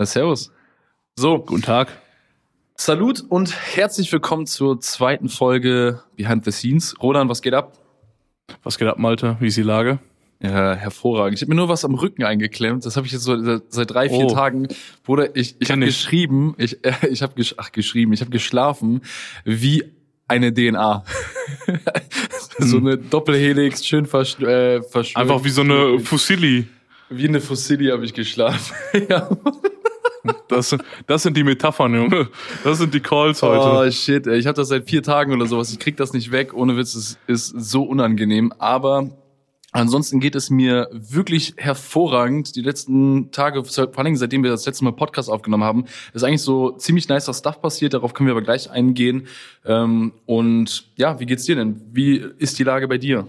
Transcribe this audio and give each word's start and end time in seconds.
Ja, 0.00 0.06
servus. 0.06 0.50
So, 1.14 1.40
guten 1.40 1.60
Tag. 1.60 1.88
Salut 2.74 3.22
und 3.28 3.54
herzlich 3.54 4.10
willkommen 4.10 4.46
zur 4.46 4.80
zweiten 4.80 5.28
Folge 5.28 6.02
Behind 6.16 6.42
the 6.42 6.52
Scenes. 6.52 6.94
Roland, 7.02 7.28
was 7.28 7.42
geht 7.42 7.52
ab? 7.52 7.76
Was 8.62 8.78
geht 8.78 8.88
ab, 8.88 8.96
Malte? 8.96 9.36
Wie 9.40 9.48
ist 9.48 9.58
die 9.58 9.62
Lage? 9.62 9.98
Ja, 10.42 10.72
hervorragend. 10.72 11.36
Ich 11.36 11.42
habe 11.42 11.50
mir 11.50 11.56
nur 11.56 11.68
was 11.68 11.84
am 11.84 11.94
Rücken 11.94 12.24
eingeklemmt. 12.24 12.86
Das 12.86 12.96
habe 12.96 13.06
ich 13.06 13.12
jetzt 13.12 13.24
so 13.24 13.60
seit 13.68 13.90
drei, 13.90 14.08
vier 14.08 14.24
oh. 14.24 14.32
Tagen. 14.32 14.68
Bruder, 15.04 15.36
ich, 15.36 15.56
ich 15.58 15.70
habe 15.70 15.84
geschrieben, 15.84 16.54
ich, 16.56 16.82
äh, 16.82 16.94
ich 17.10 17.20
habe 17.20 17.34
gesch 17.34 17.56
ach, 17.58 17.70
geschrieben, 17.70 18.14
ich 18.14 18.22
habe 18.22 18.30
geschlafen 18.30 19.02
wie 19.44 19.84
eine 20.28 20.50
DNA. 20.54 21.04
so 22.58 22.78
eine 22.78 22.96
Doppelhelix, 22.96 23.84
schön 23.84 24.06
versch 24.06 24.40
äh, 24.40 24.80
verschwört. 24.80 25.16
Einfach 25.30 25.44
wie 25.44 25.50
so 25.50 25.60
eine 25.60 26.00
Fusilli. 26.00 26.68
Wie 27.10 27.28
eine 27.28 27.42
Fusilli 27.42 27.88
habe 27.88 28.06
ich 28.06 28.14
geschlafen. 28.14 28.74
ja. 29.10 29.28
Das, 30.48 30.76
das 31.06 31.22
sind 31.22 31.36
die 31.36 31.44
Metaphern, 31.44 31.94
Junge. 31.94 32.28
Das 32.64 32.78
sind 32.78 32.92
die 32.92 33.00
Calls 33.00 33.40
heute. 33.42 33.88
Oh 33.88 33.90
shit, 33.90 34.26
ey. 34.26 34.38
ich 34.38 34.46
habe 34.46 34.56
das 34.56 34.68
seit 34.68 34.88
vier 34.88 35.02
Tagen 35.02 35.32
oder 35.32 35.46
sowas. 35.46 35.72
Ich 35.72 35.78
krieg 35.78 35.96
das 35.96 36.12
nicht 36.12 36.32
weg. 36.32 36.52
Ohne 36.54 36.76
Witz, 36.76 36.94
es 36.94 37.18
ist 37.26 37.48
so 37.48 37.84
unangenehm. 37.84 38.52
Aber 38.58 39.10
Ansonsten 39.72 40.18
geht 40.18 40.34
es 40.34 40.50
mir 40.50 40.88
wirklich 40.90 41.54
hervorragend. 41.56 42.56
Die 42.56 42.62
letzten 42.62 43.30
Tage, 43.30 43.62
vor 43.64 43.98
allem 43.98 44.16
seitdem 44.16 44.42
wir 44.42 44.50
das 44.50 44.66
letzte 44.66 44.82
Mal 44.82 44.92
Podcast 44.92 45.30
aufgenommen 45.30 45.62
haben, 45.62 45.84
ist 46.12 46.24
eigentlich 46.24 46.42
so 46.42 46.72
ziemlich 46.72 47.08
nicer 47.08 47.32
Stuff 47.32 47.62
passiert. 47.62 47.94
Darauf 47.94 48.12
können 48.12 48.26
wir 48.26 48.32
aber 48.32 48.42
gleich 48.42 48.68
eingehen. 48.70 49.28
Ähm, 49.64 50.12
und 50.26 50.88
ja, 50.96 51.20
wie 51.20 51.26
geht's 51.26 51.44
dir 51.44 51.54
denn? 51.54 51.80
Wie 51.92 52.16
ist 52.38 52.58
die 52.58 52.64
Lage 52.64 52.88
bei 52.88 52.98
dir? 52.98 53.28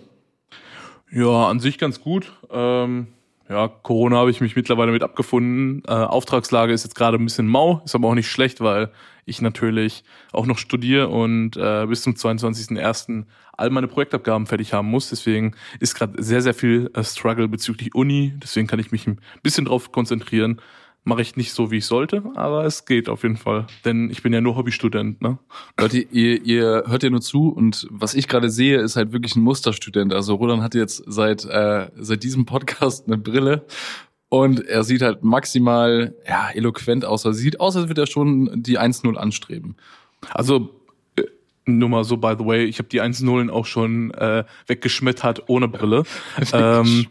Ja, 1.12 1.48
an 1.48 1.60
sich 1.60 1.77
ganz 1.77 2.02
gut. 2.02 2.34
Ähm, 2.49 3.08
ja, 3.52 3.68
Corona 3.68 4.16
habe 4.16 4.32
ich 4.32 4.40
mich 4.40 4.55
mittlerweile 4.55 4.94
mit 4.94 5.04
abgefunden. 5.04 5.84
Äh, 5.86 5.91
Auftragslage 5.91 6.72
ist 6.72 6.84
jetzt 6.84 6.96
gerade 6.96 7.18
ein 7.18 7.26
bisschen 7.26 7.48
mau, 7.48 7.82
ist 7.84 7.96
aber 7.96 8.08
auch 8.08 8.16
nicht 8.16 8.32
schlecht, 8.32 8.62
weil 8.62 8.91
ich 9.26 9.41
natürlich 9.41 10.05
auch 10.32 10.46
noch 10.46 10.58
studiere 10.58 11.10
und 11.10 11.58
äh, 11.58 11.85
bis 11.85 12.02
zum 12.02 12.13
22.01. 12.13 13.26
all 13.58 13.70
meine 13.70 13.90
Projektabgaben 13.90 14.48
fertig 14.48 14.71
haben 14.74 14.88
muss. 14.88 15.10
Deswegen 15.10 15.54
ist 15.82 15.96
gerade 15.96 16.24
sehr, 16.24 16.41
sehr 16.41 16.54
viel 16.54 16.90
äh, 16.93 17.04
Struggle 17.04 17.49
bezüglich 17.49 17.93
Uni. 17.93 18.34
Deswegen 18.41 18.68
kann 18.68 18.80
ich 18.80 18.93
mich 18.93 19.05
ein 19.05 19.20
bisschen 19.43 19.65
drauf 19.65 19.91
konzentrieren. 19.91 20.62
Mache 21.04 21.24
ich 21.24 21.35
nicht 21.35 21.54
so, 21.54 21.71
wie 21.71 21.77
ich 21.77 21.85
sollte, 21.85 22.24
aber 22.35 22.66
es 22.66 22.85
geht 22.85 23.10
auf 23.10 23.24
jeden 23.24 23.38
Fall. 23.38 23.66
Denn 23.85 24.12
ich 24.12 24.21
bin 24.21 24.34
ja 24.34 24.41
nur 24.41 24.55
Hobbystudent, 24.55 25.20
ne? 25.21 25.40
Leute, 25.80 25.98
ihr, 25.98 26.43
ihr 26.46 26.84
hört 26.85 27.02
ja 27.02 27.10
nur 27.10 27.21
zu 27.21 27.49
und 27.49 27.88
was 27.90 28.13
ich 28.13 28.27
gerade 28.27 28.52
sehe, 28.52 28.80
ist 28.80 28.98
halt 28.98 29.12
wirklich 29.12 29.35
ein 29.35 29.41
Musterstudent. 29.41 30.13
Also 30.13 30.35
Roland 30.35 30.62
hat 30.62 30.76
jetzt 30.76 31.04
seit, 31.08 31.43
äh, 31.46 31.90
seit 31.96 32.24
diesem 32.24 32.46
Podcast 32.46 33.08
eine 33.08 33.18
Brille 33.18 33.66
und 34.30 34.66
er 34.66 34.84
sieht 34.84 35.02
halt 35.02 35.24
maximal 35.24 36.16
ja, 36.27 36.52
eloquent 36.54 37.04
aus. 37.04 37.26
Er 37.26 37.34
sieht 37.34 37.60
aus, 37.60 37.76
als 37.76 37.88
würde 37.88 38.04
er 38.04 38.08
schon 38.08 38.63
die 38.63 38.80
1-0 38.80 39.15
anstreben. 39.15 39.76
Also 40.34 40.80
mal 41.65 42.04
so, 42.04 42.17
by 42.17 42.35
the 42.37 42.45
way, 42.45 42.65
ich 42.65 42.79
habe 42.79 42.90
die 42.90 43.01
1-0 43.01 43.49
auch 43.49 43.65
schon 43.65 44.12
äh, 44.12 44.43
weggeschmettert 44.67 45.43
ohne 45.48 45.68
Brille. 45.68 46.03
ähm, 46.53 47.07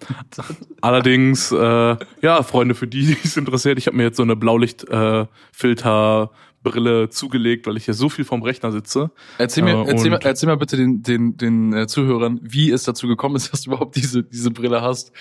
allerdings, 0.81 1.53
äh, 1.53 1.97
ja, 2.23 2.43
Freunde, 2.43 2.75
für 2.75 2.87
die, 2.87 3.07
die 3.15 3.17
es 3.23 3.37
interessiert, 3.37 3.79
ich 3.79 3.87
habe 3.87 3.97
mir 3.97 4.05
jetzt 4.05 4.17
so 4.17 4.23
eine 4.23 4.37
Blaulichtfilter 4.37 6.31
äh, 6.33 6.37
Brille 6.63 7.09
zugelegt, 7.09 7.67
weil 7.67 7.77
ich 7.77 7.87
ja 7.87 7.95
so 7.95 8.09
viel 8.09 8.25
vom 8.25 8.43
Rechner 8.43 8.71
sitze. 8.73 9.11
Erzähl 9.39 9.65
mir, 9.65 9.87
äh, 9.87 9.91
erzähl, 9.91 10.11
mal, 10.11 10.21
erzähl 10.23 10.49
mal 10.49 10.57
bitte 10.57 10.77
den, 10.77 11.03
den, 11.03 11.37
den 11.37 11.73
äh, 11.73 11.87
Zuhörern, 11.87 12.39
wie 12.43 12.71
es 12.71 12.85
dazu 12.85 13.09
gekommen 13.09 13.37
ist, 13.37 13.53
dass 13.53 13.63
du 13.63 13.71
überhaupt 13.71 13.97
diese, 13.97 14.23
diese 14.23 14.51
Brille 14.51 14.83
hast. 14.83 15.13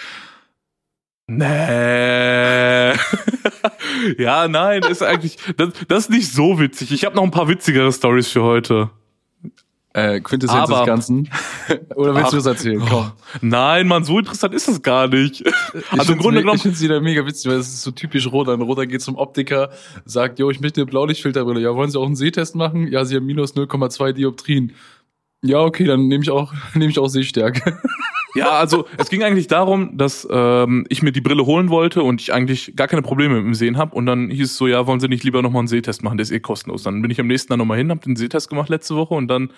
Nee. 1.28 1.46
ja, 4.18 4.48
nein, 4.48 4.82
ist 4.90 5.04
eigentlich, 5.04 5.38
das, 5.58 5.70
das 5.88 6.00
ist 6.06 6.10
nicht 6.10 6.32
so 6.32 6.60
witzig. 6.60 6.92
Ich 6.92 7.06
habe 7.06 7.16
noch 7.16 7.24
ein 7.24 7.30
paar 7.30 7.48
witzigere 7.48 7.94
Stories 7.94 8.30
für 8.30 8.42
heute. 8.42 8.90
Äh, 10.00 10.22
Quintessenz 10.22 10.70
des 10.70 10.86
Ganzen. 10.86 11.30
Oder 11.96 12.16
willst 12.16 12.32
du 12.32 12.38
das 12.38 12.46
erzählen? 12.46 12.80
Komm. 12.80 12.90
Oh, 12.90 13.12
nein, 13.42 13.88
man, 13.88 14.04
so 14.04 14.20
interessant 14.20 14.54
ist 14.54 14.68
das 14.68 14.82
gar 14.82 15.08
nicht. 15.08 15.42
Ich 15.42 15.92
also 15.92 16.14
im 16.14 16.20
Grunde 16.20 16.42
genommen. 16.42 16.58
Ich 16.58 16.62
finde 16.62 16.76
es 16.76 16.82
wieder 16.82 17.02
mega 17.02 17.26
witzig, 17.26 17.52
weil 17.52 17.58
es 17.58 17.68
ist 17.68 17.82
so 17.82 17.92
typisch 17.92 18.32
Roter. 18.32 18.54
Ein 18.54 18.62
Roter 18.62 18.86
geht 18.86 19.02
zum 19.02 19.16
Optiker, 19.16 19.70
sagt, 20.06 20.40
jo, 20.40 20.50
ich 20.50 20.62
möchte 20.62 20.82
eine 20.82 20.90
Blaulichtfilterbrille. 20.90 21.62
Ja, 21.62 21.76
wollen 21.76 21.90
Sie 21.90 22.00
auch 22.00 22.06
einen 22.06 22.16
Sehtest 22.16 22.56
machen? 22.56 22.88
Ja, 22.88 23.06
Sie 23.06 23.16
haben 23.16 23.26
minus 23.26 23.56
0,2 23.56 24.14
Dioptrien. 24.14 24.74
Ja, 25.42 25.60
okay, 25.60 25.86
dann 25.86 26.08
nehme 26.08 26.24
ich 26.24 26.30
auch, 26.30 26.54
nehme 26.74 26.92
ich 26.92 27.00
auch 27.00 27.08
Sehstärke. 27.08 27.78
Ja, 28.36 28.52
also 28.52 28.86
es 28.98 29.10
ging 29.10 29.24
eigentlich 29.24 29.48
darum, 29.48 29.98
dass 29.98 30.28
ähm, 30.30 30.86
ich 30.90 31.02
mir 31.02 31.12
die 31.12 31.22
Brille 31.22 31.46
holen 31.46 31.70
wollte 31.70 32.04
und 32.04 32.22
ich 32.22 32.34
eigentlich 32.34 32.74
gar 32.76 32.88
keine 32.88 33.02
Probleme 33.02 33.36
mit 33.36 33.46
dem 33.46 33.54
Sehen 33.54 33.78
habe. 33.78 33.96
Und 33.96 34.06
dann 34.06 34.30
hieß 34.30 34.52
es 34.52 34.58
so, 34.58 34.68
ja, 34.68 34.86
wollen 34.88 35.00
Sie 35.00 35.08
nicht 35.08 35.24
lieber 35.24 35.42
nochmal 35.42 35.62
einen 35.62 35.68
Sehtest 35.68 36.04
machen, 36.04 36.18
der 36.18 36.24
ist 36.24 36.32
eh 36.32 36.40
kostenlos. 36.40 36.84
Dann 36.84 37.02
bin 37.02 37.12
ich 37.12 37.20
am 37.20 37.28
nächsten 37.28 37.50
Tag 37.50 37.58
nochmal 37.58 37.78
hin, 37.78 37.90
habe 37.90 38.02
den 38.02 38.16
Sehtest 38.16 38.50
gemacht 38.50 38.70
letzte 38.70 38.96
Woche 38.96 39.14
und 39.14 39.28
dann 39.28 39.52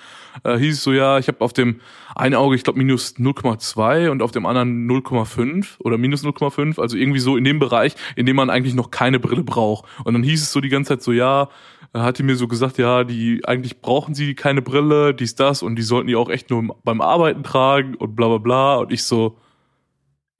äh, 0.43 0.57
hieß 0.57 0.75
es 0.75 0.83
so, 0.83 0.93
ja, 0.93 1.19
ich 1.19 1.27
habe 1.27 1.41
auf 1.41 1.53
dem 1.53 1.81
einen 2.15 2.35
Auge, 2.35 2.55
ich 2.55 2.63
glaube, 2.63 2.79
minus 2.79 3.15
0,2 3.17 4.09
und 4.09 4.21
auf 4.21 4.31
dem 4.31 4.45
anderen 4.45 4.89
0,5 4.89 5.79
oder 5.79 5.97
minus 5.97 6.23
0,5, 6.23 6.79
also 6.79 6.97
irgendwie 6.97 7.19
so 7.19 7.37
in 7.37 7.43
dem 7.43 7.59
Bereich, 7.59 7.95
in 8.15 8.25
dem 8.25 8.35
man 8.35 8.49
eigentlich 8.49 8.73
noch 8.73 8.91
keine 8.91 9.19
Brille 9.19 9.43
braucht. 9.43 9.85
Und 10.03 10.13
dann 10.13 10.23
hieß 10.23 10.41
es 10.41 10.51
so 10.51 10.61
die 10.61 10.69
ganze 10.69 10.89
Zeit 10.89 11.03
so, 11.03 11.11
ja, 11.11 11.49
hat 11.93 12.19
die 12.19 12.23
mir 12.23 12.35
so 12.35 12.47
gesagt, 12.47 12.77
ja, 12.77 13.03
die 13.03 13.41
eigentlich 13.45 13.81
brauchen 13.81 14.15
sie 14.15 14.33
keine 14.33 14.61
Brille, 14.61 15.13
dies, 15.13 15.35
das 15.35 15.61
und 15.61 15.75
die 15.75 15.81
sollten 15.81 16.07
die 16.07 16.15
auch 16.15 16.29
echt 16.29 16.49
nur 16.49 16.75
beim 16.83 17.01
Arbeiten 17.01 17.43
tragen 17.43 17.95
und 17.95 18.15
bla 18.15 18.27
bla 18.27 18.37
bla. 18.37 18.75
Und 18.77 18.91
ich 18.91 19.03
so, 19.03 19.37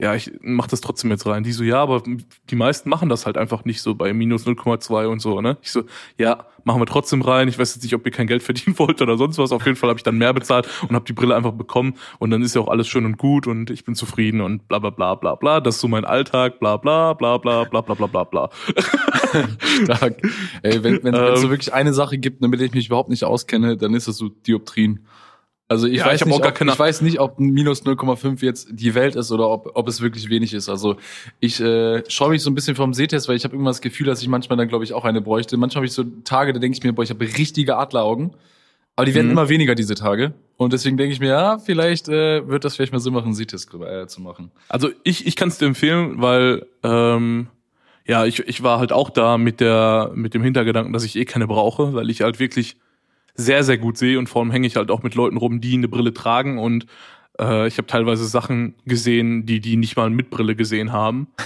ja, 0.02 0.16
ich 0.16 0.32
mach 0.40 0.66
das 0.66 0.80
trotzdem 0.80 1.12
jetzt 1.12 1.26
rein. 1.26 1.44
Die 1.44 1.52
so, 1.52 1.62
ja, 1.62 1.80
aber 1.80 2.02
die 2.50 2.56
meisten 2.56 2.90
machen 2.90 3.08
das 3.08 3.24
halt 3.24 3.38
einfach 3.38 3.64
nicht 3.64 3.80
so 3.80 3.94
bei 3.94 4.12
minus 4.12 4.44
0,2 4.44 5.06
und 5.06 5.20
so, 5.20 5.40
ne? 5.40 5.58
Ich 5.62 5.70
so, 5.70 5.84
ja, 6.18 6.44
machen 6.64 6.80
wir 6.80 6.86
trotzdem 6.86 7.22
rein. 7.22 7.46
Ich 7.46 7.56
weiß 7.56 7.76
jetzt 7.76 7.84
nicht, 7.84 7.94
ob 7.94 8.04
ihr 8.04 8.10
kein 8.10 8.26
Geld 8.26 8.42
verdienen 8.42 8.76
wollt 8.80 9.00
oder 9.00 9.16
sonst 9.16 9.38
was. 9.38 9.52
Auf 9.52 9.64
jeden 9.64 9.76
Fall 9.76 9.90
habe 9.90 9.98
ich 9.98 10.02
dann 10.02 10.18
mehr 10.18 10.34
bezahlt 10.34 10.68
und 10.88 10.96
habe 10.96 11.04
die 11.04 11.12
Brille 11.12 11.36
einfach 11.36 11.52
bekommen 11.52 11.94
und 12.18 12.30
dann 12.30 12.42
ist 12.42 12.56
ja 12.56 12.60
auch 12.60 12.66
alles 12.66 12.88
schön 12.88 13.04
und 13.04 13.16
gut 13.16 13.46
und 13.46 13.70
ich 13.70 13.84
bin 13.84 13.94
zufrieden 13.94 14.40
und 14.40 14.66
bla 14.66 14.80
bla 14.80 14.90
bla 14.90 15.14
bla 15.14 15.36
bla. 15.36 15.60
Das 15.60 15.76
ist 15.76 15.80
so 15.80 15.86
mein 15.86 16.04
Alltag, 16.04 16.58
bla 16.58 16.78
bla 16.78 17.12
bla 17.12 17.38
bla 17.38 17.62
bla 17.62 17.80
bla 17.80 17.94
bla 17.94 18.06
bla 18.08 18.24
bla. 18.24 18.50
Stark. 19.84 20.20
Ey, 20.64 20.82
wenn 20.82 21.04
wenn 21.04 21.14
es 21.14 21.30
ähm, 21.30 21.36
so 21.36 21.50
wirklich 21.50 21.72
eine 21.72 21.94
Sache 21.94 22.18
gibt, 22.18 22.42
damit 22.42 22.60
ich 22.60 22.74
mich 22.74 22.86
überhaupt 22.86 23.08
nicht 23.08 23.22
auskenne, 23.22 23.76
dann 23.76 23.94
ist 23.94 24.08
es 24.08 24.16
so 24.16 24.30
Dioptrien. 24.30 25.06
Also 25.72 25.86
ich, 25.86 26.00
ja, 26.00 26.06
weiß 26.06 26.20
ich, 26.20 26.26
nicht, 26.26 26.44
ob, 26.44 26.60
ich 26.60 26.78
weiß 26.78 27.00
nicht, 27.00 27.18
ob 27.18 27.40
minus 27.40 27.82
0,5 27.82 28.44
jetzt 28.44 28.68
die 28.70 28.94
Welt 28.94 29.16
ist 29.16 29.32
oder 29.32 29.48
ob, 29.48 29.70
ob 29.74 29.88
es 29.88 30.02
wirklich 30.02 30.28
wenig 30.28 30.52
ist. 30.52 30.68
Also 30.68 30.96
ich 31.40 31.60
äh, 31.60 32.02
schaue 32.08 32.28
mich 32.28 32.42
so 32.42 32.50
ein 32.50 32.54
bisschen 32.54 32.76
vom 32.76 32.92
Sehtest, 32.92 33.26
weil 33.28 33.36
ich 33.36 33.44
habe 33.44 33.56
immer 33.56 33.70
das 33.70 33.80
Gefühl, 33.80 34.06
dass 34.06 34.20
ich 34.20 34.28
manchmal 34.28 34.58
dann, 34.58 34.68
glaube 34.68 34.84
ich, 34.84 34.92
auch 34.92 35.06
eine 35.06 35.22
bräuchte. 35.22 35.56
Manchmal 35.56 35.80
habe 35.80 35.86
ich 35.86 35.92
so 35.92 36.04
Tage, 36.24 36.52
da 36.52 36.58
denke 36.60 36.76
ich 36.76 36.84
mir, 36.84 36.92
boah, 36.92 37.02
ich 37.02 37.10
habe 37.10 37.24
richtige 37.24 37.76
Adleraugen. 37.76 38.34
Aber 38.94 39.06
die 39.06 39.14
werden 39.14 39.28
mhm. 39.28 39.32
immer 39.32 39.48
weniger 39.48 39.74
diese 39.74 39.94
Tage. 39.94 40.34
Und 40.58 40.74
deswegen 40.74 40.98
denke 40.98 41.14
ich 41.14 41.20
mir, 41.20 41.28
ja, 41.28 41.58
vielleicht 41.58 42.08
äh, 42.08 42.46
wird 42.46 42.64
das 42.64 42.76
vielleicht 42.76 42.92
mal 42.92 42.98
Sinn 42.98 43.14
machen, 43.14 43.26
einen 43.26 43.34
Sehtest 43.34 43.72
äh, 43.72 44.06
zu 44.06 44.20
machen. 44.20 44.50
Also 44.68 44.90
ich, 45.02 45.26
ich 45.26 45.34
kann 45.34 45.48
es 45.48 45.56
dir 45.56 45.64
empfehlen, 45.64 46.20
weil 46.20 46.66
ähm, 46.82 47.48
ja, 48.06 48.26
ich, 48.26 48.40
ich 48.40 48.62
war 48.62 48.78
halt 48.78 48.92
auch 48.92 49.08
da 49.08 49.38
mit 49.38 49.60
der 49.60 50.10
mit 50.14 50.34
dem 50.34 50.42
Hintergedanken, 50.42 50.92
dass 50.92 51.04
ich 51.04 51.16
eh 51.16 51.24
keine 51.24 51.46
brauche, 51.46 51.94
weil 51.94 52.10
ich 52.10 52.20
halt 52.20 52.38
wirklich 52.38 52.76
sehr, 53.34 53.64
sehr 53.64 53.78
gut 53.78 53.96
sehe 53.96 54.18
und 54.18 54.28
vor 54.28 54.42
allem 54.42 54.50
hänge 54.50 54.66
ich 54.66 54.76
halt 54.76 54.90
auch 54.90 55.02
mit 55.02 55.14
Leuten 55.14 55.36
rum, 55.36 55.60
die 55.60 55.74
eine 55.74 55.88
Brille 55.88 56.12
tragen 56.12 56.58
und 56.58 56.86
äh, 57.40 57.66
ich 57.66 57.78
habe 57.78 57.86
teilweise 57.86 58.26
Sachen 58.26 58.74
gesehen, 58.84 59.46
die 59.46 59.60
die 59.60 59.76
nicht 59.76 59.96
mal 59.96 60.10
mit 60.10 60.30
Brille 60.30 60.56
gesehen 60.56 60.92
haben. 60.92 61.28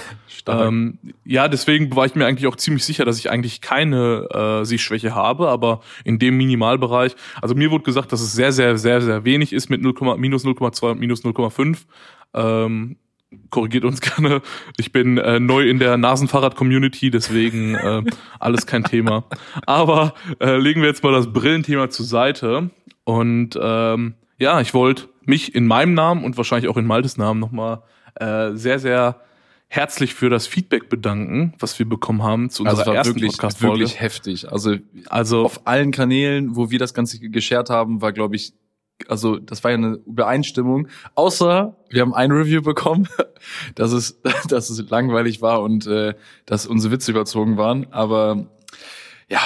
Ähm, 0.48 0.98
ja, 1.24 1.48
deswegen 1.48 1.96
war 1.96 2.06
ich 2.06 2.14
mir 2.14 2.24
eigentlich 2.24 2.46
auch 2.46 2.54
ziemlich 2.54 2.84
sicher, 2.84 3.04
dass 3.04 3.18
ich 3.18 3.30
eigentlich 3.30 3.62
keine 3.62 4.28
äh, 4.30 4.64
Sehschwäche 4.64 5.12
habe, 5.12 5.48
aber 5.48 5.80
in 6.04 6.20
dem 6.20 6.36
Minimalbereich, 6.36 7.16
also 7.42 7.56
mir 7.56 7.72
wurde 7.72 7.82
gesagt, 7.82 8.12
dass 8.12 8.20
es 8.20 8.32
sehr, 8.32 8.52
sehr, 8.52 8.78
sehr, 8.78 9.00
sehr 9.00 9.24
wenig 9.24 9.52
ist 9.52 9.70
mit 9.70 9.82
0, 9.82 10.16
minus 10.18 10.44
0,2 10.44 10.92
und 10.92 11.00
minus 11.00 11.24
0,5. 11.24 11.78
Ähm, 12.34 12.96
korrigiert 13.50 13.84
uns 13.84 14.00
gerne. 14.16 14.42
Ich 14.76 14.92
bin 14.92 15.18
äh, 15.18 15.40
neu 15.40 15.68
in 15.68 15.78
der 15.78 15.96
Nasenfahrrad-Community, 15.96 17.10
deswegen 17.10 17.74
äh, 17.74 18.02
alles 18.38 18.66
kein 18.66 18.84
Thema. 18.84 19.24
Aber 19.66 20.14
äh, 20.40 20.56
legen 20.56 20.82
wir 20.82 20.88
jetzt 20.88 21.02
mal 21.02 21.12
das 21.12 21.32
Brillenthema 21.32 21.90
zur 21.90 22.06
Seite. 22.06 22.70
Und 23.04 23.58
ähm, 23.60 24.14
ja, 24.38 24.60
ich 24.60 24.74
wollte 24.74 25.08
mich 25.24 25.54
in 25.54 25.66
meinem 25.66 25.94
Namen 25.94 26.24
und 26.24 26.36
wahrscheinlich 26.36 26.70
auch 26.70 26.76
in 26.76 26.86
Maltes 26.86 27.16
Namen 27.16 27.40
nochmal 27.40 27.82
äh, 28.14 28.52
sehr, 28.54 28.78
sehr 28.78 29.20
herzlich 29.68 30.14
für 30.14 30.30
das 30.30 30.46
Feedback 30.46 30.88
bedanken, 30.88 31.54
was 31.58 31.78
wir 31.78 31.88
bekommen 31.88 32.22
haben 32.22 32.50
zu 32.50 32.62
unserer 32.62 32.78
also 32.78 32.92
ersten 32.92 33.20
Podcast-Folge. 33.20 33.80
wirklich 33.80 34.00
heftig. 34.00 34.50
Also, 34.50 34.76
also 35.08 35.44
auf 35.44 35.66
allen 35.66 35.90
Kanälen, 35.90 36.56
wo 36.56 36.70
wir 36.70 36.78
das 36.78 36.94
Ganze 36.94 37.18
geshared 37.18 37.68
haben, 37.68 38.00
war, 38.00 38.12
glaube 38.12 38.36
ich, 38.36 38.52
also 39.08 39.38
das 39.38 39.62
war 39.64 39.70
ja 39.70 39.76
eine 39.76 39.98
Übereinstimmung. 40.06 40.88
Außer 41.14 41.76
wir 41.90 42.02
haben 42.02 42.14
ein 42.14 42.30
Review 42.32 42.62
bekommen, 42.62 43.08
dass 43.74 43.92
es, 43.92 44.20
dass 44.48 44.70
es 44.70 44.88
langweilig 44.90 45.42
war 45.42 45.62
und 45.62 45.86
äh, 45.86 46.14
dass 46.46 46.66
unsere 46.66 46.92
Witze 46.92 47.10
überzogen 47.10 47.56
waren. 47.56 47.86
Aber 47.92 48.46
ja, 49.28 49.40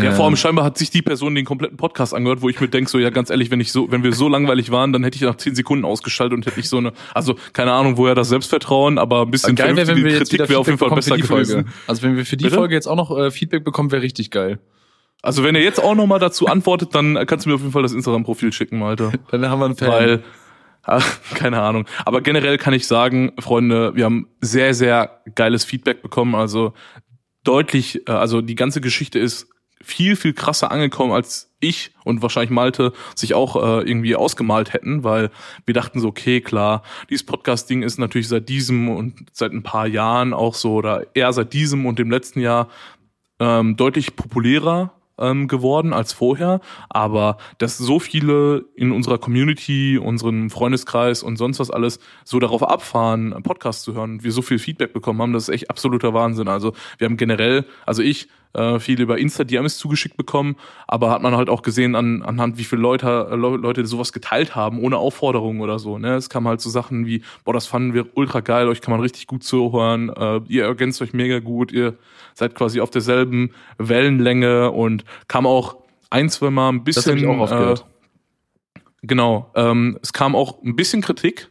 Ja, 0.00 0.12
vor 0.12 0.26
allem 0.26 0.34
ähm. 0.34 0.36
scheinbar 0.36 0.64
hat 0.64 0.76
sich 0.76 0.90
die 0.90 1.00
Person 1.00 1.34
den 1.34 1.46
kompletten 1.46 1.78
Podcast 1.78 2.12
angehört, 2.12 2.42
wo 2.42 2.50
ich 2.50 2.60
mir 2.60 2.68
denke, 2.68 2.90
so, 2.90 2.98
ja, 2.98 3.08
ganz 3.08 3.30
ehrlich, 3.30 3.50
wenn 3.50 3.60
ich 3.60 3.72
so, 3.72 3.90
wenn 3.90 4.02
wir 4.02 4.12
so 4.12 4.28
langweilig 4.28 4.70
waren, 4.70 4.92
dann 4.92 5.02
hätte 5.04 5.16
ich 5.16 5.22
nach 5.22 5.36
zehn 5.36 5.54
Sekunden 5.54 5.86
ausgeschaltet 5.86 6.36
und 6.36 6.44
hätte 6.44 6.60
ich 6.60 6.68
so 6.68 6.76
eine, 6.76 6.92
also, 7.14 7.36
keine 7.54 7.72
Ahnung, 7.72 7.96
woher 7.96 8.14
das 8.14 8.28
Selbstvertrauen, 8.28 8.98
aber 8.98 9.22
ein 9.22 9.30
bisschen 9.30 9.54
geil 9.54 9.74
wär, 9.74 9.86
wenn 9.86 10.04
wir 10.04 10.18
Kritik 10.18 10.48
wäre 10.48 10.58
auf 10.58 10.66
jeden 10.66 10.78
Fall 10.78 10.90
besser 10.90 11.16
gewesen. 11.16 11.68
Also, 11.86 12.02
wenn 12.02 12.16
wir 12.16 12.26
für 12.26 12.36
die 12.36 12.44
Bitte? 12.44 12.56
Folge 12.56 12.74
jetzt 12.74 12.86
auch 12.86 12.96
noch 12.96 13.16
äh, 13.16 13.30
Feedback 13.30 13.64
bekommen, 13.64 13.90
wäre 13.90 14.02
richtig 14.02 14.30
geil. 14.30 14.58
Also, 15.22 15.42
wenn 15.42 15.54
ihr 15.54 15.62
jetzt 15.62 15.82
auch 15.82 15.94
noch 15.94 16.06
mal 16.06 16.18
dazu 16.18 16.46
antwortet, 16.46 16.94
dann 16.94 17.14
kannst 17.26 17.46
du 17.46 17.50
mir 17.50 17.56
auf 17.56 17.60
jeden 17.60 17.72
Fall 17.72 17.82
das 17.82 17.92
Instagram-Profil 17.92 18.52
schicken, 18.52 18.82
Alter. 18.82 19.12
dann 19.30 19.48
haben 19.48 19.58
wir 19.58 19.66
einen 19.66 19.76
Fan. 19.76 19.88
Weil, 19.88 20.24
ach, 20.82 21.18
keine 21.34 21.60
Ahnung. 21.60 21.86
Aber 22.04 22.20
generell 22.20 22.58
kann 22.58 22.74
ich 22.74 22.86
sagen, 22.86 23.32
Freunde, 23.38 23.94
wir 23.96 24.04
haben 24.04 24.28
sehr, 24.40 24.74
sehr 24.74 25.22
geiles 25.34 25.64
Feedback 25.64 26.02
bekommen. 26.02 26.34
Also 26.34 26.74
deutlich, 27.42 28.06
äh, 28.08 28.12
also 28.12 28.40
die 28.40 28.54
ganze 28.54 28.80
Geschichte 28.80 29.18
ist 29.18 29.48
viel, 29.82 30.16
viel 30.16 30.32
krasser 30.32 30.72
angekommen, 30.72 31.12
als 31.12 31.54
ich 31.60 31.92
und 32.04 32.22
wahrscheinlich 32.22 32.50
Malte 32.50 32.92
sich 33.14 33.34
auch 33.34 33.56
äh, 33.56 33.88
irgendwie 33.88 34.16
ausgemalt 34.16 34.72
hätten, 34.72 35.04
weil 35.04 35.30
wir 35.64 35.74
dachten 35.74 36.00
so, 36.00 36.08
okay, 36.08 36.40
klar, 36.40 36.82
dieses 37.08 37.24
Podcast-Ding 37.24 37.82
ist 37.82 37.98
natürlich 37.98 38.28
seit 38.28 38.48
diesem 38.48 38.88
und 38.88 39.26
seit 39.32 39.52
ein 39.52 39.62
paar 39.62 39.86
Jahren 39.86 40.32
auch 40.32 40.54
so, 40.54 40.74
oder 40.74 41.06
eher 41.14 41.32
seit 41.32 41.52
diesem 41.52 41.86
und 41.86 41.98
dem 41.98 42.10
letzten 42.10 42.40
Jahr 42.40 42.68
ähm, 43.38 43.76
deutlich 43.76 44.16
populärer 44.16 44.92
ähm, 45.18 45.48
geworden 45.48 45.92
als 45.92 46.12
vorher, 46.12 46.60
aber 46.88 47.38
dass 47.58 47.78
so 47.78 47.98
viele 47.98 48.64
in 48.74 48.92
unserer 48.92 49.18
Community, 49.18 49.98
unserem 49.98 50.50
Freundeskreis 50.50 51.22
und 51.22 51.36
sonst 51.36 51.58
was 51.58 51.70
alles 51.70 51.98
so 52.24 52.38
darauf 52.38 52.62
abfahren, 52.62 53.34
Podcast 53.42 53.82
zu 53.82 53.94
hören, 53.94 54.22
wir 54.22 54.32
so 54.32 54.42
viel 54.42 54.58
Feedback 54.58 54.92
bekommen 54.92 55.20
haben, 55.22 55.32
das 55.32 55.48
ist 55.48 55.54
echt 55.54 55.70
absoluter 55.70 56.14
Wahnsinn. 56.14 56.48
Also 56.48 56.72
wir 56.98 57.06
haben 57.06 57.16
generell, 57.16 57.64
also 57.84 58.02
ich 58.02 58.28
äh, 58.52 58.78
viel 58.78 59.00
über 59.00 59.18
Insta-DMs 59.18 59.78
zugeschickt 59.78 60.16
bekommen, 60.16 60.56
aber 60.86 61.10
hat 61.10 61.22
man 61.22 61.36
halt 61.36 61.48
auch 61.48 61.62
gesehen 61.62 61.94
an, 61.94 62.22
anhand, 62.22 62.58
wie 62.58 62.64
viele 62.64 62.82
Leute, 62.82 63.28
äh, 63.30 63.34
Leute 63.34 63.86
sowas 63.86 64.12
geteilt 64.12 64.54
haben, 64.54 64.80
ohne 64.80 64.98
Aufforderung 64.98 65.60
oder 65.60 65.78
so. 65.78 65.98
Ne? 65.98 66.14
Es 66.14 66.28
kam 66.28 66.46
halt 66.48 66.60
so 66.60 66.70
Sachen 66.70 67.06
wie, 67.06 67.22
boah, 67.44 67.52
das 67.52 67.66
fanden 67.66 67.94
wir 67.94 68.06
ultra 68.14 68.40
geil, 68.40 68.68
euch 68.68 68.80
kann 68.80 68.92
man 68.92 69.00
richtig 69.00 69.26
gut 69.26 69.44
zuhören, 69.44 70.10
äh, 70.10 70.40
ihr 70.48 70.64
ergänzt 70.64 71.00
euch 71.02 71.12
mega 71.12 71.38
gut, 71.38 71.72
ihr 71.72 71.94
seid 72.34 72.54
quasi 72.54 72.80
auf 72.80 72.90
derselben 72.90 73.50
Wellenlänge 73.78 74.70
und 74.70 75.04
kam 75.28 75.46
auch 75.46 75.76
ein, 76.10 76.28
zwei 76.28 76.50
Mal 76.50 76.70
ein 76.70 76.84
bisschen. 76.84 77.14
Das 77.14 77.22
ich 77.22 77.28
auch 77.28 77.38
oft 77.38 77.52
äh, 77.52 77.84
Genau. 79.02 79.50
Ähm, 79.54 79.98
es 80.02 80.12
kam 80.12 80.34
auch 80.34 80.62
ein 80.62 80.76
bisschen 80.76 81.02
Kritik, 81.02 81.50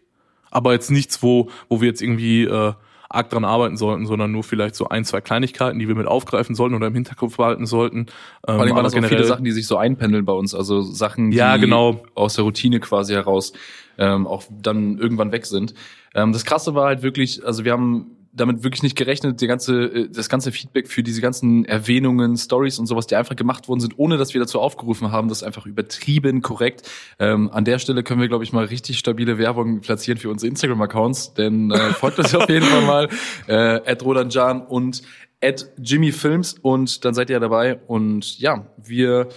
aber 0.51 0.73
jetzt 0.73 0.91
nichts, 0.91 1.23
wo, 1.23 1.49
wo 1.69 1.81
wir 1.81 1.87
jetzt 1.87 2.01
irgendwie 2.01 2.43
äh, 2.43 2.73
arg 3.15 3.29
dran 3.29 3.45
arbeiten 3.45 3.77
sollten, 3.77 4.05
sondern 4.05 4.31
nur 4.31 4.43
vielleicht 4.43 4.75
so 4.75 4.89
ein, 4.89 5.05
zwei 5.05 5.21
Kleinigkeiten, 5.21 5.79
die 5.79 5.87
wir 5.87 5.95
mit 5.95 6.07
aufgreifen 6.07 6.55
sollten 6.55 6.75
oder 6.75 6.87
im 6.87 6.93
Hinterkopf 6.93 7.37
behalten 7.37 7.65
sollten. 7.65 7.99
Ähm, 7.99 8.05
Vor 8.45 8.59
allem 8.59 8.75
waren 8.75 8.83
das 8.83 8.95
auch 8.95 9.03
viele 9.03 9.23
Sachen, 9.23 9.45
die 9.45 9.51
sich 9.51 9.67
so 9.67 9.77
einpendeln 9.77 10.25
bei 10.25 10.33
uns, 10.33 10.53
also 10.53 10.81
Sachen, 10.81 11.31
die 11.31 11.37
ja, 11.37 11.57
genau. 11.57 12.03
aus 12.13 12.35
der 12.35 12.43
Routine 12.43 12.79
quasi 12.79 13.13
heraus 13.13 13.53
ähm, 13.97 14.27
auch 14.27 14.43
dann 14.49 14.97
irgendwann 14.97 15.31
weg 15.31 15.45
sind. 15.45 15.73
Ähm, 16.13 16.33
das 16.33 16.45
Krasse 16.45 16.75
war 16.75 16.85
halt 16.85 17.01
wirklich, 17.01 17.45
also 17.45 17.65
wir 17.65 17.71
haben 17.71 18.24
damit 18.35 18.63
wirklich 18.63 18.83
nicht 18.83 18.95
gerechnet, 18.95 19.41
die 19.41 19.47
ganze, 19.47 19.85
äh, 19.85 20.09
das 20.09 20.29
ganze 20.29 20.51
Feedback 20.51 20.87
für 20.87 21.03
diese 21.03 21.21
ganzen 21.21 21.65
Erwähnungen, 21.65 22.37
Stories 22.37 22.79
und 22.79 22.85
sowas, 22.85 23.07
die 23.07 23.15
einfach 23.15 23.35
gemacht 23.35 23.67
worden 23.67 23.79
sind, 23.79 23.97
ohne 23.97 24.17
dass 24.17 24.33
wir 24.33 24.41
dazu 24.41 24.59
aufgerufen 24.59 25.11
haben, 25.11 25.29
das 25.29 25.39
ist 25.39 25.43
einfach 25.43 25.65
übertrieben 25.65 26.41
korrekt. 26.41 26.89
Ähm, 27.19 27.49
an 27.51 27.65
der 27.65 27.79
Stelle 27.79 28.03
können 28.03 28.21
wir, 28.21 28.27
glaube 28.27 28.43
ich, 28.43 28.53
mal 28.53 28.65
richtig 28.65 28.99
stabile 28.99 29.37
Werbung 29.37 29.81
platzieren 29.81 30.17
für 30.17 30.29
unsere 30.29 30.49
Instagram-Accounts, 30.49 31.33
denn 31.33 31.71
äh, 31.71 31.77
folgt 31.93 32.19
uns 32.19 32.35
auf 32.35 32.49
jeden 32.49 32.65
Fall 32.65 32.81
mal 32.81 33.09
äh, 33.47 33.91
at 33.91 34.03
Rodanjan 34.03 34.61
und 34.61 35.01
at 35.41 35.71
Jimmy 35.77 36.11
Films 36.11 36.55
und 36.61 37.05
dann 37.05 37.13
seid 37.13 37.29
ihr 37.29 37.39
dabei. 37.39 37.79
Und 37.87 38.39
ja, 38.39 38.67
wir 38.77 39.29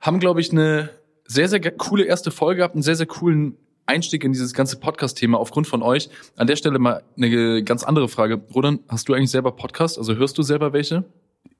haben, 0.00 0.18
glaube 0.18 0.40
ich, 0.40 0.50
eine 0.52 0.90
sehr, 1.24 1.48
sehr 1.48 1.60
coole 1.60 2.04
erste 2.04 2.30
Folge 2.30 2.58
gehabt, 2.58 2.74
einen 2.74 2.82
sehr, 2.82 2.96
sehr 2.96 3.06
coolen 3.06 3.56
Einstieg 3.90 4.22
in 4.22 4.32
dieses 4.32 4.54
ganze 4.54 4.78
Podcast-Thema 4.78 5.38
aufgrund 5.38 5.66
von 5.66 5.82
euch. 5.82 6.08
An 6.36 6.46
der 6.46 6.56
Stelle 6.56 6.78
mal 6.78 7.02
eine 7.16 7.64
ganz 7.64 7.82
andere 7.82 8.08
Frage. 8.08 8.40
Rodan, 8.54 8.78
hast 8.88 9.08
du 9.08 9.14
eigentlich 9.14 9.30
selber 9.30 9.52
Podcast? 9.52 9.98
Also 9.98 10.14
hörst 10.14 10.38
du 10.38 10.42
selber 10.42 10.72
welche? 10.72 11.04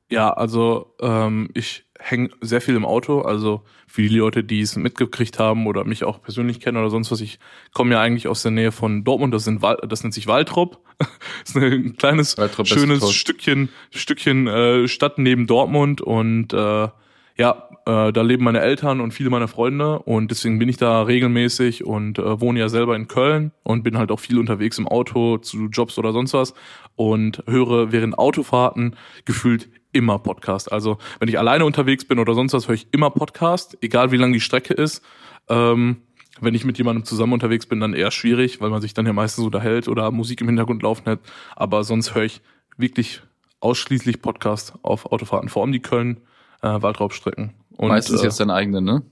Ja, 0.08 0.32
also 0.32 0.94
ähm, 1.00 1.50
ich 1.54 1.84
hänge 1.98 2.30
sehr 2.40 2.60
viel 2.60 2.76
im 2.76 2.84
Auto. 2.84 3.22
Also 3.22 3.62
für 3.88 4.02
die 4.02 4.08
Leute, 4.08 4.44
die 4.44 4.60
es 4.60 4.76
mitgekriegt 4.76 5.40
haben 5.40 5.66
oder 5.66 5.84
mich 5.84 6.04
auch 6.04 6.22
persönlich 6.22 6.60
kennen 6.60 6.78
oder 6.78 6.90
sonst 6.90 7.10
was, 7.10 7.20
ich 7.20 7.40
komme 7.72 7.94
ja 7.94 8.00
eigentlich 8.00 8.28
aus 8.28 8.42
der 8.42 8.52
Nähe 8.52 8.70
von 8.70 9.02
Dortmund. 9.02 9.34
Das, 9.34 9.44
sind, 9.44 9.62
das 9.62 10.02
nennt 10.02 10.14
sich 10.14 10.28
Waltrop. 10.28 10.80
das 10.98 11.54
ist 11.54 11.56
ein 11.56 11.96
kleines, 11.96 12.38
Waltrop 12.38 12.68
schönes 12.68 13.10
Stückchen, 13.12 13.70
Stückchen 13.90 14.46
äh, 14.46 14.86
Stadt 14.86 15.18
neben 15.18 15.48
Dortmund 15.48 16.00
und 16.00 16.52
äh, 16.52 16.88
ja, 17.36 17.68
äh, 17.86 18.12
da 18.12 18.22
leben 18.22 18.44
meine 18.44 18.60
Eltern 18.60 19.00
und 19.00 19.12
viele 19.12 19.30
meiner 19.30 19.48
Freunde 19.48 19.98
und 20.00 20.30
deswegen 20.30 20.58
bin 20.58 20.68
ich 20.68 20.76
da 20.76 21.02
regelmäßig 21.02 21.84
und 21.84 22.18
äh, 22.18 22.40
wohne 22.40 22.60
ja 22.60 22.68
selber 22.68 22.96
in 22.96 23.08
Köln 23.08 23.52
und 23.62 23.82
bin 23.82 23.98
halt 23.98 24.10
auch 24.10 24.20
viel 24.20 24.38
unterwegs 24.38 24.78
im 24.78 24.86
Auto 24.86 25.38
zu 25.38 25.66
Jobs 25.66 25.98
oder 25.98 26.12
sonst 26.12 26.34
was 26.34 26.54
und 26.96 27.42
höre 27.46 27.92
während 27.92 28.18
Autofahrten 28.18 28.96
gefühlt 29.24 29.68
immer 29.92 30.18
Podcast. 30.18 30.70
Also 30.70 30.98
wenn 31.18 31.28
ich 31.28 31.38
alleine 31.38 31.64
unterwegs 31.64 32.04
bin 32.04 32.18
oder 32.18 32.34
sonst 32.34 32.52
was, 32.52 32.68
höre 32.68 32.74
ich 32.74 32.88
immer 32.92 33.10
Podcast, 33.10 33.78
egal 33.80 34.12
wie 34.12 34.16
lang 34.16 34.32
die 34.32 34.40
Strecke 34.40 34.74
ist. 34.74 35.02
Ähm, 35.48 36.02
wenn 36.40 36.54
ich 36.54 36.64
mit 36.64 36.78
jemandem 36.78 37.04
zusammen 37.04 37.32
unterwegs 37.32 37.66
bin, 37.66 37.80
dann 37.80 37.92
eher 37.92 38.10
schwierig, 38.10 38.60
weil 38.60 38.70
man 38.70 38.80
sich 38.80 38.94
dann 38.94 39.06
ja 39.06 39.12
meistens 39.12 39.44
unterhält 39.44 39.88
oder 39.88 40.10
Musik 40.10 40.40
im 40.40 40.46
Hintergrund 40.46 40.82
laufen 40.82 41.06
hat. 41.06 41.20
Aber 41.56 41.84
sonst 41.84 42.14
höre 42.14 42.24
ich 42.24 42.40
wirklich 42.76 43.22
ausschließlich 43.60 44.22
Podcast 44.22 44.74
auf 44.82 45.06
Autofahrten, 45.06 45.48
vor 45.48 45.62
allem 45.62 45.72
die 45.72 45.82
Köln 45.82 46.20
äh, 46.62 46.82
Waldraubstrecken. 46.82 47.54
Und, 47.76 47.88
Meistens 47.88 48.20
äh, 48.20 48.24
jetzt 48.24 48.40
deinen 48.40 48.50
eigenen, 48.50 48.84
ne? 48.84 49.02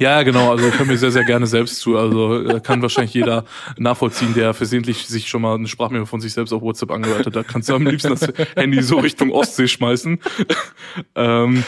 Ja, 0.00 0.22
genau, 0.22 0.52
also 0.52 0.68
ich 0.68 0.78
höre 0.78 0.86
mir 0.86 0.96
sehr, 0.96 1.10
sehr 1.10 1.24
gerne 1.24 1.48
selbst 1.48 1.80
zu. 1.80 1.98
Also 1.98 2.40
äh, 2.40 2.60
kann 2.60 2.80
wahrscheinlich 2.82 3.14
jeder 3.14 3.44
nachvollziehen, 3.76 4.32
der 4.32 4.54
versehentlich 4.54 5.08
sich 5.08 5.28
schon 5.28 5.42
mal 5.42 5.56
eine 5.56 5.66
Sprachmail 5.66 6.06
von 6.06 6.20
sich 6.20 6.32
selbst 6.32 6.52
auf 6.52 6.62
WhatsApp 6.62 6.92
angehört 6.92 7.26
hat. 7.26 7.34
Da 7.34 7.42
kannst 7.42 7.68
du 7.68 7.74
am 7.74 7.84
liebsten 7.84 8.10
das 8.10 8.32
Handy 8.54 8.80
so 8.80 8.98
Richtung 8.98 9.32
Ostsee 9.32 9.66
schmeißen. 9.66 10.20
ähm, 11.16 11.64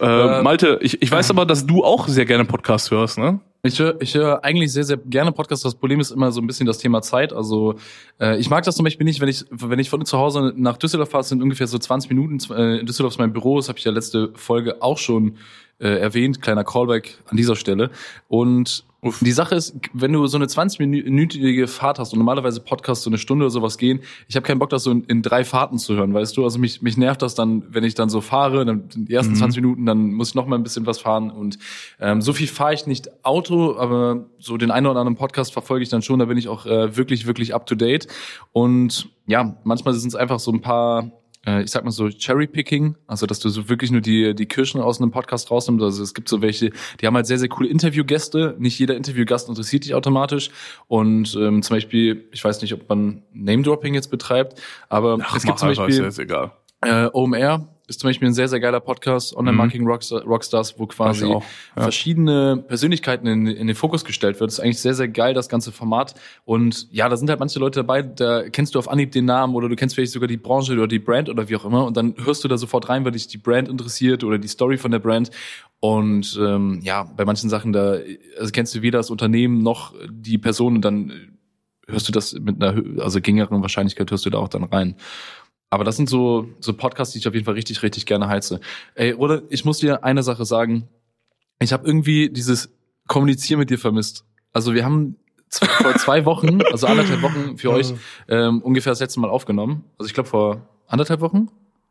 äh, 0.00 0.42
Malte, 0.42 0.78
ich, 0.80 1.02
ich 1.02 1.10
weiß 1.10 1.28
aber, 1.28 1.44
dass 1.44 1.66
du 1.66 1.84
auch 1.84 2.08
sehr 2.08 2.24
gerne 2.24 2.46
Podcast 2.46 2.90
hörst, 2.90 3.18
ne? 3.18 3.40
Ich 3.66 3.78
höre 3.78 3.98
ich 4.02 4.14
hör 4.14 4.44
eigentlich 4.44 4.72
sehr, 4.72 4.84
sehr 4.84 4.98
gerne 4.98 5.32
Podcasts. 5.32 5.62
Das 5.62 5.74
Problem 5.74 5.98
ist 5.98 6.10
immer 6.10 6.30
so 6.32 6.42
ein 6.42 6.46
bisschen 6.46 6.66
das 6.66 6.76
Thema 6.76 7.00
Zeit. 7.00 7.32
Also 7.32 7.76
äh, 8.20 8.38
ich 8.38 8.50
mag 8.50 8.62
das 8.64 8.76
zum 8.76 8.84
Beispiel 8.84 9.06
nicht, 9.06 9.22
wenn 9.22 9.28
ich, 9.28 9.46
wenn 9.50 9.78
ich 9.78 9.88
von 9.88 10.04
zu 10.04 10.18
Hause 10.18 10.52
nach 10.54 10.76
Düsseldorf 10.76 11.08
fahre, 11.08 11.24
sind 11.24 11.42
ungefähr 11.42 11.66
so 11.66 11.78
20 11.78 12.10
Minuten. 12.10 12.38
Äh, 12.52 12.80
in 12.80 12.86
Düsseldorf 12.86 13.14
ist 13.14 13.18
mein 13.18 13.32
Büro, 13.32 13.56
das 13.56 13.70
habe 13.70 13.78
ich 13.78 13.84
ja 13.86 13.90
letzte 13.90 14.32
Folge 14.34 14.82
auch 14.82 14.98
schon 14.98 15.38
äh, 15.78 15.88
erwähnt. 15.88 16.42
Kleiner 16.42 16.62
Callback 16.62 17.16
an 17.26 17.38
dieser 17.38 17.56
Stelle. 17.56 17.90
Und 18.28 18.84
Uff. 19.04 19.20
Die 19.20 19.32
Sache 19.32 19.54
ist, 19.54 19.76
wenn 19.92 20.14
du 20.14 20.26
so 20.26 20.38
eine 20.38 20.46
20-minütige 20.46 21.66
Fahrt 21.66 21.98
hast 21.98 22.14
und 22.14 22.18
normalerweise 22.18 22.60
Podcasts 22.60 23.04
so 23.04 23.10
eine 23.10 23.18
Stunde 23.18 23.44
oder 23.44 23.50
sowas 23.50 23.76
gehen, 23.76 24.00
ich 24.28 24.34
habe 24.34 24.46
keinen 24.46 24.58
Bock, 24.58 24.70
das 24.70 24.84
so 24.84 24.90
in, 24.90 25.04
in, 25.04 25.20
drei 25.20 25.44
Fahrten 25.44 25.76
zu 25.76 25.94
hören, 25.94 26.14
weißt 26.14 26.34
du? 26.38 26.42
Also 26.42 26.58
mich, 26.58 26.80
mich 26.80 26.96
nervt 26.96 27.20
das 27.20 27.34
dann, 27.34 27.64
wenn 27.68 27.84
ich 27.84 27.94
dann 27.94 28.08
so 28.08 28.22
fahre, 28.22 28.64
dann 28.64 28.88
die 28.94 29.12
ersten 29.12 29.34
mhm. 29.34 29.38
20 29.38 29.62
Minuten, 29.62 29.84
dann 29.84 30.12
muss 30.12 30.30
ich 30.30 30.34
noch 30.34 30.46
mal 30.46 30.56
ein 30.56 30.62
bisschen 30.62 30.86
was 30.86 31.00
fahren 31.00 31.30
und 31.30 31.58
ähm, 32.00 32.22
so 32.22 32.32
viel 32.32 32.46
fahre 32.46 32.72
ich 32.72 32.86
nicht 32.86 33.10
Auto, 33.26 33.76
aber 33.76 34.24
so 34.38 34.56
den 34.56 34.70
einen 34.70 34.86
oder 34.86 35.00
anderen 35.00 35.18
Podcast 35.18 35.52
verfolge 35.52 35.82
ich 35.82 35.90
dann 35.90 36.00
schon, 36.00 36.18
da 36.18 36.24
bin 36.24 36.38
ich 36.38 36.48
auch 36.48 36.64
äh, 36.64 36.96
wirklich, 36.96 37.26
wirklich 37.26 37.54
up 37.54 37.66
to 37.66 37.74
date 37.74 38.06
und 38.52 39.10
ja, 39.26 39.54
manchmal 39.64 39.92
sind 39.92 40.08
es 40.08 40.14
einfach 40.14 40.38
so 40.38 40.50
ein 40.50 40.62
paar 40.62 41.10
ich 41.46 41.70
sag 41.70 41.84
mal 41.84 41.90
so 41.90 42.08
Cherry-Picking, 42.08 42.96
also 43.06 43.26
dass 43.26 43.38
du 43.38 43.48
so 43.48 43.68
wirklich 43.68 43.90
nur 43.90 44.00
die, 44.00 44.34
die 44.34 44.46
Kirschen 44.46 44.80
aus 44.80 45.00
einem 45.00 45.10
Podcast 45.10 45.50
rausnimmst. 45.50 45.84
Also 45.84 46.02
es 46.02 46.14
gibt 46.14 46.28
so 46.28 46.42
welche, 46.42 46.70
die 47.00 47.06
haben 47.06 47.14
halt 47.14 47.26
sehr, 47.26 47.38
sehr 47.38 47.48
coole 47.48 47.68
Interviewgäste. 47.68 48.56
Nicht 48.58 48.78
jeder 48.78 48.96
Interviewgast 48.96 49.48
interessiert 49.48 49.84
dich 49.84 49.94
automatisch. 49.94 50.50
Und 50.88 51.36
ähm, 51.36 51.62
zum 51.62 51.76
Beispiel, 51.76 52.28
ich 52.32 52.44
weiß 52.44 52.62
nicht, 52.62 52.72
ob 52.72 52.88
man 52.88 53.22
Name-Dropping 53.32 53.94
jetzt 53.94 54.10
betreibt, 54.10 54.60
aber 54.88 55.18
Ach, 55.20 55.36
es 55.36 55.42
gibt 55.42 55.58
zum 55.58 55.68
Beispiel 55.68 56.04
ist 56.04 56.18
egal. 56.18 56.52
Äh, 56.80 57.08
OMR, 57.12 57.68
ist 57.86 58.00
zum 58.00 58.08
Beispiel 58.08 58.28
ein 58.28 58.34
sehr, 58.34 58.48
sehr 58.48 58.60
geiler 58.60 58.80
Podcast, 58.80 59.36
Online-Marketing 59.36 59.82
mhm. 59.82 59.88
Rockstars, 59.88 60.78
wo 60.78 60.86
quasi 60.86 61.28
ja. 61.28 61.40
verschiedene 61.76 62.64
Persönlichkeiten 62.66 63.26
in, 63.26 63.46
in, 63.46 63.66
den 63.66 63.76
Fokus 63.76 64.06
gestellt 64.06 64.40
wird. 64.40 64.48
Das 64.48 64.58
ist 64.58 64.64
eigentlich 64.64 64.80
sehr, 64.80 64.94
sehr 64.94 65.08
geil, 65.08 65.34
das 65.34 65.50
ganze 65.50 65.70
Format. 65.70 66.14
Und 66.46 66.88
ja, 66.90 67.08
da 67.10 67.16
sind 67.16 67.28
halt 67.28 67.40
manche 67.40 67.58
Leute 67.58 67.80
dabei, 67.80 68.00
da 68.00 68.48
kennst 68.48 68.74
du 68.74 68.78
auf 68.78 68.88
Anhieb 68.88 69.12
den 69.12 69.26
Namen 69.26 69.54
oder 69.54 69.68
du 69.68 69.76
kennst 69.76 69.94
vielleicht 69.94 70.12
sogar 70.12 70.28
die 70.28 70.38
Branche 70.38 70.72
oder 70.72 70.88
die 70.88 70.98
Brand 70.98 71.28
oder 71.28 71.48
wie 71.50 71.56
auch 71.56 71.66
immer. 71.66 71.84
Und 71.84 71.96
dann 71.96 72.14
hörst 72.24 72.42
du 72.42 72.48
da 72.48 72.56
sofort 72.56 72.88
rein, 72.88 73.04
weil 73.04 73.12
dich 73.12 73.28
die 73.28 73.38
Brand 73.38 73.68
interessiert 73.68 74.24
oder 74.24 74.38
die 74.38 74.48
Story 74.48 74.78
von 74.78 74.90
der 74.90 74.98
Brand. 74.98 75.30
Und 75.80 76.38
ähm, 76.40 76.80
ja, 76.82 77.02
bei 77.02 77.26
manchen 77.26 77.50
Sachen, 77.50 77.74
da 77.74 77.98
also 78.38 78.50
kennst 78.52 78.74
du 78.74 78.80
weder 78.80 78.98
das 78.98 79.10
Unternehmen 79.10 79.62
noch 79.62 79.92
die 80.08 80.38
Person 80.38 80.76
und 80.76 80.84
dann 80.86 81.12
hörst 81.86 82.08
du 82.08 82.12
das 82.12 82.32
mit 82.32 82.62
einer 82.62 83.02
also 83.02 83.20
geringeren 83.20 83.60
Wahrscheinlichkeit 83.60 84.10
hörst 84.10 84.24
du 84.24 84.30
da 84.30 84.38
auch 84.38 84.48
dann 84.48 84.64
rein. 84.64 84.96
Aber 85.74 85.84
das 85.84 85.96
sind 85.96 86.08
so, 86.08 86.48
so 86.60 86.72
Podcasts, 86.72 87.12
die 87.12 87.18
ich 87.18 87.26
auf 87.26 87.34
jeden 87.34 87.44
Fall 87.44 87.54
richtig, 87.54 87.82
richtig 87.82 88.06
gerne 88.06 88.28
heize. 88.28 88.60
Ey, 88.94 89.14
oder 89.14 89.42
ich 89.50 89.64
muss 89.64 89.78
dir 89.78 90.04
eine 90.04 90.22
Sache 90.22 90.44
sagen. 90.44 90.88
Ich 91.60 91.72
habe 91.72 91.84
irgendwie 91.86 92.30
dieses 92.30 92.72
Kommunizieren 93.08 93.58
mit 93.58 93.70
dir 93.70 93.78
vermisst. 93.78 94.24
Also 94.52 94.72
wir 94.72 94.84
haben 94.84 95.16
vor 95.50 95.94
zwei 95.96 96.24
Wochen, 96.24 96.62
also 96.70 96.86
anderthalb 96.86 97.22
Wochen 97.22 97.58
für 97.58 97.70
euch 97.70 97.92
ähm, 98.28 98.62
ungefähr 98.62 98.92
das 98.92 99.00
letzte 99.00 99.18
Mal 99.20 99.30
aufgenommen. 99.30 99.84
Also 99.98 100.06
ich 100.06 100.14
glaube 100.14 100.28
vor 100.28 100.68
anderthalb 100.86 101.20
Wochen 101.20 101.48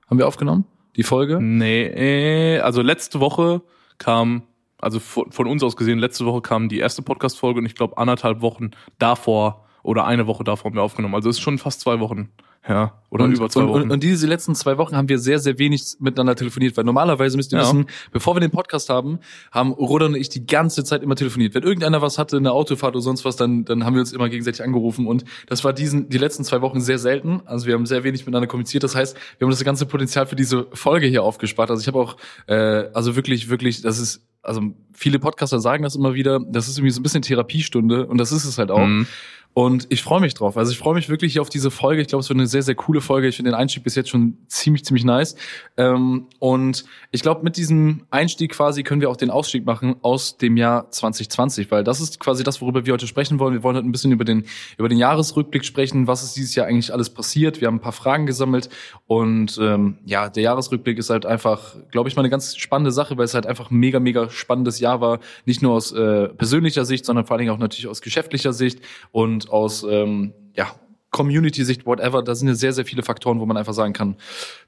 haben 0.09 0.17
wir 0.17 0.27
aufgenommen. 0.27 0.65
die 0.95 1.03
Folge? 1.03 1.39
Nee, 1.41 2.59
also 2.59 2.81
letzte 2.81 3.19
Woche 3.19 3.61
kam, 3.97 4.43
also 4.79 4.99
von, 4.99 5.31
von 5.31 5.47
uns 5.47 5.61
aus 5.61 5.75
gesehen, 5.75 5.99
letzte 5.99 6.25
Woche 6.25 6.41
kam 6.41 6.69
die 6.69 6.79
erste 6.79 7.01
Podcast-Folge 7.01 7.59
und 7.59 7.65
ich 7.65 7.75
glaube 7.75 7.97
anderthalb 7.97 8.41
Wochen 8.41 8.71
davor 8.97 9.65
oder 9.81 10.05
eine 10.05 10.25
Woche 10.27 10.43
davor 10.43 10.69
haben 10.69 10.75
wir 10.75 10.83
aufgenommen. 10.83 11.15
Also 11.15 11.29
es 11.29 11.37
ist 11.37 11.43
schon 11.43 11.57
fast 11.57 11.81
zwei 11.81 11.99
Wochen. 11.99 12.29
Ja, 12.67 12.93
oder 13.09 13.25
und, 13.25 13.33
über 13.33 13.49
zwei 13.49 13.67
Wochen. 13.67 13.81
Und, 13.83 13.91
und, 13.91 14.03
diese 14.03 14.25
letzten 14.25 14.55
zwei 14.55 14.77
Wochen 14.77 14.95
haben 14.95 15.09
wir 15.09 15.19
sehr, 15.19 15.37
sehr 15.37 15.59
wenig 15.59 15.97
miteinander 15.99 16.33
telefoniert, 16.35 16.77
weil 16.77 16.85
normalerweise 16.85 17.35
müsst 17.35 17.51
ihr 17.51 17.57
ja. 17.57 17.65
wissen, 17.65 17.87
bevor 18.13 18.37
wir 18.37 18.39
den 18.39 18.51
Podcast 18.51 18.89
haben, 18.89 19.19
haben 19.51 19.73
Rodan 19.73 20.13
und 20.13 20.19
ich 20.19 20.29
die 20.29 20.47
ganze 20.47 20.85
Zeit 20.85 21.03
immer 21.03 21.15
telefoniert. 21.15 21.55
Wenn 21.55 21.63
irgendeiner 21.63 22.01
was 22.01 22.17
hatte, 22.17 22.37
eine 22.37 22.53
Autofahrt 22.53 22.95
oder 22.95 23.01
sonst 23.01 23.25
was, 23.25 23.35
dann, 23.35 23.65
dann 23.65 23.83
haben 23.83 23.95
wir 23.95 23.99
uns 23.99 24.13
immer 24.13 24.29
gegenseitig 24.29 24.63
angerufen 24.63 25.07
und 25.07 25.25
das 25.47 25.65
war 25.65 25.73
diesen, 25.73 26.07
die 26.07 26.17
letzten 26.17 26.45
zwei 26.45 26.61
Wochen 26.61 26.79
sehr 26.79 26.99
selten. 26.99 27.41
Also 27.45 27.67
wir 27.67 27.73
haben 27.73 27.85
sehr 27.85 28.05
wenig 28.05 28.21
miteinander 28.21 28.47
kommuniziert. 28.47 28.83
Das 28.83 28.95
heißt, 28.95 29.17
wir 29.37 29.45
haben 29.45 29.51
das 29.51 29.63
ganze 29.63 29.85
Potenzial 29.85 30.25
für 30.25 30.37
diese 30.37 30.67
Folge 30.71 31.07
hier 31.07 31.23
aufgespart. 31.23 31.69
Also 31.69 31.81
ich 31.81 31.87
habe 31.87 31.99
auch, 31.99 32.15
äh, 32.47 32.89
also 32.93 33.17
wirklich, 33.17 33.49
wirklich, 33.49 33.81
das 33.81 33.99
ist 33.99 34.21
also 34.41 34.61
viele 34.91 35.19
Podcaster 35.19 35.59
sagen 35.59 35.83
das 35.83 35.95
immer 35.95 36.13
wieder, 36.13 36.39
das 36.45 36.67
ist 36.67 36.77
irgendwie 36.77 36.91
so 36.91 36.99
ein 36.99 37.03
bisschen 37.03 37.21
Therapiestunde 37.21 38.05
und 38.05 38.17
das 38.17 38.31
ist 38.31 38.43
es 38.45 38.57
halt 38.57 38.71
auch. 38.71 38.85
Mhm. 38.85 39.07
Und 39.53 39.85
ich 39.89 40.01
freue 40.01 40.19
mich 40.19 40.33
drauf. 40.33 40.57
Also 40.57 40.71
ich 40.71 40.79
freue 40.79 40.95
mich 40.95 41.09
wirklich 41.09 41.39
auf 41.39 41.47
diese 41.47 41.69
Folge. 41.69 42.01
Ich 42.01 42.07
glaube, 42.07 42.21
es 42.21 42.29
wird 42.29 42.39
eine 42.39 42.47
sehr, 42.47 42.63
sehr 42.63 42.73
coole 42.73 43.01
Folge. 43.01 43.27
Ich 43.27 43.35
finde 43.35 43.51
den 43.51 43.55
Einstieg 43.55 43.83
bis 43.83 43.93
jetzt 43.93 44.09
schon 44.09 44.37
ziemlich, 44.47 44.83
ziemlich 44.83 45.05
nice. 45.05 45.35
Ähm, 45.77 46.25
und 46.39 46.85
ich 47.11 47.21
glaube, 47.21 47.43
mit 47.43 47.55
diesem 47.55 48.05
Einstieg 48.09 48.53
quasi 48.53 48.81
können 48.81 48.99
wir 48.99 49.11
auch 49.11 49.15
den 49.15 49.29
Ausstieg 49.29 49.63
machen 49.63 49.95
aus 50.01 50.37
dem 50.37 50.57
Jahr 50.57 50.89
2020, 50.89 51.69
weil 51.69 51.83
das 51.83 52.01
ist 52.01 52.19
quasi 52.19 52.43
das, 52.43 52.61
worüber 52.61 52.87
wir 52.87 52.93
heute 52.93 53.05
sprechen 53.05 53.37
wollen. 53.37 53.53
Wir 53.53 53.61
wollen 53.61 53.75
heute 53.75 53.87
ein 53.87 53.91
bisschen 53.91 54.11
über 54.11 54.25
den, 54.25 54.45
über 54.79 54.89
den 54.89 54.97
Jahresrückblick 54.97 55.65
sprechen. 55.65 56.07
Was 56.07 56.23
ist 56.23 56.35
dieses 56.35 56.55
Jahr 56.55 56.65
eigentlich 56.65 56.91
alles 56.91 57.11
passiert? 57.11 57.61
Wir 57.61 57.67
haben 57.67 57.75
ein 57.75 57.81
paar 57.81 57.91
Fragen 57.91 58.25
gesammelt. 58.25 58.69
Und 59.05 59.59
ähm, 59.61 59.99
ja, 60.03 60.29
der 60.29 60.41
Jahresrückblick 60.41 60.97
ist 60.97 61.11
halt 61.11 61.27
einfach, 61.27 61.75
glaube 61.91 62.09
ich, 62.09 62.15
mal 62.15 62.23
eine 62.23 62.31
ganz 62.31 62.55
spannende 62.55 62.91
Sache, 62.91 63.17
weil 63.17 63.25
es 63.25 63.35
halt 63.35 63.45
einfach 63.45 63.69
ein 63.69 63.77
mega, 63.77 63.99
mega 63.99 64.31
spannendes 64.31 64.79
Jahr 64.79 64.99
war. 64.99 65.19
Nicht 65.45 65.61
nur 65.61 65.73
aus 65.73 65.91
äh, 65.91 66.29
persönlicher 66.29 66.85
Sicht, 66.85 67.05
sondern 67.05 67.27
vor 67.27 67.35
allen 67.35 67.45
Dingen 67.45 67.51
auch 67.51 67.59
natürlich 67.59 67.87
aus 67.87 68.01
geschäftlicher 68.01 68.51
Sicht. 68.51 68.79
Und 69.11 69.42
aus 69.49 69.83
ähm, 69.83 70.33
ja, 70.55 70.67
Community-Sicht, 71.11 71.85
whatever, 71.85 72.23
da 72.23 72.35
sind 72.35 72.49
ja 72.49 72.55
sehr, 72.55 72.73
sehr 72.73 72.85
viele 72.85 73.03
Faktoren, 73.03 73.39
wo 73.39 73.45
man 73.45 73.55
einfach 73.57 73.73
sagen 73.73 73.93
kann, 73.93 74.17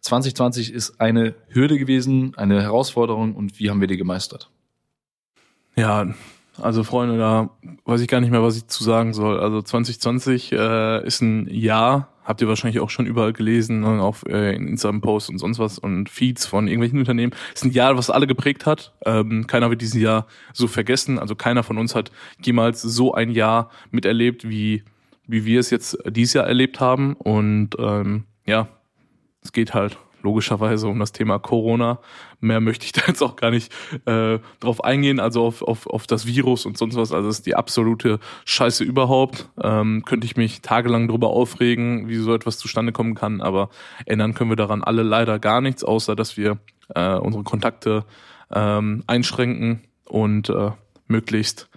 2020 0.02 0.74
ist 0.74 1.02
eine 1.02 1.36
Hürde 1.50 1.78
gewesen, 1.78 2.34
eine 2.38 2.62
Herausforderung 2.62 3.36
und 3.36 3.60
wie 3.60 3.70
haben 3.70 3.82
wir 3.82 3.88
die 3.88 3.98
gemeistert? 3.98 4.50
Ja, 5.76 6.08
also 6.62 6.84
Freunde, 6.84 7.18
da 7.18 7.50
weiß 7.84 8.00
ich 8.00 8.08
gar 8.08 8.22
nicht 8.22 8.32
mehr, 8.32 8.44
was 8.44 8.56
ich 8.56 8.68
zu 8.68 8.84
sagen 8.84 9.14
soll. 9.14 9.40
Also 9.40 9.62
2020 9.62 10.54
äh, 10.54 11.06
ist 11.06 11.22
ein 11.22 11.48
Jahr, 11.50 12.10
habt 12.26 12.42
ihr 12.42 12.48
wahrscheinlich 12.48 12.82
auch 12.82 12.90
schon 12.90 13.06
überall 13.06 13.32
gelesen, 13.32 13.82
ne, 13.82 14.02
auf 14.02 14.26
äh, 14.28 14.56
in 14.56 14.68
Instagram-Posts 14.68 15.30
und 15.30 15.38
sonst 15.38 15.60
was 15.60 15.80
und 15.80 16.10
Feeds 16.10 16.46
von 16.46 16.68
irgendwelchen 16.68 17.00
Unternehmen. 17.00 17.34
Ist 17.54 17.64
ein 17.64 17.72
Jahr, 17.72 17.98
was 17.98 18.10
alle 18.10 18.28
geprägt 18.28 18.66
hat. 18.66 18.94
Ähm, 19.06 19.48
keiner 19.48 19.70
wird 19.70 19.82
dieses 19.82 20.02
Jahr 20.02 20.28
so 20.52 20.68
vergessen. 20.68 21.20
Also 21.20 21.36
keiner 21.36 21.64
von 21.64 21.78
uns 21.78 21.96
hat 21.96 22.12
jemals 22.44 22.82
so 22.82 23.14
ein 23.14 23.30
Jahr 23.30 23.70
miterlebt, 23.92 24.50
wie 24.50 24.84
wie 25.28 25.46
wir 25.46 25.60
es 25.60 25.70
jetzt 25.70 25.98
dieses 26.08 26.34
Jahr 26.34 26.48
erlebt 26.48 26.80
haben. 26.80 27.14
Und 27.14 27.72
ähm, 27.80 28.26
ja, 28.46 28.68
es 29.42 29.52
geht 29.52 29.74
halt 29.74 29.98
logischerweise 30.26 30.88
um 30.88 31.00
das 31.00 31.12
Thema 31.12 31.40
Corona. 31.40 32.00
Mehr 32.42 32.60
möchte 32.60 32.86
ich 32.86 32.92
da 32.92 33.02
jetzt 33.08 33.22
auch 33.22 33.36
gar 33.36 33.52
nicht 33.52 33.72
äh, 34.06 34.40
drauf 34.60 34.84
eingehen, 34.84 35.20
also 35.20 35.46
auf, 35.46 35.62
auf, 35.62 35.88
auf 35.88 36.08
das 36.08 36.26
Virus 36.26 36.66
und 36.66 36.78
sonst 36.78 36.96
was. 36.96 37.14
Also 37.14 37.30
es 37.30 37.38
ist 37.38 37.46
die 37.46 37.56
absolute 37.56 38.20
Scheiße 38.44 38.84
überhaupt. 38.84 39.50
Ähm, 39.62 40.04
könnte 40.06 40.26
ich 40.26 40.36
mich 40.36 40.62
tagelang 40.62 41.08
drüber 41.08 41.30
aufregen, 41.30 42.10
wie 42.10 42.18
so 42.18 42.34
etwas 42.34 42.58
zustande 42.58 42.92
kommen 42.92 43.16
kann, 43.16 43.42
aber 43.42 43.70
ändern 44.06 44.34
können 44.34 44.50
wir 44.50 44.58
daran 44.58 44.84
alle 44.84 45.04
leider 45.04 45.40
gar 45.40 45.62
nichts, 45.62 45.84
außer 45.84 46.16
dass 46.16 46.36
wir 46.36 46.58
äh, 46.94 47.14
unsere 47.16 47.44
Kontakte 47.44 48.06
ähm, 48.52 49.04
einschränken 49.08 49.82
und 50.06 50.50
äh, 50.50 50.72
möglichst 51.08 51.70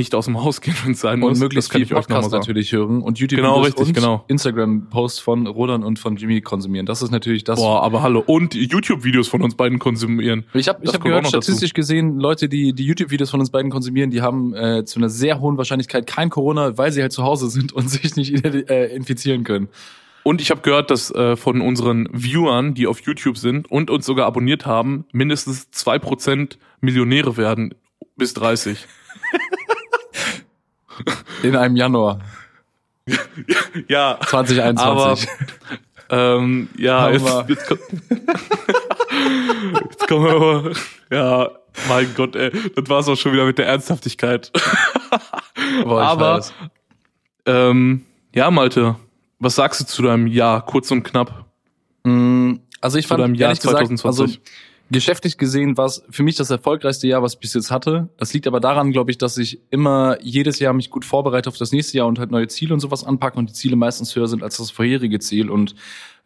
nicht 0.00 0.14
aus 0.14 0.24
dem 0.24 0.42
Haus 0.42 0.62
gehen, 0.62 0.74
es 0.90 1.00
sein 1.00 1.20
muss. 1.20 1.32
Und 1.32 1.38
möglichst 1.40 1.70
viel 1.70 1.84
Podcast 1.84 2.32
natürlich 2.32 2.72
hören 2.72 3.02
und 3.02 3.18
YouTube 3.18 3.36
genau, 3.36 3.60
richtig, 3.60 3.88
und 3.88 3.94
genau. 3.94 4.24
Instagram-Posts 4.28 5.20
von 5.20 5.46
Rodan 5.46 5.84
und 5.84 5.98
von 5.98 6.16
Jimmy 6.16 6.40
konsumieren. 6.40 6.86
Das 6.86 7.02
ist 7.02 7.10
natürlich 7.10 7.44
das. 7.44 7.60
Boah, 7.60 7.82
aber 7.82 8.00
hallo. 8.00 8.22
Und 8.26 8.54
YouTube-Videos 8.54 9.28
von 9.28 9.42
uns 9.42 9.54
beiden 9.54 9.78
konsumieren. 9.78 10.44
Ich 10.54 10.68
habe 10.68 10.80
ich 10.82 10.94
hab 10.94 11.04
gehört, 11.04 11.28
statistisch 11.28 11.70
dazu. 11.70 11.80
gesehen, 11.80 12.18
Leute, 12.18 12.48
die 12.48 12.72
die 12.72 12.86
YouTube-Videos 12.86 13.30
von 13.30 13.40
uns 13.40 13.50
beiden 13.50 13.70
konsumieren, 13.70 14.10
die 14.10 14.22
haben 14.22 14.54
äh, 14.54 14.84
zu 14.86 14.98
einer 14.98 15.10
sehr 15.10 15.38
hohen 15.38 15.58
Wahrscheinlichkeit 15.58 16.06
kein 16.06 16.30
Corona, 16.30 16.78
weil 16.78 16.92
sie 16.92 17.02
halt 17.02 17.12
zu 17.12 17.22
Hause 17.22 17.50
sind 17.50 17.72
und 17.74 17.90
sich 17.90 18.16
nicht 18.16 18.44
äh, 18.44 18.86
infizieren 18.94 19.44
können. 19.44 19.68
Und 20.22 20.40
ich 20.40 20.50
habe 20.50 20.62
gehört, 20.62 20.90
dass 20.90 21.10
äh, 21.10 21.36
von 21.36 21.60
unseren 21.60 22.08
Viewern, 22.12 22.74
die 22.74 22.86
auf 22.86 23.00
YouTube 23.00 23.36
sind 23.36 23.70
und 23.70 23.90
uns 23.90 24.06
sogar 24.06 24.26
abonniert 24.26 24.64
haben, 24.64 25.04
mindestens 25.12 25.70
zwei 25.70 25.98
Prozent 25.98 26.58
Millionäre 26.80 27.36
werden 27.36 27.74
bis 28.16 28.34
30. 28.34 28.86
In 31.42 31.56
einem 31.56 31.76
Januar. 31.76 32.20
ja. 33.88 34.18
2021. 34.26 35.28
Aber, 36.08 36.38
ähm, 36.38 36.68
ja, 36.76 37.10
jetzt, 37.10 37.48
jetzt, 37.48 37.66
kommt, 37.68 37.80
jetzt 39.90 40.08
kommen 40.08 40.24
wir 40.24 40.32
aber, 40.32 40.72
ja, 41.10 41.50
mein 41.88 42.12
Gott, 42.14 42.34
ey, 42.34 42.50
das 42.50 42.88
war's 42.88 43.08
auch 43.08 43.16
schon 43.16 43.32
wieder 43.32 43.44
mit 43.44 43.58
der 43.58 43.66
Ernsthaftigkeit. 43.66 44.50
Boah, 45.84 46.02
aber, 46.02 46.44
ähm, 47.46 48.04
ja, 48.34 48.50
Malte, 48.50 48.96
was 49.38 49.54
sagst 49.54 49.80
du 49.80 49.86
zu 49.86 50.02
deinem 50.02 50.26
Jahr, 50.26 50.64
kurz 50.64 50.90
und 50.90 51.02
knapp? 51.04 51.46
Mm, 52.04 52.54
also 52.80 52.98
ich 52.98 53.06
zu 53.06 53.16
fand, 53.16 53.36
Jahr 53.36 53.54
2020. 53.54 54.02
Gesagt, 54.02 54.40
also 54.40 54.40
geschäftlich 54.90 55.38
gesehen 55.38 55.76
war 55.76 55.86
es 55.86 56.02
für 56.10 56.22
mich 56.22 56.36
das 56.36 56.50
erfolgreichste 56.50 57.06
Jahr, 57.06 57.22
was 57.22 57.34
ich 57.34 57.40
bis 57.40 57.54
jetzt 57.54 57.70
hatte. 57.70 58.08
Das 58.16 58.32
liegt 58.34 58.46
aber 58.46 58.60
daran, 58.60 58.90
glaube 58.90 59.10
ich, 59.10 59.18
dass 59.18 59.38
ich 59.38 59.60
immer 59.70 60.18
jedes 60.20 60.58
Jahr 60.58 60.72
mich 60.72 60.90
gut 60.90 61.04
vorbereite 61.04 61.48
auf 61.48 61.56
das 61.56 61.72
nächste 61.72 61.98
Jahr 61.98 62.06
und 62.06 62.18
halt 62.18 62.30
neue 62.30 62.48
Ziele 62.48 62.74
und 62.74 62.80
sowas 62.80 63.04
anpacke 63.04 63.38
und 63.38 63.50
die 63.50 63.54
Ziele 63.54 63.76
meistens 63.76 64.14
höher 64.16 64.26
sind 64.26 64.42
als 64.42 64.56
das 64.56 64.70
vorherige 64.70 65.20
Ziel. 65.20 65.50
Und 65.50 65.74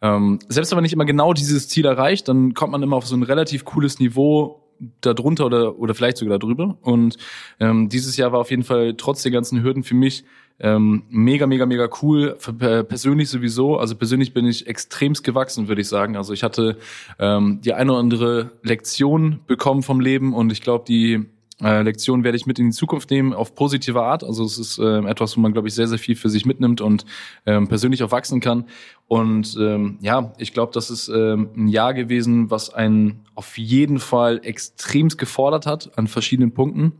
ähm, 0.01 0.39
selbst 0.49 0.71
wenn 0.71 0.77
man 0.77 0.83
nicht 0.83 0.93
immer 0.93 1.05
genau 1.05 1.33
dieses 1.33 1.67
Ziel 1.67 1.85
erreicht, 1.85 2.27
dann 2.27 2.53
kommt 2.53 2.71
man 2.71 2.81
immer 2.81 2.95
auf 2.95 3.05
so 3.05 3.15
ein 3.15 3.23
relativ 3.23 3.65
cooles 3.65 3.99
Niveau 3.99 4.63
darunter 5.01 5.45
oder, 5.45 5.77
oder 5.77 5.93
vielleicht 5.93 6.17
sogar 6.17 6.39
darüber. 6.39 6.77
Und 6.81 7.17
ähm, 7.59 7.89
dieses 7.89 8.17
Jahr 8.17 8.31
war 8.31 8.39
auf 8.39 8.49
jeden 8.49 8.63
Fall 8.63 8.95
trotz 8.97 9.23
der 9.23 9.31
ganzen 9.31 9.63
Hürden 9.63 9.83
für 9.83 9.95
mich 9.95 10.25
ähm, 10.59 11.03
mega, 11.09 11.47
mega, 11.47 11.65
mega 11.65 11.89
cool. 12.01 12.35
Für, 12.39 12.83
persönlich 12.83 13.29
sowieso. 13.29 13.77
Also 13.77 13.95
persönlich 13.95 14.33
bin 14.33 14.45
ich 14.45 14.67
extremst 14.67 15.23
gewachsen, 15.23 15.67
würde 15.67 15.81
ich 15.81 15.87
sagen. 15.87 16.15
Also 16.15 16.33
ich 16.33 16.43
hatte 16.43 16.77
ähm, 17.19 17.59
die 17.61 17.73
eine 17.73 17.91
oder 17.91 17.99
andere 17.99 18.51
Lektion 18.63 19.39
bekommen 19.47 19.83
vom 19.83 19.99
Leben 19.99 20.33
und 20.33 20.51
ich 20.51 20.61
glaube, 20.61 20.85
die 20.87 21.25
äh, 21.61 21.81
Lektion 21.81 22.23
werde 22.23 22.37
ich 22.37 22.45
mit 22.45 22.59
in 22.59 22.67
die 22.67 22.75
Zukunft 22.75 23.09
nehmen 23.11 23.33
auf 23.33 23.55
positive 23.55 24.01
Art. 24.01 24.23
Also 24.23 24.43
es 24.43 24.57
ist 24.57 24.77
äh, 24.77 24.99
etwas, 24.99 25.37
wo 25.37 25.41
man, 25.41 25.53
glaube 25.53 25.67
ich, 25.67 25.73
sehr, 25.73 25.87
sehr 25.87 25.99
viel 25.99 26.15
für 26.15 26.29
sich 26.29 26.45
mitnimmt 26.45 26.81
und 26.81 27.05
ähm, 27.45 27.67
persönlich 27.67 28.03
auch 28.03 28.11
wachsen 28.11 28.41
kann. 28.41 28.65
Und 29.07 29.57
ähm, 29.59 29.97
ja, 30.01 30.33
ich 30.37 30.53
glaube, 30.53 30.73
das 30.73 30.89
ist 30.89 31.07
ähm, 31.09 31.49
ein 31.55 31.67
Jahr 31.67 31.93
gewesen, 31.93 32.49
was 32.51 32.73
einen 32.73 33.25
auf 33.35 33.57
jeden 33.57 33.99
Fall 33.99 34.41
extremst 34.43 35.17
gefordert 35.17 35.65
hat 35.65 35.97
an 35.97 36.07
verschiedenen 36.07 36.53
Punkten. 36.53 36.93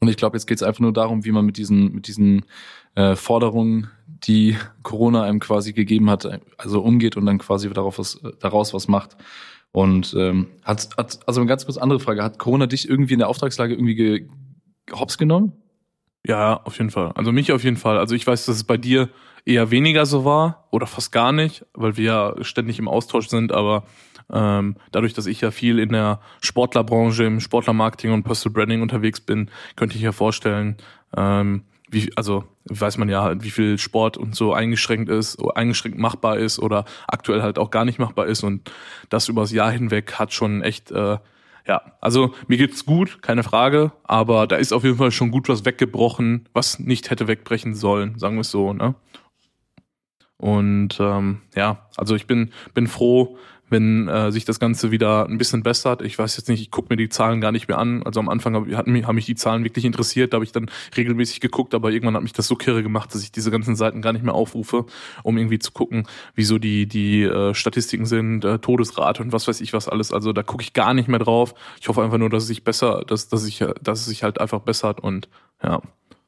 Und 0.00 0.08
ich 0.08 0.16
glaube, 0.16 0.36
jetzt 0.36 0.46
geht 0.46 0.58
es 0.58 0.62
einfach 0.62 0.80
nur 0.80 0.92
darum, 0.92 1.24
wie 1.24 1.32
man 1.32 1.44
mit 1.44 1.56
diesen, 1.56 1.92
mit 1.92 2.06
diesen 2.06 2.44
äh, 2.94 3.16
Forderungen, 3.16 3.90
die 4.06 4.56
Corona 4.82 5.22
einem 5.22 5.40
quasi 5.40 5.72
gegeben 5.72 6.10
hat, 6.10 6.28
also 6.56 6.80
umgeht 6.82 7.16
und 7.16 7.26
dann 7.26 7.38
quasi 7.38 7.68
darauf 7.70 7.98
was, 7.98 8.20
daraus 8.40 8.74
was 8.74 8.88
macht. 8.88 9.16
Und 9.72 10.14
ähm, 10.18 10.48
hat, 10.64 10.96
hat, 10.96 11.20
also 11.26 11.40
eine 11.40 11.48
ganz 11.48 11.64
kurz 11.66 11.78
andere 11.78 12.00
Frage, 12.00 12.22
hat 12.22 12.38
Corona 12.38 12.66
dich 12.66 12.88
irgendwie 12.88 13.12
in 13.12 13.18
der 13.18 13.28
Auftragslage 13.28 13.74
irgendwie 13.74 13.94
ge, 13.94 14.28
hops 14.92 15.18
genommen? 15.18 15.52
Ja, 16.26 16.60
auf 16.64 16.78
jeden 16.78 16.90
Fall. 16.90 17.12
Also 17.12 17.32
mich 17.32 17.52
auf 17.52 17.64
jeden 17.64 17.76
Fall. 17.76 17.98
Also 17.98 18.14
ich 18.14 18.26
weiß, 18.26 18.46
dass 18.46 18.56
es 18.56 18.64
bei 18.64 18.76
dir 18.76 19.08
eher 19.44 19.70
weniger 19.70 20.04
so 20.06 20.24
war 20.24 20.68
oder 20.70 20.86
fast 20.86 21.12
gar 21.12 21.32
nicht, 21.32 21.64
weil 21.74 21.96
wir 21.96 22.04
ja 22.04 22.44
ständig 22.44 22.78
im 22.78 22.88
Austausch 22.88 23.28
sind, 23.28 23.52
aber 23.52 23.84
ähm, 24.32 24.76
dadurch, 24.92 25.14
dass 25.14 25.26
ich 25.26 25.40
ja 25.40 25.50
viel 25.50 25.78
in 25.78 25.90
der 25.90 26.20
Sportlerbranche, 26.40 27.24
im 27.24 27.40
Sportlermarketing 27.40 28.12
und 28.12 28.24
Personal 28.24 28.54
Branding 28.54 28.82
unterwegs 28.82 29.20
bin, 29.20 29.50
könnte 29.76 29.96
ich 29.96 30.02
ja 30.02 30.12
vorstellen, 30.12 30.76
ähm, 31.16 31.64
wie, 31.90 32.10
also 32.16 32.44
weiß 32.64 32.98
man 32.98 33.08
ja 33.08 33.22
halt, 33.22 33.42
wie 33.42 33.50
viel 33.50 33.78
Sport 33.78 34.18
und 34.18 34.34
so 34.34 34.52
eingeschränkt 34.52 35.08
ist, 35.08 35.38
eingeschränkt 35.54 35.98
machbar 35.98 36.36
ist 36.36 36.58
oder 36.58 36.84
aktuell 37.06 37.42
halt 37.42 37.58
auch 37.58 37.70
gar 37.70 37.86
nicht 37.86 37.98
machbar 37.98 38.26
ist 38.26 38.42
und 38.42 38.70
das 39.08 39.28
übers 39.28 39.52
Jahr 39.52 39.70
hinweg 39.70 40.14
hat 40.14 40.34
schon 40.34 40.62
echt, 40.62 40.90
äh, 40.90 41.18
ja, 41.66 41.82
also 42.00 42.34
mir 42.46 42.58
geht's 42.58 42.84
gut, 42.84 43.22
keine 43.22 43.42
Frage, 43.42 43.92
aber 44.04 44.46
da 44.46 44.56
ist 44.56 44.72
auf 44.72 44.84
jeden 44.84 44.96
Fall 44.96 45.12
schon 45.12 45.30
gut 45.30 45.48
was 45.48 45.64
weggebrochen, 45.64 46.48
was 46.52 46.78
nicht 46.78 47.10
hätte 47.10 47.28
wegbrechen 47.28 47.74
sollen, 47.74 48.18
sagen 48.18 48.36
wir 48.36 48.42
es 48.42 48.50
so, 48.50 48.72
ne? 48.72 48.94
Und 50.40 50.98
ähm, 51.00 51.40
ja, 51.56 51.88
also 51.96 52.14
ich 52.14 52.28
bin 52.28 52.52
bin 52.72 52.86
froh, 52.86 53.38
wenn 53.70 54.08
äh, 54.08 54.32
sich 54.32 54.44
das 54.44 54.60
Ganze 54.60 54.90
wieder 54.90 55.26
ein 55.26 55.38
bisschen 55.38 55.62
bessert. 55.62 56.02
Ich 56.02 56.18
weiß 56.18 56.36
jetzt 56.36 56.48
nicht, 56.48 56.60
ich 56.60 56.70
gucke 56.70 56.88
mir 56.90 56.96
die 56.96 57.08
Zahlen 57.08 57.40
gar 57.40 57.52
nicht 57.52 57.68
mehr 57.68 57.78
an. 57.78 58.02
Also 58.04 58.20
am 58.20 58.28
Anfang 58.28 58.54
hab, 58.54 58.70
hatten 58.72 59.06
haben 59.06 59.14
mich 59.14 59.26
die 59.26 59.34
Zahlen 59.34 59.64
wirklich 59.64 59.84
interessiert, 59.84 60.32
da 60.32 60.36
habe 60.36 60.44
ich 60.44 60.52
dann 60.52 60.70
regelmäßig 60.96 61.40
geguckt, 61.40 61.74
aber 61.74 61.90
irgendwann 61.90 62.14
hat 62.14 62.22
mich 62.22 62.32
das 62.32 62.46
so 62.46 62.56
kirre 62.56 62.82
gemacht, 62.82 63.14
dass 63.14 63.22
ich 63.22 63.32
diese 63.32 63.50
ganzen 63.50 63.76
Seiten 63.76 64.02
gar 64.02 64.12
nicht 64.12 64.24
mehr 64.24 64.34
aufrufe, 64.34 64.86
um 65.22 65.36
irgendwie 65.36 65.58
zu 65.58 65.72
gucken, 65.72 66.06
wieso 66.34 66.58
die 66.58 66.86
die 66.86 67.22
äh, 67.22 67.54
Statistiken 67.54 68.06
sind, 68.06 68.44
äh, 68.44 68.58
Todesrate 68.58 69.22
und 69.22 69.32
was 69.32 69.48
weiß 69.48 69.60
ich 69.60 69.72
was 69.72 69.88
alles. 69.88 70.12
Also 70.12 70.32
da 70.32 70.42
gucke 70.42 70.62
ich 70.62 70.72
gar 70.72 70.94
nicht 70.94 71.08
mehr 71.08 71.20
drauf. 71.20 71.54
Ich 71.80 71.88
hoffe 71.88 72.02
einfach 72.02 72.18
nur, 72.18 72.30
dass 72.30 72.44
es 72.44 72.48
sich 72.48 72.64
besser, 72.64 73.04
dass 73.06 73.28
dass 73.28 73.46
ich 73.46 73.64
dass 73.82 74.00
es 74.00 74.06
sich 74.06 74.22
halt 74.22 74.40
einfach 74.40 74.60
bessert 74.60 75.00
und 75.00 75.28
ja. 75.62 75.80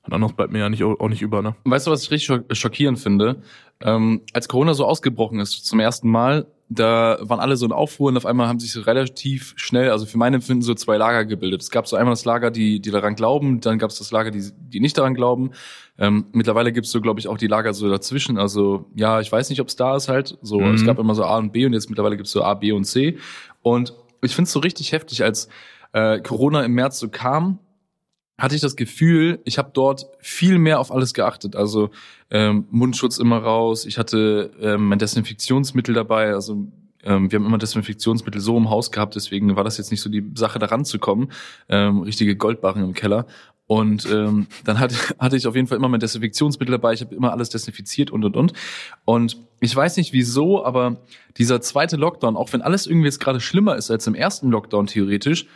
Und 0.02 0.14
anderes 0.14 0.34
bleibt 0.34 0.52
mir 0.52 0.60
ja 0.60 0.70
nicht, 0.70 0.82
auch 0.82 1.08
nicht 1.08 1.20
über, 1.20 1.42
ne? 1.42 1.54
Weißt 1.64 1.86
du, 1.86 1.90
was 1.90 2.02
ich 2.02 2.10
richtig 2.10 2.56
schockierend 2.56 2.98
finde? 2.98 3.42
Ähm, 3.82 4.22
als 4.32 4.48
Corona 4.48 4.74
so 4.74 4.84
ausgebrochen 4.84 5.40
ist, 5.40 5.64
zum 5.64 5.80
ersten 5.80 6.08
Mal, 6.10 6.46
da 6.68 7.18
waren 7.22 7.40
alle 7.40 7.56
so 7.56 7.66
in 7.66 7.72
Aufruhr 7.72 8.08
und 8.08 8.16
auf 8.16 8.26
einmal 8.26 8.46
haben 8.46 8.60
sich 8.60 8.72
so 8.72 8.82
relativ 8.82 9.54
schnell, 9.56 9.90
also 9.90 10.06
für 10.06 10.18
mein 10.18 10.34
Empfinden, 10.34 10.62
so 10.62 10.74
zwei 10.74 10.98
Lager 10.98 11.24
gebildet. 11.24 11.62
Es 11.62 11.70
gab 11.70 11.88
so 11.88 11.96
einmal 11.96 12.12
das 12.12 12.24
Lager, 12.24 12.50
die, 12.50 12.80
die 12.80 12.90
daran 12.90 13.16
glauben, 13.16 13.60
dann 13.60 13.78
gab 13.78 13.90
es 13.90 13.98
das 13.98 14.12
Lager, 14.12 14.30
die, 14.30 14.50
die 14.54 14.80
nicht 14.80 14.96
daran 14.96 15.14
glauben. 15.14 15.50
Ähm, 15.98 16.26
mittlerweile 16.32 16.72
gibt 16.72 16.86
es 16.86 16.92
so, 16.92 17.00
glaube 17.00 17.18
ich, 17.18 17.26
auch 17.26 17.38
die 17.38 17.48
Lager 17.48 17.74
so 17.74 17.88
dazwischen. 17.88 18.38
Also 18.38 18.86
ja, 18.94 19.20
ich 19.20 19.32
weiß 19.32 19.50
nicht, 19.50 19.60
ob 19.60 19.68
es 19.68 19.76
da 19.76 19.96
ist 19.96 20.08
halt. 20.08 20.38
So, 20.42 20.60
mhm. 20.60 20.74
es 20.74 20.84
gab 20.84 20.98
immer 20.98 21.14
so 21.14 21.24
A 21.24 21.38
und 21.38 21.52
B 21.52 21.66
und 21.66 21.72
jetzt 21.72 21.88
mittlerweile 21.88 22.16
gibt 22.16 22.26
es 22.26 22.32
so 22.32 22.44
A, 22.44 22.54
B 22.54 22.72
und 22.72 22.84
C. 22.84 23.18
Und 23.62 23.94
ich 24.22 24.34
finde 24.34 24.46
es 24.46 24.52
so 24.52 24.60
richtig 24.60 24.92
heftig, 24.92 25.24
als 25.24 25.48
äh, 25.92 26.20
Corona 26.20 26.62
im 26.64 26.72
März 26.72 26.98
so 26.98 27.08
kam, 27.08 27.58
hatte 28.40 28.54
ich 28.54 28.60
das 28.60 28.74
Gefühl, 28.74 29.40
ich 29.44 29.58
habe 29.58 29.70
dort 29.72 30.06
viel 30.18 30.58
mehr 30.58 30.80
auf 30.80 30.90
alles 30.90 31.14
geachtet. 31.14 31.54
Also 31.54 31.90
ähm, 32.30 32.66
Mundschutz 32.70 33.18
immer 33.18 33.38
raus, 33.38 33.84
ich 33.86 33.98
hatte 33.98 34.50
ähm, 34.60 34.88
mein 34.88 34.98
Desinfektionsmittel 34.98 35.94
dabei, 35.94 36.32
also 36.32 36.66
ähm, 37.02 37.30
wir 37.30 37.38
haben 37.38 37.46
immer 37.46 37.58
Desinfektionsmittel 37.58 38.40
so 38.40 38.56
im 38.56 38.70
Haus 38.70 38.90
gehabt, 38.90 39.14
deswegen 39.14 39.56
war 39.56 39.64
das 39.64 39.78
jetzt 39.78 39.90
nicht 39.90 40.00
so 40.00 40.10
die 40.10 40.24
Sache, 40.34 40.58
da 40.58 40.66
ranzukommen. 40.66 41.32
Ähm, 41.68 42.00
richtige 42.00 42.36
Goldbarren 42.36 42.82
im 42.82 42.94
Keller. 42.94 43.26
Und 43.66 44.04
ähm, 44.10 44.48
dann 44.64 44.80
hatte, 44.80 44.96
hatte 45.18 45.36
ich 45.36 45.46
auf 45.46 45.54
jeden 45.54 45.68
Fall 45.68 45.78
immer 45.78 45.88
mein 45.88 46.00
Desinfektionsmittel 46.00 46.72
dabei. 46.72 46.92
Ich 46.92 47.02
habe 47.02 47.14
immer 47.14 47.32
alles 47.32 47.50
desinfiziert 47.50 48.10
und 48.10 48.24
und 48.24 48.36
und. 48.36 48.52
Und 49.04 49.36
ich 49.60 49.74
weiß 49.74 49.96
nicht 49.96 50.12
wieso, 50.12 50.64
aber 50.64 51.00
dieser 51.36 51.60
zweite 51.60 51.96
Lockdown, 51.96 52.36
auch 52.36 52.52
wenn 52.52 52.62
alles 52.62 52.86
irgendwie 52.86 53.06
jetzt 53.06 53.20
gerade 53.20 53.40
schlimmer 53.40 53.76
ist 53.76 53.90
als 53.90 54.06
im 54.06 54.14
ersten 54.14 54.50
Lockdown 54.50 54.86
theoretisch, 54.86 55.46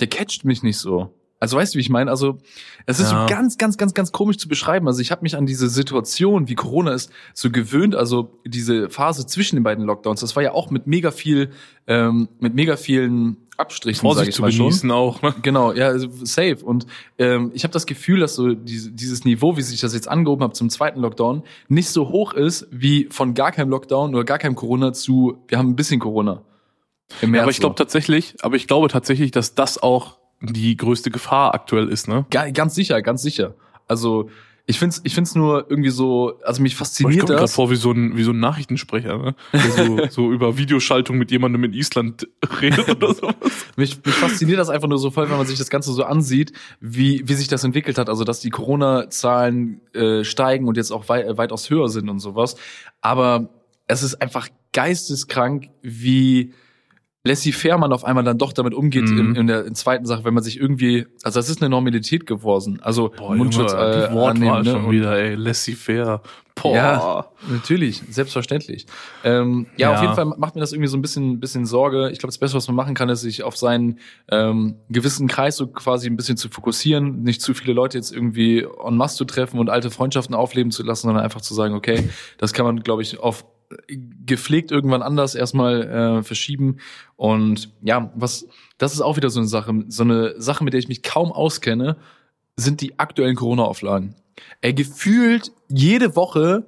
der 0.00 0.08
catcht 0.08 0.44
mich 0.44 0.62
nicht 0.62 0.78
so. 0.78 1.14
Also 1.44 1.58
weißt 1.58 1.74
du, 1.74 1.76
wie 1.76 1.82
ich 1.82 1.90
meine? 1.90 2.10
Also 2.10 2.38
es 2.86 3.00
ist 3.00 3.12
ja. 3.12 3.26
so 3.28 3.34
ganz, 3.34 3.58
ganz, 3.58 3.76
ganz, 3.76 3.92
ganz 3.92 4.12
komisch 4.12 4.38
zu 4.38 4.48
beschreiben. 4.48 4.88
Also 4.88 5.02
ich 5.02 5.10
habe 5.10 5.20
mich 5.22 5.36
an 5.36 5.44
diese 5.44 5.68
Situation, 5.68 6.48
wie 6.48 6.54
Corona 6.54 6.94
ist, 6.94 7.12
so 7.34 7.50
gewöhnt. 7.50 7.94
Also 7.94 8.38
diese 8.46 8.88
Phase 8.88 9.26
zwischen 9.26 9.56
den 9.56 9.62
beiden 9.62 9.84
Lockdowns, 9.84 10.20
das 10.20 10.34
war 10.36 10.42
ja 10.42 10.52
auch 10.52 10.70
mit 10.70 10.86
mega 10.86 11.10
viel, 11.10 11.50
ähm, 11.86 12.28
mit 12.40 12.54
mega 12.54 12.76
vielen 12.76 13.36
Abstrichen, 13.58 14.00
Vorsicht 14.00 14.30
ich 14.30 14.34
zu 14.36 14.42
genießen 14.42 14.88
schon. 14.88 14.90
auch. 14.90 15.20
Ne? 15.20 15.34
Genau, 15.42 15.72
ja, 15.72 15.88
also 15.88 16.08
safe. 16.24 16.64
Und 16.64 16.86
ähm, 17.18 17.52
ich 17.52 17.62
habe 17.64 17.72
das 17.72 17.84
Gefühl, 17.84 18.20
dass 18.20 18.34
so 18.34 18.54
diese, 18.54 18.90
dieses 18.90 19.26
Niveau, 19.26 19.58
wie 19.58 19.62
sich 19.62 19.80
das 19.80 19.92
jetzt 19.92 20.08
angehoben 20.08 20.42
hat 20.44 20.56
zum 20.56 20.70
zweiten 20.70 21.00
Lockdown, 21.00 21.42
nicht 21.68 21.90
so 21.90 22.08
hoch 22.08 22.32
ist 22.32 22.66
wie 22.70 23.06
von 23.10 23.34
gar 23.34 23.52
keinem 23.52 23.68
Lockdown 23.68 24.14
oder 24.14 24.24
gar 24.24 24.38
keinem 24.38 24.54
Corona 24.54 24.94
zu, 24.94 25.36
wir 25.46 25.58
haben 25.58 25.68
ein 25.68 25.76
bisschen 25.76 26.00
Corona. 26.00 26.42
Ja, 27.20 27.42
aber 27.42 27.50
ich 27.50 27.60
glaube 27.60 27.74
tatsächlich, 27.74 28.34
aber 28.40 28.56
ich 28.56 28.66
glaube 28.66 28.88
tatsächlich, 28.88 29.30
dass 29.30 29.54
das 29.54 29.82
auch 29.82 30.18
die 30.52 30.76
größte 30.76 31.10
Gefahr 31.10 31.54
aktuell 31.54 31.88
ist, 31.88 32.08
ne? 32.08 32.26
Ganz 32.30 32.74
sicher, 32.74 33.02
ganz 33.02 33.22
sicher. 33.22 33.54
Also 33.86 34.28
ich 34.66 34.78
find's, 34.78 35.02
ich 35.04 35.14
find's 35.14 35.34
nur 35.34 35.66
irgendwie 35.68 35.90
so, 35.90 36.40
also 36.42 36.62
mich 36.62 36.74
fasziniert 36.74 37.14
ich 37.14 37.20
das. 37.20 37.30
Ich 37.30 37.36
komme 37.36 37.48
vor 37.48 37.70
wie 37.70 37.76
so 37.76 37.92
ein 37.92 38.16
wie 38.16 38.22
so 38.22 38.30
ein 38.30 38.40
Nachrichtensprecher, 38.40 39.18
ne? 39.18 39.34
Der 39.52 39.60
so, 39.60 40.06
so 40.10 40.32
über 40.32 40.56
Videoschaltung 40.56 41.18
mit 41.18 41.30
jemandem 41.30 41.64
in 41.64 41.74
Island 41.74 42.26
redet 42.62 42.88
oder 42.88 43.14
sowas. 43.14 43.34
mich, 43.76 44.02
mich 44.04 44.14
fasziniert 44.14 44.58
das 44.58 44.70
einfach 44.70 44.88
nur 44.88 44.98
so 44.98 45.10
voll, 45.10 45.28
wenn 45.28 45.36
man 45.36 45.46
sich 45.46 45.58
das 45.58 45.68
Ganze 45.68 45.92
so 45.92 46.04
ansieht, 46.04 46.52
wie 46.80 47.22
wie 47.26 47.34
sich 47.34 47.48
das 47.48 47.62
entwickelt 47.62 47.98
hat. 47.98 48.08
Also 48.08 48.24
dass 48.24 48.40
die 48.40 48.48
Corona-Zahlen 48.48 49.82
äh, 49.92 50.24
steigen 50.24 50.66
und 50.66 50.78
jetzt 50.78 50.92
auch 50.92 51.10
wei 51.10 51.36
weitaus 51.36 51.68
höher 51.68 51.90
sind 51.90 52.08
und 52.08 52.20
sowas. 52.20 52.56
Aber 53.02 53.50
es 53.86 54.02
ist 54.02 54.22
einfach 54.22 54.48
geisteskrank, 54.72 55.68
wie 55.82 56.54
laissez-faire 57.24 57.78
man 57.78 57.92
auf 57.92 58.04
einmal 58.04 58.22
dann 58.22 58.38
doch 58.38 58.52
damit 58.52 58.74
umgeht 58.74 59.08
mhm. 59.08 59.18
in, 59.18 59.34
in, 59.34 59.46
der 59.46 59.64
in 59.64 59.74
zweiten 59.74 60.04
Sache, 60.04 60.24
wenn 60.24 60.34
man 60.34 60.42
sich 60.42 60.60
irgendwie, 60.60 61.06
also 61.22 61.38
das 61.38 61.48
ist 61.48 61.62
eine 61.62 61.70
Normalität 61.70 62.26
geworden. 62.26 62.80
Also 62.82 63.12
Boah, 63.16 63.34
Mundschutz 63.34 63.72
Junge, 63.72 63.84
äh, 63.84 64.08
die 64.08 64.14
Wortwahl 64.14 64.62
ne? 64.62 64.70
schon 64.70 64.90
wieder, 64.90 65.16
ey, 65.16 65.34
laissez-faire. 65.34 66.20
Boah. 66.54 66.74
Ja, 66.74 67.26
natürlich, 67.50 68.02
selbstverständlich. 68.10 68.86
Ähm, 69.24 69.66
ja, 69.76 69.90
ja, 69.90 69.96
auf 69.96 70.02
jeden 70.02 70.14
Fall 70.14 70.26
macht 70.26 70.54
mir 70.54 70.60
das 70.60 70.72
irgendwie 70.72 70.88
so 70.88 70.96
ein 70.96 71.02
bisschen, 71.02 71.40
bisschen 71.40 71.66
Sorge. 71.66 72.10
Ich 72.10 72.20
glaube, 72.20 72.28
das 72.28 72.38
Beste, 72.38 72.56
was 72.56 72.68
man 72.68 72.76
machen 72.76 72.94
kann, 72.94 73.08
ist, 73.08 73.22
sich 73.22 73.42
auf 73.42 73.56
seinen 73.56 73.98
ähm, 74.30 74.76
gewissen 74.88 75.26
Kreis 75.26 75.56
so 75.56 75.66
quasi 75.66 76.06
ein 76.06 76.16
bisschen 76.16 76.36
zu 76.36 76.48
fokussieren, 76.48 77.22
nicht 77.22 77.42
zu 77.42 77.54
viele 77.54 77.72
Leute 77.72 77.98
jetzt 77.98 78.12
irgendwie 78.12 78.60
en 78.86 78.96
masse 78.96 79.16
zu 79.16 79.24
treffen 79.24 79.58
und 79.58 79.68
alte 79.68 79.90
Freundschaften 79.90 80.34
aufleben 80.34 80.70
zu 80.70 80.84
lassen, 80.84 81.08
sondern 81.08 81.24
einfach 81.24 81.40
zu 81.40 81.54
sagen, 81.54 81.74
okay, 81.74 82.08
das 82.38 82.52
kann 82.52 82.66
man, 82.66 82.80
glaube 82.84 83.02
ich, 83.02 83.18
auf 83.18 83.44
gepflegt 83.88 84.70
irgendwann 84.70 85.02
anders 85.02 85.34
erstmal 85.34 85.82
äh, 85.82 86.22
verschieben. 86.22 86.78
Und 87.16 87.70
ja, 87.82 88.10
was, 88.14 88.46
das 88.78 88.92
ist 88.92 89.00
auch 89.00 89.16
wieder 89.16 89.30
so 89.30 89.40
eine 89.40 89.48
Sache, 89.48 89.84
so 89.88 90.02
eine 90.02 90.40
Sache, 90.40 90.64
mit 90.64 90.72
der 90.72 90.80
ich 90.80 90.88
mich 90.88 91.02
kaum 91.02 91.32
auskenne, 91.32 91.96
sind 92.56 92.80
die 92.80 92.98
aktuellen 92.98 93.36
Corona-Auflagen. 93.36 94.14
Er 94.60 94.72
gefühlt 94.72 95.52
jede 95.68 96.16
Woche 96.16 96.64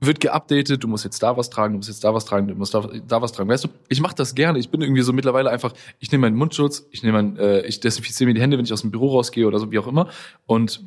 wird 0.00 0.20
geupdatet, 0.20 0.84
du 0.84 0.88
musst 0.88 1.04
jetzt 1.04 1.22
da 1.22 1.36
was 1.36 1.50
tragen, 1.50 1.74
du 1.74 1.78
musst 1.78 1.88
jetzt 1.88 2.04
da 2.04 2.14
was 2.14 2.24
tragen, 2.24 2.46
du 2.46 2.54
musst 2.54 2.72
da, 2.72 2.88
da 3.06 3.20
was 3.20 3.32
tragen. 3.32 3.48
Weißt 3.48 3.64
du, 3.64 3.68
ich 3.88 4.00
mache 4.00 4.14
das 4.14 4.34
gerne. 4.34 4.58
Ich 4.58 4.70
bin 4.70 4.80
irgendwie 4.80 5.02
so 5.02 5.12
mittlerweile 5.12 5.50
einfach, 5.50 5.72
ich 5.98 6.12
nehme 6.12 6.22
meinen 6.22 6.36
Mundschutz, 6.36 6.86
ich 6.90 7.02
nehme 7.02 7.20
mein, 7.20 7.36
äh, 7.36 7.66
ich 7.66 7.80
desinfiziere 7.80 8.28
mir 8.28 8.34
die 8.34 8.40
Hände, 8.40 8.58
wenn 8.58 8.64
ich 8.64 8.72
aus 8.72 8.82
dem 8.82 8.92
Büro 8.92 9.08
rausgehe 9.08 9.46
oder 9.46 9.58
so, 9.58 9.72
wie 9.72 9.78
auch 9.78 9.88
immer. 9.88 10.08
Und 10.46 10.84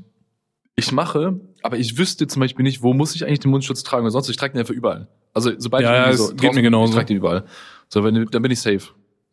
ich 0.81 0.91
mache, 0.91 1.39
aber 1.61 1.77
ich 1.77 1.97
wüsste 1.97 2.27
zum 2.27 2.39
Beispiel 2.39 2.63
nicht, 2.63 2.83
wo 2.83 2.93
muss 2.93 3.15
ich 3.15 3.25
eigentlich 3.25 3.39
den 3.39 3.51
Mundschutz 3.51 3.83
tragen, 3.83 4.03
weil 4.03 4.11
sonst 4.11 4.29
ich 4.29 4.37
trage 4.37 4.53
den 4.53 4.59
einfach 4.59 4.73
überall. 4.73 5.07
Also 5.33 5.51
sobald 5.57 5.83
ja, 5.83 6.09
ich 6.09 6.11
ja, 6.11 6.17
so, 6.17 6.33
geht 6.33 6.53
mir 6.53 6.61
genauso. 6.61 6.91
Ich 6.91 6.95
trage 6.95 7.07
den 7.07 7.17
überall. 7.17 7.45
So, 7.87 8.03
wenn, 8.03 8.25
dann 8.25 8.41
bin 8.41 8.51
ich 8.51 8.59
safe. 8.59 8.81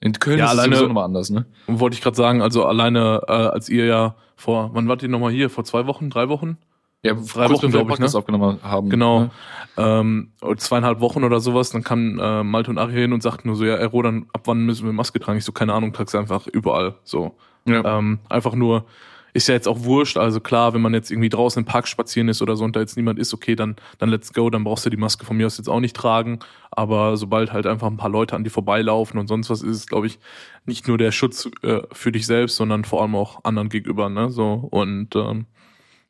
In 0.00 0.12
Köln 0.12 0.38
ja, 0.38 0.44
ist 0.44 0.50
alleine, 0.52 0.74
es 0.74 0.78
sowieso 0.78 0.88
nochmal 0.88 1.04
anders, 1.04 1.30
ne? 1.30 1.46
Wollte 1.66 1.94
ich 1.94 2.02
gerade 2.02 2.16
sagen, 2.16 2.40
also 2.40 2.64
alleine 2.64 3.22
äh, 3.26 3.32
als 3.32 3.68
ihr 3.68 3.86
ja 3.86 4.14
vor, 4.36 4.70
wann 4.74 4.86
wart 4.86 5.02
ihr 5.02 5.08
nochmal 5.08 5.32
hier? 5.32 5.50
Vor 5.50 5.64
zwei 5.64 5.86
Wochen, 5.86 6.10
drei 6.10 6.28
Wochen? 6.28 6.58
Ja, 7.02 7.14
drei 7.14 7.48
Wochen, 7.50 7.70
glaube 7.70 7.92
ich, 7.92 7.98
ne? 7.98 8.06
aufgenommen 8.12 8.58
haben. 8.62 8.90
Genau. 8.90 9.20
Ne? 9.20 9.30
Ähm, 9.76 10.32
zweieinhalb 10.56 11.00
Wochen 11.00 11.24
oder 11.24 11.40
sowas, 11.40 11.70
dann 11.70 11.84
kam 11.84 12.18
äh, 12.18 12.42
Malte 12.42 12.70
und 12.70 12.78
Ari 12.78 12.92
hin 12.92 13.12
und 13.12 13.22
sagten 13.22 13.48
nur 13.48 13.56
so, 13.56 13.64
ja, 13.64 13.76
Ero, 13.76 14.02
dann 14.02 14.26
ab 14.32 14.42
wann 14.44 14.66
müssen 14.66 14.84
wir 14.84 14.92
Maske 14.92 15.20
tragen? 15.20 15.38
Ich 15.38 15.44
so, 15.44 15.52
keine 15.52 15.74
Ahnung, 15.74 15.92
trag's 15.92 16.14
einfach 16.14 16.46
überall. 16.48 16.96
So. 17.04 17.36
Ja. 17.66 17.98
Ähm, 17.98 18.18
einfach 18.28 18.54
nur, 18.54 18.84
ist 19.32 19.48
ja 19.48 19.54
jetzt 19.54 19.68
auch 19.68 19.84
wurscht. 19.84 20.16
Also 20.16 20.40
klar, 20.40 20.74
wenn 20.74 20.80
man 20.80 20.94
jetzt 20.94 21.10
irgendwie 21.10 21.28
draußen 21.28 21.60
im 21.60 21.66
Park 21.66 21.88
spazieren 21.88 22.28
ist 22.28 22.42
oder 22.42 22.56
so 22.56 22.64
und 22.64 22.76
da 22.76 22.80
jetzt 22.80 22.96
niemand 22.96 23.18
ist, 23.18 23.34
okay, 23.34 23.54
dann, 23.54 23.76
dann 23.98 24.08
let's 24.08 24.32
go, 24.32 24.50
dann 24.50 24.64
brauchst 24.64 24.86
du 24.86 24.90
die 24.90 24.96
Maske 24.96 25.24
von 25.24 25.36
mir 25.36 25.46
aus 25.46 25.58
jetzt 25.58 25.68
auch 25.68 25.80
nicht 25.80 25.96
tragen. 25.96 26.40
Aber 26.70 27.16
sobald 27.16 27.52
halt 27.52 27.66
einfach 27.66 27.86
ein 27.86 27.96
paar 27.96 28.10
Leute 28.10 28.36
an 28.36 28.44
dir 28.44 28.50
vorbeilaufen 28.50 29.18
und 29.18 29.26
sonst 29.26 29.50
was 29.50 29.62
ist 29.62 29.76
es, 29.76 29.86
glaube 29.86 30.06
ich, 30.06 30.18
nicht 30.64 30.88
nur 30.88 30.98
der 30.98 31.12
Schutz 31.12 31.48
äh, 31.62 31.80
für 31.92 32.12
dich 32.12 32.26
selbst, 32.26 32.56
sondern 32.56 32.84
vor 32.84 33.02
allem 33.02 33.14
auch 33.14 33.44
anderen 33.44 33.68
gegenüber. 33.68 34.08
Ne? 34.08 34.30
So 34.30 34.52
und 34.70 35.14
ähm, 35.16 35.46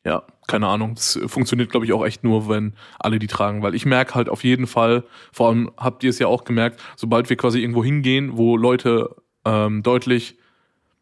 ja, 0.04 0.22
keine 0.46 0.68
Ahnung. 0.68 0.94
Das 0.94 1.18
funktioniert, 1.26 1.70
glaube 1.70 1.85
ich, 1.85 1.92
auch 1.92 2.04
echt 2.04 2.24
nur, 2.24 2.48
wenn 2.48 2.74
alle 2.98 3.18
die 3.18 3.26
tragen. 3.26 3.62
Weil 3.62 3.74
ich 3.74 3.85
merke 3.85 4.14
halt 4.14 4.28
auf 4.28 4.44
jeden 4.44 4.66
Fall, 4.66 5.04
vor 5.33 5.48
allem 5.48 5.70
habt 5.76 6.02
ihr 6.02 6.11
es 6.11 6.18
ja 6.18 6.26
auch 6.26 6.44
gemerkt, 6.44 6.81
sobald 6.96 7.28
wir 7.28 7.37
quasi 7.37 7.61
irgendwo 7.61 7.85
hingehen, 7.85 8.37
wo 8.37 8.57
Leute 8.57 9.16
ähm, 9.44 9.83
deutlich 9.83 10.38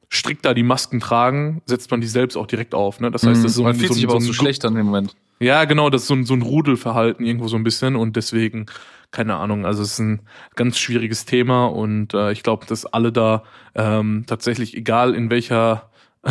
strikter 0.09 0.55
die 0.55 0.63
Masken 0.63 1.01
tragen, 1.01 1.63
setzt 1.67 1.91
man 1.91 2.01
die 2.01 2.07
selbst 2.07 2.37
auch 2.37 2.47
direkt 2.47 2.75
auf. 2.75 3.01
Ne? 3.01 3.11
Das 3.11 3.25
heißt, 3.25 3.43
das 3.43 3.53
ist 3.53 3.57
so 3.57 3.65
man 3.65 3.75
fühlt 3.75 3.89
so, 3.89 3.95
sich 3.95 4.05
aber 4.05 4.21
so, 4.21 4.29
so 4.29 4.33
schlechter 4.33 4.69
in 4.69 4.75
dem 4.75 4.87
Moment. 4.87 5.17
Ja, 5.39 5.65
genau, 5.65 5.91
das 5.91 6.03
ist 6.03 6.09
so 6.09 6.15
ein, 6.15 6.25
so 6.25 6.35
ein 6.35 6.43
Rudelverhalten 6.43 7.25
irgendwo 7.27 7.49
so 7.49 7.57
ein 7.57 7.65
bisschen 7.65 7.97
und 7.97 8.17
deswegen, 8.17 8.67
keine 9.11 9.37
Ahnung, 9.37 9.67
also 9.67 9.83
es 9.83 9.93
ist 9.93 9.99
ein 9.99 10.21
ganz 10.55 10.79
schwieriges 10.79 11.27
Thema 11.27 11.67
und 11.67 12.15
äh, 12.15 12.33
ich 12.33 12.43
glaube, 12.43 12.67
dass 12.67 12.87
alle 12.87 13.13
da 13.13 13.43
ähm, 13.75 14.25
tatsächlich, 14.27 14.77
egal 14.77 15.15
in 15.15 15.29
welcher 15.31 15.91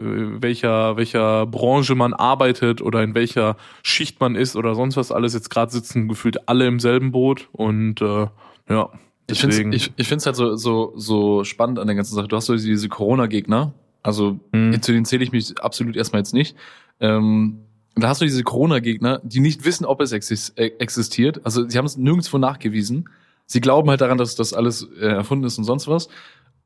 welcher 0.00 0.96
welcher 0.96 1.44
Branche 1.46 1.96
man 1.96 2.14
arbeitet 2.14 2.80
oder 2.80 3.02
in 3.02 3.16
welcher 3.16 3.56
Schicht 3.82 4.20
man 4.20 4.36
ist 4.36 4.54
oder 4.54 4.76
sonst 4.76 4.96
was 4.96 5.10
alles 5.10 5.34
jetzt 5.34 5.50
gerade 5.50 5.72
sitzen 5.72 6.06
gefühlt 6.06 6.48
alle 6.48 6.68
im 6.68 6.78
selben 6.78 7.10
Boot 7.10 7.48
und 7.50 8.00
äh, 8.00 8.28
ja 8.68 8.90
ich 9.30 9.40
finde 9.40 9.76
ich, 9.76 9.92
ich 9.96 10.08
find's 10.08 10.26
halt 10.26 10.36
so, 10.36 10.56
so, 10.56 10.92
so 10.96 11.44
spannend 11.44 11.78
an 11.78 11.86
der 11.86 11.96
ganzen 11.96 12.14
Sache. 12.14 12.28
Du 12.28 12.36
hast 12.36 12.46
so 12.46 12.56
diese 12.56 12.88
Corona-Gegner. 12.88 13.74
Also 14.02 14.40
mhm. 14.52 14.80
zu 14.80 14.92
denen 14.92 15.04
zähle 15.04 15.22
ich 15.22 15.32
mich 15.32 15.60
absolut 15.60 15.96
erstmal 15.96 16.20
jetzt 16.20 16.32
nicht. 16.32 16.56
Ähm, 17.00 17.60
da 17.94 18.08
hast 18.08 18.20
du 18.20 18.24
diese 18.24 18.42
Corona-Gegner, 18.42 19.20
die 19.22 19.40
nicht 19.40 19.64
wissen, 19.64 19.84
ob 19.84 20.00
es 20.00 20.12
äh, 20.12 20.66
existiert. 20.78 21.40
Also 21.44 21.68
sie 21.68 21.76
haben 21.76 21.84
es 21.84 21.96
nirgendwo 21.96 22.38
nachgewiesen. 22.38 23.08
Sie 23.44 23.60
glauben 23.60 23.90
halt 23.90 24.00
daran, 24.00 24.18
dass 24.18 24.34
das 24.34 24.54
alles 24.54 24.88
äh, 24.98 25.06
erfunden 25.06 25.44
ist 25.44 25.58
und 25.58 25.64
sonst 25.64 25.88
was. 25.88 26.08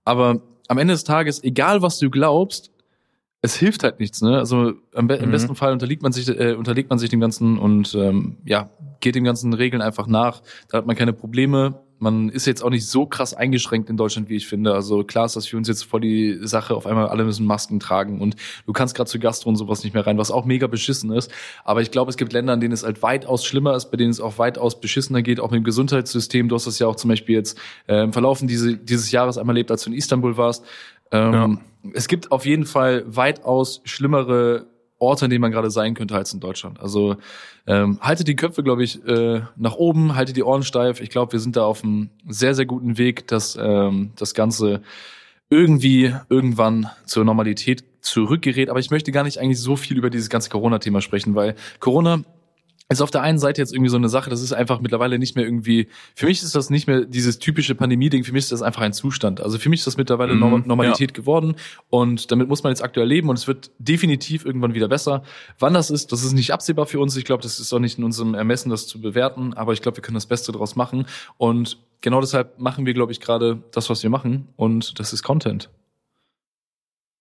Aber 0.05 0.41
am 0.69 0.79
Ende 0.79 0.95
des 0.95 1.05
Tages, 1.05 1.43
egal 1.43 1.83
was 1.83 1.99
du 1.99 2.11
glaubst, 2.11 2.71
es 3.41 3.57
hilft 3.57 3.83
halt 3.83 3.99
nichts. 3.99 4.23
Ne? 4.23 4.39
Also 4.39 4.75
im, 4.95 5.09
be 5.09 5.17
mhm. 5.17 5.25
im 5.25 5.31
besten 5.33 5.57
Fall 5.57 5.73
unterliegt 5.73 6.03
man 6.03 6.13
sich, 6.13 6.29
äh, 6.29 6.55
unterliegt 6.55 6.91
man 6.91 6.99
sich 6.99 7.11
dem 7.11 7.21
Ganzen 7.21 7.59
und 7.59 7.95
ähm, 7.95 8.37
ja 8.45 8.71
geht 9.01 9.17
den 9.17 9.25
ganzen 9.25 9.53
Regeln 9.53 9.83
einfach 9.83 10.07
nach. 10.07 10.43
Da 10.69 10.79
hat 10.79 10.87
man 10.87 10.97
keine 10.97 11.13
Probleme 11.13 11.81
man 12.03 12.31
ist 12.31 12.47
jetzt 12.47 12.65
auch 12.65 12.71
nicht 12.71 12.87
so 12.87 13.07
krass 13.07 13.33
eingeschränkt 13.33 13.89
in 13.89 13.97
Deutschland, 13.97 14.29
wie 14.29 14.35
ich 14.35 14.49
finde. 14.49 14.75
Also 14.75 15.05
klar 15.05 15.25
ist 15.25 15.37
das 15.37 15.47
für 15.47 15.57
uns 15.57 15.69
jetzt 15.69 15.85
voll 15.85 16.01
die 16.01 16.37
Sache, 16.43 16.75
auf 16.75 16.85
einmal 16.85 17.07
alle 17.07 17.23
müssen 17.23 17.47
Masken 17.47 17.79
tragen 17.79 18.21
und 18.21 18.35
du 18.67 18.73
kannst 18.73 18.97
gerade 18.97 19.09
zu 19.09 19.21
Gastro 19.21 19.51
und 19.51 19.57
sowas 19.57 19.85
nicht 19.85 19.95
mehr 19.95 20.05
rein, 20.05 20.19
was 20.19 20.33
auch 20.33 20.45
mega 20.45 20.67
beschissen 20.67 21.13
ist. 21.13 21.31
Aber 21.65 21.81
ich 21.81 21.93
glaube, 21.93 22.11
es 22.11 22.17
gibt 22.17 22.33
Länder, 22.33 22.55
in 22.55 22.61
denen 22.61 22.73
es 22.73 22.83
halt 22.83 23.03
weitaus 23.03 23.45
schlimmer 23.45 23.77
ist, 23.77 23.93
bei 23.93 23.97
denen 23.97 24.11
es 24.11 24.21
auch 24.21 24.39
weitaus 24.39 24.81
beschissener 24.81 25.23
geht, 25.23 25.39
auch 25.39 25.53
mit 25.53 25.59
dem 25.59 25.65
Gesundheitssystem. 25.65 26.49
Du 26.49 26.57
hast 26.57 26.67
das 26.67 26.81
ja 26.81 26.89
auch 26.89 26.97
zum 26.97 27.09
Beispiel 27.09 27.37
jetzt 27.37 27.57
äh, 27.87 28.03
im 28.03 28.13
Verlaufen 28.13 28.49
diese, 28.49 28.77
dieses 28.77 29.13
Jahres 29.13 29.39
einmal 29.39 29.55
erlebt, 29.55 29.71
als 29.71 29.85
du 29.85 29.91
in 29.91 29.97
Istanbul 29.97 30.37
warst. 30.37 30.65
Ähm, 31.13 31.33
ja. 31.33 31.91
Es 31.95 32.09
gibt 32.09 32.33
auf 32.33 32.47
jeden 32.47 32.67
Fall 32.67 33.05
weitaus 33.07 33.81
schlimmere 33.85 34.67
Orte, 35.03 35.27
in 35.27 35.31
denen 35.31 35.43
man 35.43 35.53
gerade 35.53 35.71
sein 35.71 35.95
könnte 35.95 36.15
als 36.15 36.33
in 36.33 36.41
Deutschland. 36.41 36.81
Also 36.81 37.17
ähm, 37.67 37.99
haltet 38.01 38.29
die 38.29 38.37
Köpfe, 38.37 38.63
glaube 38.63 38.85
ich, 38.85 39.05
äh, 39.07 39.43
nach 39.57 39.75
oben, 39.75 40.15
haltet 40.15 40.37
die 40.37 40.43
Ohren 40.43 40.63
steif. 40.63 41.01
Ich 41.01 41.11
glaube, 41.11 41.33
wir 41.33 41.41
sind 41.41 41.57
da 41.57 41.65
auf 41.65 41.85
einem 41.85 42.11
sehr, 42.29 42.55
sehr 42.55 42.67
guten 42.67 42.97
Weg, 42.97 43.27
dass 43.27 43.59
ähm, 43.61 44.13
das 44.17 44.33
Ganze 44.35 44.83
irgendwie 45.51 46.15
irgendwann 46.31 46.89
zur 47.05 47.25
Normalität 47.25 47.85
zurückgerät. 48.01 48.71
Aber 48.71 48.81
ich 48.81 48.91
möchte 48.91 49.13
gar 49.13 49.25
nicht 49.25 49.39
eigentlich 49.39 49.61
so 49.61 49.77
viel 49.77 49.99
über 49.99 50.09
dieses 50.09 50.31
ganze 50.31 50.49
Corona-Thema 50.49 51.03
sprechen, 51.03 51.35
weil 51.35 51.57
Corona 51.79 52.25
ist 52.93 53.01
auf 53.01 53.11
der 53.11 53.23
einen 53.23 53.39
Seite 53.39 53.61
jetzt 53.61 53.73
irgendwie 53.73 53.91
so 53.91 53.97
eine 53.97 54.09
Sache, 54.09 54.31
das 54.31 54.41
ist 54.41 54.53
einfach 54.53 54.81
mittlerweile 54.81 55.19
nicht 55.19 55.37
mehr 55.37 55.45
irgendwie, 55.45 55.89
für 56.15 56.27
mich 56.27 56.43
ist 56.43 56.55
das 56.55 56.71
nicht 56.71 56.87
mehr 56.87 57.05
dieses 57.05 57.39
typische 57.39 57.75
Pandemie-Ding, 57.75 58.25
für 58.25 58.33
mich 58.33 58.45
ist 58.45 58.53
das 58.53 58.63
einfach 58.63 58.83
ein 58.83 58.93
Zustand. 58.93 59.41
Also 59.41 59.59
für 59.59 59.69
mich 59.69 59.81
ist 59.81 59.87
das 59.87 59.97
mittlerweile 59.97 60.35
mhm, 60.35 60.65
Normalität 60.67 61.11
ja. 61.11 61.15
geworden 61.15 61.55
und 61.91 62.31
damit 62.31 62.49
muss 62.49 62.63
man 62.63 62.73
jetzt 62.73 62.83
aktuell 62.83 63.07
leben 63.07 63.29
und 63.29 63.39
es 63.39 63.47
wird 63.47 63.71
definitiv 63.79 64.45
irgendwann 64.45 64.75
wieder 64.75 64.89
besser. 64.89 65.23
Wann 65.59 65.75
das 65.75 65.91
ist, 65.91 66.13
das 66.13 66.25
ist 66.25 66.33
nicht 66.33 66.53
absehbar 66.53 66.87
für 66.87 67.01
uns. 67.01 67.17
Ich 67.17 67.25
glaube, 67.25 67.43
das 67.43 67.61
ist 67.61 67.73
auch 67.73 67.79
nicht 67.79 67.99
in 67.99 68.05
unserem 68.05 68.35
Ermessen, 68.35 68.71
das 68.71 68.87
zu 68.87 69.01
bewerten, 69.01 69.55
aber 69.55 69.73
ich 69.73 69.83
glaube, 69.83 69.99
wir 69.99 70.03
können 70.03 70.15
das 70.15 70.27
Beste 70.27 70.53
daraus 70.53 70.77
machen 70.77 71.07
und 71.37 71.79
genau 72.01 72.21
deshalb 72.21 72.59
machen 72.59 72.87
wir, 72.87 72.95
glaube 72.95 73.13
ich, 73.13 73.21
gerade 73.21 73.63
das, 73.73 73.91
was 73.91 74.03
wir 74.03 74.11
machen 74.11 74.49
und 74.57 74.99
das 74.99 75.13
ist 75.13 75.23
Content. 75.23 75.71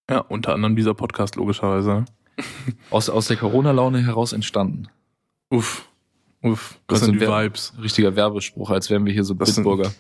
Ja, 0.10 0.20
unter 0.20 0.54
anderem 0.54 0.76
dieser 0.76 0.94
Podcast 0.94 1.36
logischerweise. 1.36 2.06
Aus, 2.90 3.10
aus 3.10 3.28
der 3.28 3.38
Corona-Laune 3.38 4.04
heraus 4.04 4.34
entstanden. 4.34 4.88
Uff. 5.52 5.88
Uff. 6.42 6.80
Das, 6.88 7.00
das 7.00 7.06
sind 7.08 7.22
die 7.22 7.28
Vibes. 7.28 7.74
Richtiger 7.80 8.16
Werbespruch, 8.16 8.72
als 8.72 8.90
wären 8.90 9.06
wir 9.06 9.14
hier 9.14 9.24
so 9.24 9.36
Bitburger. 9.36 9.92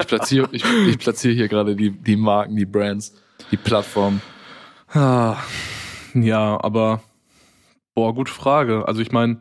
Ich 0.00 0.06
platziere, 0.06 0.48
ich, 0.52 0.64
ich 0.86 0.98
platziere 0.98 1.34
hier 1.34 1.48
gerade 1.48 1.76
die, 1.76 1.90
die 1.90 2.16
Marken, 2.16 2.56
die 2.56 2.64
Brands, 2.64 3.14
die 3.50 3.58
Plattformen. 3.58 4.22
Ah, 4.88 5.36
ja, 6.14 6.58
aber 6.62 7.02
boah, 7.94 8.14
gute 8.14 8.32
Frage. 8.32 8.88
Also 8.88 9.02
ich 9.02 9.12
meine, 9.12 9.40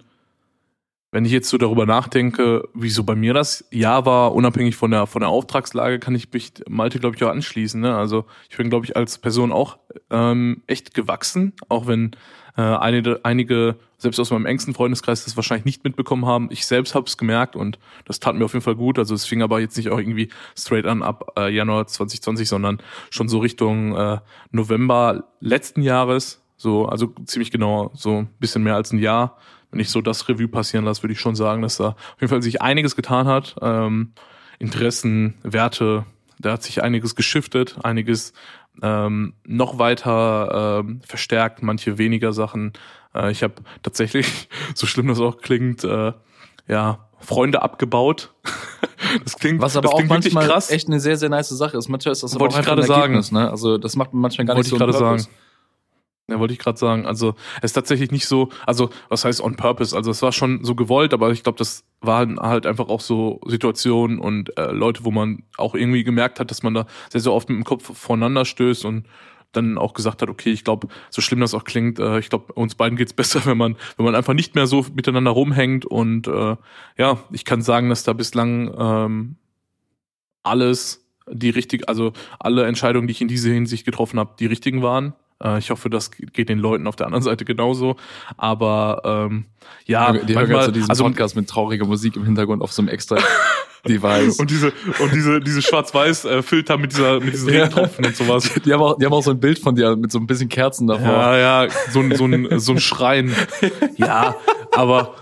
wenn 1.11 1.23
ich 1.23 1.31
jetzt 1.31 1.47
so 1.47 1.57
darüber 1.57 1.85
nachdenke, 1.85 2.67
wieso 2.73 3.03
bei 3.05 3.15
mir 3.15 3.33
das 3.33 3.65
Jahr 3.71 4.05
war, 4.05 4.35
unabhängig 4.35 4.75
von 4.75 4.91
der 4.91 5.07
von 5.07 5.21
der 5.21 5.29
Auftragslage, 5.29 5.99
kann 5.99 6.15
ich 6.15 6.33
mich 6.33 6.51
Malte 6.67 6.99
glaube 6.99 7.15
ich 7.15 7.23
auch 7.23 7.29
anschließen. 7.29 7.79
Ne? 7.79 7.95
Also 7.95 8.25
ich 8.49 8.57
bin 8.57 8.69
glaube 8.69 8.85
ich 8.85 8.97
als 8.97 9.17
Person 9.19 9.53
auch 9.53 9.77
ähm, 10.09 10.63
echt 10.67 10.93
gewachsen, 10.93 11.53
auch 11.69 11.87
wenn 11.87 12.11
äh, 12.57 12.61
einige, 12.61 13.23
einige, 13.23 13.77
selbst 13.97 14.19
aus 14.19 14.31
meinem 14.31 14.45
engsten 14.45 14.73
Freundeskreis, 14.73 15.25
das 15.25 15.35
wahrscheinlich 15.35 15.65
nicht 15.65 15.83
mitbekommen 15.83 16.25
haben. 16.25 16.49
Ich 16.51 16.65
selbst 16.65 16.93
habe 16.93 17.07
es 17.07 17.17
gemerkt 17.17 17.55
und 17.55 17.79
das 18.05 18.19
tat 18.19 18.35
mir 18.35 18.45
auf 18.45 18.53
jeden 18.53 18.63
Fall 18.63 18.75
gut. 18.75 18.99
Also 18.99 19.15
es 19.15 19.25
fing 19.25 19.41
aber 19.41 19.59
jetzt 19.59 19.75
nicht 19.75 19.89
auch 19.89 19.97
irgendwie 19.97 20.29
straight 20.55 20.85
an 20.85 21.01
ab 21.01 21.33
äh, 21.37 21.49
Januar 21.49 21.87
2020, 21.87 22.47
sondern 22.47 22.81
schon 23.09 23.27
so 23.27 23.39
Richtung 23.39 23.95
äh, 23.95 24.19
November 24.51 25.25
letzten 25.39 25.81
Jahres. 25.81 26.43
So, 26.57 26.87
also 26.87 27.13
ziemlich 27.25 27.51
genau, 27.51 27.91
so 27.95 28.19
ein 28.19 28.29
bisschen 28.39 28.63
mehr 28.63 28.75
als 28.75 28.91
ein 28.91 28.99
Jahr. 28.99 29.37
Wenn 29.71 29.79
ich 29.79 29.89
so 29.89 30.01
das 30.01 30.29
Revue 30.29 30.47
passieren 30.47 30.85
lasse, 30.85 31.03
würde 31.03 31.13
ich 31.13 31.19
schon 31.19 31.35
sagen, 31.35 31.61
dass 31.61 31.77
da 31.77 31.89
auf 31.89 32.21
jeden 32.21 32.29
Fall 32.29 32.41
sich 32.41 32.61
einiges 32.61 32.95
getan 32.95 33.27
hat. 33.27 33.55
Ähm, 33.61 34.13
Interessen, 34.59 35.35
Werte, 35.43 36.05
da 36.39 36.53
hat 36.53 36.63
sich 36.63 36.83
einiges 36.83 37.15
geschiftet, 37.15 37.77
einiges 37.83 38.33
ähm, 38.81 39.33
noch 39.45 39.79
weiter 39.79 40.81
ähm, 40.83 41.01
verstärkt, 41.01 41.63
manche 41.63 41.97
weniger 41.97 42.33
Sachen. 42.33 42.73
Äh, 43.17 43.31
ich 43.31 43.43
habe 43.43 43.55
tatsächlich, 43.83 44.47
so 44.75 44.87
schlimm 44.87 45.07
das 45.07 45.19
auch 45.19 45.37
klingt, 45.37 45.83
äh, 45.83 46.13
ja, 46.67 47.09
Freunde 47.19 47.61
abgebaut. 47.61 48.33
das 49.23 49.37
klingt, 49.37 49.61
Was 49.61 49.75
aber 49.75 49.93
auch 49.93 50.03
manchmal 50.03 50.47
krass. 50.47 50.69
echt 50.69 50.87
eine 50.87 50.99
sehr, 50.99 51.17
sehr 51.17 51.29
nice 51.29 51.49
Sache 51.49 51.77
ist. 51.77 51.89
Manchmal 51.89 52.11
ist 52.11 52.23
das 52.23 52.33
aber 52.33 52.41
Wollte 52.41 52.55
auch 52.55 52.59
ich 52.59 52.65
gerade 52.65 52.83
sagen. 52.83 53.21
Ne? 53.31 53.49
Also 53.49 53.77
das 53.77 53.95
macht 53.95 54.13
man 54.13 54.21
manchmal 54.21 54.45
gar 54.45 54.55
Wollte 54.55 54.67
nicht 54.67 54.69
so 54.69 54.75
ich 54.75 54.79
gerade 54.79 54.93
sagen. 54.93 55.27
Ja, 56.29 56.39
wollte 56.39 56.53
ich 56.53 56.59
gerade 56.59 56.77
sagen. 56.77 57.05
Also 57.05 57.35
es 57.57 57.71
ist 57.71 57.73
tatsächlich 57.73 58.11
nicht 58.11 58.27
so, 58.27 58.49
also 58.65 58.89
was 59.07 59.23
heißt 59.23 59.41
on 59.41 59.55
purpose? 59.55 59.95
Also 59.95 60.11
es 60.11 60.21
war 60.21 60.33
schon 60.33 60.63
so 60.63 60.75
gewollt, 60.75 61.13
aber 61.13 61.31
ich 61.31 61.41
glaube, 61.41 61.57
das 61.57 61.85
waren 62.01 62.37
halt 62.39 62.65
einfach 62.65 62.89
auch 62.89 62.99
so 62.99 63.39
Situationen 63.45 64.19
und 64.19 64.55
äh, 64.57 64.71
Leute, 64.71 65.05
wo 65.05 65.11
man 65.11 65.43
auch 65.57 65.73
irgendwie 65.73 66.03
gemerkt 66.03 66.41
hat, 66.41 66.51
dass 66.51 66.63
man 66.63 66.73
da 66.73 66.85
sehr, 67.09 67.21
sehr 67.21 67.31
oft 67.31 67.47
mit 67.47 67.57
dem 67.57 67.63
Kopf 67.63 67.97
voneinander 67.97 68.43
stößt 68.43 68.83
und 68.83 69.07
dann 69.57 69.77
auch 69.77 69.93
gesagt 69.93 70.21
hat, 70.21 70.29
okay, 70.29 70.51
ich 70.51 70.63
glaube, 70.63 70.87
so 71.09 71.21
schlimm 71.21 71.39
das 71.39 71.53
auch 71.53 71.63
klingt, 71.63 71.99
äh, 71.99 72.19
ich 72.19 72.29
glaube, 72.29 72.53
uns 72.53 72.75
beiden 72.75 72.97
geht's 72.97 73.13
besser, 73.13 73.41
wenn 73.45 73.57
man, 73.57 73.75
wenn 73.97 74.05
man 74.05 74.15
einfach 74.15 74.33
nicht 74.33 74.55
mehr 74.55 74.67
so 74.67 74.85
miteinander 74.93 75.31
rumhängt. 75.31 75.85
Und 75.85 76.27
äh, 76.27 76.55
ja, 76.97 77.23
ich 77.31 77.45
kann 77.45 77.61
sagen, 77.61 77.89
dass 77.89 78.03
da 78.03 78.13
bislang 78.13 78.73
ähm, 78.77 79.35
alles 80.43 81.03
die 81.29 81.49
richtig, 81.49 81.89
also 81.89 82.13
alle 82.39 82.65
Entscheidungen, 82.65 83.07
die 83.07 83.11
ich 83.11 83.21
in 83.21 83.27
dieser 83.27 83.51
Hinsicht 83.51 83.85
getroffen 83.85 84.19
habe, 84.19 84.35
die 84.39 84.45
richtigen 84.45 84.81
waren. 84.81 85.13
Äh, 85.43 85.59
ich 85.59 85.69
hoffe, 85.69 85.89
das 85.89 86.11
geht 86.11 86.49
den 86.49 86.59
Leuten 86.59 86.87
auf 86.87 86.95
der 86.95 87.07
anderen 87.07 87.23
Seite 87.23 87.45
genauso. 87.45 87.95
Aber 88.37 89.01
ähm, 89.03 89.45
ja, 89.85 90.11
die 90.13 90.33
manchmal, 90.33 90.65
so 90.65 90.71
diesen 90.71 90.89
also, 90.89 91.03
Podcast 91.03 91.35
mit 91.35 91.49
trauriger 91.49 91.85
Musik 91.85 92.15
im 92.15 92.25
Hintergrund 92.25 92.61
auf 92.61 92.71
so 92.71 92.81
einem 92.81 92.89
extra 92.89 93.17
Device. 93.87 94.39
und 94.39 94.49
diese 94.49 94.73
und 94.99 95.13
diese 95.13 95.39
diese 95.39 95.61
Schwarz-Weiß-Filter 95.61 96.77
mit 96.77 96.91
dieser 96.91 97.19
mit 97.19 97.33
diesen 97.33 97.49
Regentropfen 97.49 98.05
und 98.05 98.15
sowas. 98.15 98.49
Die 98.65 98.73
haben 98.73 98.81
auch 98.81 98.97
die 98.97 99.05
haben 99.05 99.13
auch 99.13 99.23
so 99.23 99.31
ein 99.31 99.39
Bild 99.39 99.59
von 99.59 99.75
dir 99.75 99.95
mit 99.95 100.11
so 100.11 100.19
ein 100.19 100.27
bisschen 100.27 100.49
Kerzen 100.49 100.87
davor. 100.87 101.07
Ja, 101.07 101.63
ja, 101.63 101.71
so 101.91 102.01
ein 102.01 102.15
so 102.15 102.25
ein 102.25 102.59
so 102.59 102.73
ein 102.73 102.79
Schrein. 102.79 103.33
Ja, 103.95 104.35
aber 104.71 105.15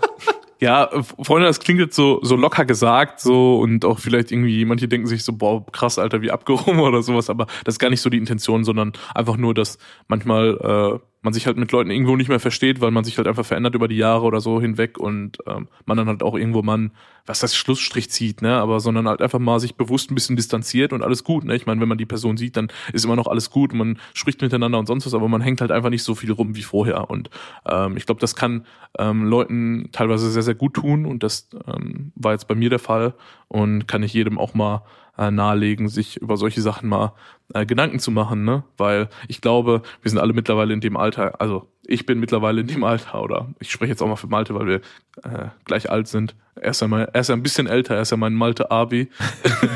ja, 0.60 0.88
Freunde, 1.22 1.46
das 1.46 1.60
klingt 1.60 1.80
jetzt 1.80 1.96
so, 1.96 2.20
so 2.22 2.36
locker 2.36 2.64
gesagt, 2.64 3.20
so, 3.20 3.58
und 3.58 3.84
auch 3.84 3.98
vielleicht 3.98 4.32
irgendwie, 4.32 4.64
manche 4.64 4.88
denken 4.88 5.06
sich 5.06 5.22
so, 5.22 5.32
boah, 5.34 5.64
krass, 5.70 5.98
Alter, 5.98 6.22
wie 6.22 6.30
abgehoben 6.30 6.80
oder 6.80 7.02
sowas, 7.02 7.28
aber 7.28 7.46
das 7.64 7.74
ist 7.74 7.78
gar 7.78 7.90
nicht 7.90 8.00
so 8.00 8.10
die 8.10 8.18
Intention, 8.18 8.64
sondern 8.64 8.92
einfach 9.14 9.36
nur, 9.36 9.52
dass 9.54 9.78
manchmal, 10.08 11.00
äh, 11.00 11.06
man 11.26 11.32
sich 11.32 11.48
halt 11.48 11.56
mit 11.56 11.72
Leuten 11.72 11.90
irgendwo 11.90 12.14
nicht 12.14 12.28
mehr 12.28 12.38
versteht, 12.38 12.80
weil 12.80 12.92
man 12.92 13.02
sich 13.02 13.18
halt 13.18 13.26
einfach 13.26 13.44
verändert 13.44 13.74
über 13.74 13.88
die 13.88 13.96
Jahre 13.96 14.24
oder 14.24 14.40
so 14.40 14.60
hinweg 14.60 14.96
und 14.96 15.38
ähm, 15.48 15.66
man 15.84 15.96
dann 15.96 16.06
halt 16.06 16.22
auch 16.22 16.36
irgendwo 16.36 16.62
man, 16.62 16.92
was 17.26 17.40
das 17.40 17.56
Schlussstrich 17.56 18.10
zieht, 18.10 18.42
ne, 18.42 18.54
aber 18.54 18.78
sondern 18.78 19.08
halt 19.08 19.20
einfach 19.20 19.40
mal 19.40 19.58
sich 19.58 19.74
bewusst 19.74 20.08
ein 20.08 20.14
bisschen 20.14 20.36
distanziert 20.36 20.92
und 20.92 21.02
alles 21.02 21.24
gut, 21.24 21.44
ne? 21.44 21.56
Ich 21.56 21.66
meine, 21.66 21.80
wenn 21.80 21.88
man 21.88 21.98
die 21.98 22.06
Person 22.06 22.36
sieht, 22.36 22.56
dann 22.56 22.68
ist 22.92 23.04
immer 23.04 23.16
noch 23.16 23.26
alles 23.26 23.50
gut, 23.50 23.74
man 23.74 23.98
spricht 24.14 24.40
miteinander 24.40 24.78
und 24.78 24.86
sonst 24.86 25.04
was, 25.04 25.14
aber 25.14 25.26
man 25.28 25.40
hängt 25.40 25.60
halt 25.60 25.72
einfach 25.72 25.90
nicht 25.90 26.04
so 26.04 26.14
viel 26.14 26.30
rum 26.30 26.54
wie 26.54 26.62
vorher 26.62 27.10
und 27.10 27.28
ähm, 27.68 27.96
ich 27.96 28.06
glaube, 28.06 28.20
das 28.20 28.36
kann 28.36 28.64
ähm, 28.96 29.24
Leuten 29.24 29.88
teilweise 29.90 30.30
sehr, 30.30 30.44
sehr 30.44 30.54
gut 30.54 30.74
tun 30.74 31.06
und 31.06 31.24
das 31.24 31.48
ähm, 31.66 32.12
war 32.14 32.34
jetzt 32.34 32.46
bei 32.46 32.54
mir 32.54 32.70
der 32.70 32.78
Fall 32.78 33.14
und 33.48 33.88
kann 33.88 34.04
ich 34.04 34.14
jedem 34.14 34.38
auch 34.38 34.54
mal 34.54 34.84
äh, 35.18 35.30
nahelegen, 35.30 35.88
sich 35.88 36.16
über 36.16 36.36
solche 36.36 36.60
Sachen 36.60 36.88
mal 36.88 37.12
äh, 37.54 37.66
Gedanken 37.66 37.98
zu 37.98 38.10
machen, 38.10 38.44
ne? 38.44 38.64
Weil 38.76 39.08
ich 39.28 39.40
glaube, 39.40 39.82
wir 40.02 40.10
sind 40.10 40.20
alle 40.20 40.32
mittlerweile 40.32 40.72
in 40.72 40.80
dem 40.80 40.96
Alter, 40.96 41.40
also 41.40 41.68
ich 41.86 42.06
bin 42.06 42.18
mittlerweile 42.18 42.60
in 42.60 42.66
dem 42.66 42.84
Alter, 42.84 43.22
oder 43.22 43.48
ich 43.60 43.70
spreche 43.70 43.90
jetzt 43.90 44.02
auch 44.02 44.08
mal 44.08 44.16
für 44.16 44.26
Malte, 44.26 44.54
weil 44.54 44.66
wir 44.66 44.76
äh, 45.22 45.48
gleich 45.64 45.90
alt 45.90 46.08
sind. 46.08 46.34
Er 46.56 46.70
ist 46.70 46.80
ja, 46.80 46.88
mal, 46.88 47.08
er 47.12 47.20
ist 47.20 47.28
ja 47.28 47.34
ein 47.34 47.42
bisschen 47.42 47.66
älter, 47.66 47.94
er 47.94 48.02
ist 48.02 48.10
ja 48.10 48.16
mein 48.16 48.34
Malte 48.34 48.70
Abi. 48.70 49.08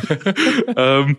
ähm, 0.77 1.17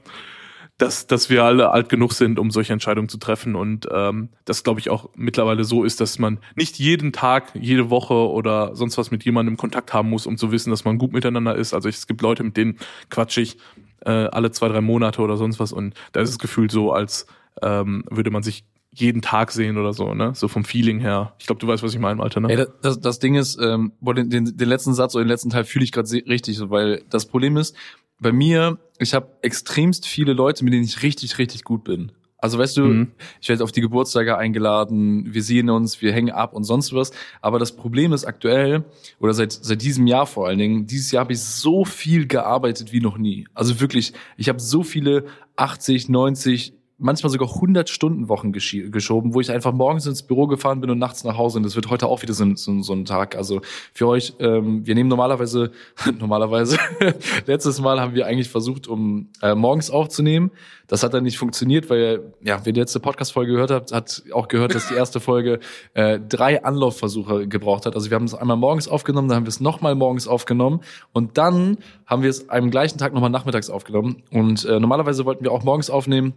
dass, 0.82 1.06
dass 1.06 1.30
wir 1.30 1.44
alle 1.44 1.70
alt 1.70 1.90
genug 1.90 2.14
sind, 2.14 2.40
um 2.40 2.50
solche 2.50 2.74
Entscheidungen 2.74 3.08
zu 3.08 3.20
treffen. 3.20 3.56
Und 3.56 3.88
ähm, 3.92 4.30
das, 4.46 4.64
glaube 4.64 4.80
ich, 4.80 4.90
auch 4.90 5.10
mittlerweile 5.16 5.64
so 5.64 5.84
ist, 5.84 6.02
dass 6.02 6.18
man 6.18 6.40
nicht 6.56 6.80
jeden 6.80 7.14
Tag, 7.14 7.52
jede 7.54 7.92
Woche 7.92 8.16
oder 8.16 8.76
sonst 8.76 8.98
was 8.98 9.12
mit 9.12 9.24
jemandem 9.24 9.58
Kontakt 9.58 9.94
haben 9.94 10.10
muss, 10.10 10.26
um 10.26 10.38
zu 10.38 10.52
wissen, 10.52 10.72
dass 10.72 10.84
man 10.84 10.98
gut 10.98 11.14
miteinander 11.14 11.56
ist. 11.56 11.76
Also 11.76 11.88
es 11.88 12.08
gibt 12.08 12.22
Leute, 12.24 12.44
mit 12.44 12.58
denen 12.58 12.78
quatsche 13.12 13.42
ich 13.42 13.58
äh, 14.06 14.12
alle 14.12 14.52
zwei, 14.52 14.68
drei 14.68 14.82
Monate 14.82 15.22
oder 15.22 15.38
sonst 15.38 15.60
was. 15.60 15.72
Und 15.72 15.94
da 16.12 16.22
ist 16.22 16.30
es 16.30 16.40
gefühlt 16.40 16.72
so, 16.72 16.92
als 16.92 17.28
ähm, 17.62 18.04
würde 18.10 18.32
man 18.32 18.44
sich 18.44 18.64
jeden 18.94 19.22
Tag 19.22 19.52
sehen 19.52 19.78
oder 19.78 19.94
so, 19.94 20.14
ne? 20.14 20.34
So 20.36 20.48
vom 20.48 20.66
Feeling 20.66 21.00
her. 21.00 21.34
Ich 21.40 21.46
glaube, 21.46 21.60
du 21.60 21.68
weißt, 21.68 21.82
was 21.82 21.94
ich 21.94 22.00
meine, 22.00 22.22
Alter, 22.22 22.42
ne? 22.42 22.54
Ja, 22.54 22.66
das, 22.82 23.00
das 23.00 23.20
Ding 23.20 23.36
ist, 23.36 23.58
ähm, 23.62 23.94
den, 24.02 24.30
den, 24.30 24.58
den 24.58 24.70
letzten 24.70 24.94
Satz 24.94 25.16
oder 25.16 25.24
den 25.24 25.30
letzten 25.30 25.50
Teil 25.50 25.64
fühle 25.64 25.86
ich 25.86 25.92
gerade 25.92 26.12
richtig, 26.12 26.60
weil 26.70 27.04
das 27.10 27.26
Problem 27.26 27.56
ist, 27.56 27.76
bei 28.20 28.32
mir, 28.32 28.78
ich 29.00 29.14
habe 29.14 29.30
extremst 29.42 30.06
viele 30.06 30.34
Leute, 30.34 30.64
mit 30.64 30.74
denen 30.74 30.84
ich 30.84 31.02
richtig, 31.04 31.38
richtig 31.38 31.64
gut 31.64 31.84
bin. 31.84 32.12
Also 32.42 32.58
weißt 32.58 32.78
du, 32.78 32.86
mhm. 32.86 33.12
ich 33.40 33.50
werde 33.50 33.64
auf 33.64 33.72
die 33.72 33.82
Geburtstage 33.82 34.36
eingeladen, 34.36 35.32
wir 35.32 35.44
sehen 35.44 35.70
uns, 35.70 36.02
wir 36.02 36.12
hängen 36.12 36.32
ab 36.32 36.54
und 36.54 36.64
sonst 36.64 36.92
was. 36.92 37.12
Aber 37.40 37.60
das 37.60 37.76
Problem 37.76 38.14
ist 38.14 38.26
aktuell, 38.26 38.84
oder 39.20 39.34
seit, 39.34 39.52
seit 39.54 39.82
diesem 39.84 40.08
Jahr 40.08 40.26
vor 40.26 40.48
allen 40.48 40.58
Dingen, 40.58 40.88
dieses 40.88 41.12
Jahr 41.12 41.22
habe 41.26 41.34
ich 41.34 41.42
so 41.42 41.86
viel 41.86 42.26
gearbeitet 42.28 42.92
wie 42.92 43.00
noch 43.00 43.20
nie. 43.20 43.48
Also 43.54 43.80
wirklich, 43.80 44.14
ich 44.38 44.50
habe 44.50 44.60
so 44.60 44.82
viele 44.82 45.26
80, 45.56 46.10
90, 46.10 46.74
manchmal 47.02 47.32
sogar 47.32 47.50
100 47.50 47.90
Stunden 47.90 48.30
Wochen 48.30 48.52
geschoben, 48.52 49.34
wo 49.34 49.42
ich 49.42 49.52
einfach 49.52 49.74
morgens 49.74 50.06
ins 50.06 50.24
Büro 50.24 50.48
gefahren 50.48 50.82
bin 50.82 50.90
und 50.90 51.00
nachts 51.00 51.24
nach 51.24 51.38
Hause. 51.38 51.58
Und 51.58 51.64
das 51.64 51.76
wird 51.76 51.90
heute 51.90 52.08
auch 52.08 52.22
wieder 52.22 52.34
so, 52.34 52.56
so, 52.56 52.82
so 52.82 52.94
ein 52.94 53.06
Tag. 53.06 53.36
Also 53.36 53.62
für 53.94 54.08
euch, 54.08 54.34
ähm, 54.40 54.86
wir 54.86 54.96
nehmen 54.96 55.10
normalerweise, 55.10 55.72
normalerweise, 56.20 56.78
letztes 57.46 57.82
Mal 57.82 58.00
haben 58.00 58.14
wir 58.14 58.28
eigentlich 58.28 58.50
versucht, 58.50 58.88
um 58.88 59.30
äh, 59.42 59.56
morgens 59.56 59.90
aufzunehmen. 59.90 60.52
Das 60.88 61.04
hat 61.04 61.14
dann 61.14 61.24
nicht 61.24 61.38
funktioniert, 61.38 61.90
weil, 61.90 62.34
ja, 62.42 62.60
wer 62.66 62.74
die 62.74 62.80
letzte 62.80 63.00
Podcast-Folge 63.00 63.54
gehört 63.54 63.72
hat, 63.72 63.92
hat 63.92 64.24
auch 64.34 64.48
gehört, 64.48 64.76
dass 64.76 64.90
die 64.90 64.96
erste 64.96 65.20
Folge 65.22 65.60
äh, 65.94 66.20
drei 66.20 66.64
Anlaufversuche 66.64 67.48
gebraucht 67.48 67.86
hat. 67.86 67.96
Also 67.96 68.10
wir 68.10 68.16
haben 68.16 68.26
es 68.26 68.36
einmal 68.36 68.58
morgens 68.58 68.88
aufgenommen, 68.88 69.30
dann 69.30 69.38
haben 69.38 69.46
wir 69.46 69.50
es 69.50 69.62
nochmal 69.62 69.96
morgens 69.96 70.28
aufgenommen 70.28 70.82
und 71.14 71.38
dann 71.38 71.78
haben 72.06 72.24
wir 72.24 72.30
es 72.30 72.50
am 72.50 72.72
gleichen 72.72 72.98
Tag 72.98 73.14
nochmal 73.14 73.30
nachmittags 73.30 73.70
aufgenommen. 73.70 74.24
Und 74.32 74.66
äh, 74.66 74.80
normalerweise 74.82 75.26
wollten 75.26 75.46
wir 75.46 75.54
auch 75.54 75.64
morgens 75.64 75.90
aufnehmen. 75.90 76.34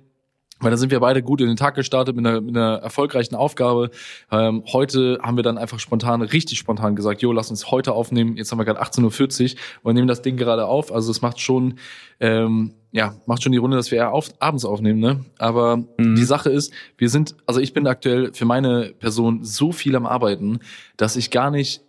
Weil 0.61 0.71
dann 0.71 0.79
sind 0.79 0.91
wir 0.93 1.01
beide 1.01 1.23
gut 1.23 1.41
in 1.41 1.49
den 1.49 1.57
Tag 1.57 1.75
gestartet 1.75 2.15
mit 2.15 2.25
einer, 2.25 2.41
mit 2.41 2.57
einer 2.57 2.77
erfolgreichen 2.77 3.35
Aufgabe. 3.35 3.91
Ähm, 4.31 4.63
heute 4.73 5.19
haben 5.23 5.37
wir 5.37 5.43
dann 5.43 5.59
einfach 5.59 5.81
spontan, 5.81 6.23
richtig 6.23 6.59
spontan 6.59 6.95
gesagt, 6.95 7.23
jo, 7.23 7.33
lass 7.33 7.51
uns 7.51 7.71
heute 7.71 7.93
aufnehmen. 7.93 8.37
Jetzt 8.37 8.53
haben 8.53 8.59
wir 8.59 8.65
gerade 8.65 8.81
18.40 8.81 9.55
Uhr 9.55 9.61
und 9.83 9.95
nehmen 9.95 10.07
das 10.07 10.23
Ding 10.23 10.37
gerade 10.37 10.67
auf. 10.67 10.93
Also 10.93 11.11
es 11.11 11.23
macht 11.23 11.41
schon, 11.41 11.79
ähm, 12.21 12.75
ja, 12.93 13.17
macht 13.27 13.43
schon 13.43 13.53
die 13.53 13.59
Runde, 13.59 13.77
dass 13.77 13.91
wir 13.91 13.99
eher 13.99 14.13
auf, 14.13 14.31
abends 14.39 14.65
aufnehmen, 14.65 15.01
ne? 15.01 15.25
Aber 15.39 15.79
mhm. 15.99 16.15
die 16.15 16.25
Sache 16.25 16.51
ist, 16.51 16.73
wir 16.97 17.11
sind, 17.11 17.35
also 17.47 17.59
ich 17.61 17.73
bin 17.73 17.87
aktuell 17.89 18.33
für 18.33 18.45
meine 18.45 18.95
Person 18.99 19.43
so 19.43 19.73
viel 19.73 19.97
am 19.97 20.07
Arbeiten, 20.07 20.61
dass 20.97 21.17
ich 21.17 21.33
gar 21.33 21.51
nicht 21.51 21.83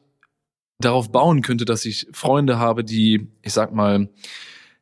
darauf 0.79 1.11
bauen 1.11 1.41
könnte, 1.41 1.65
dass 1.65 1.85
ich 1.85 2.07
Freunde 2.11 2.57
habe, 2.57 2.83
die, 2.83 3.27
ich 3.41 3.53
sag 3.53 3.73
mal, 3.73 4.09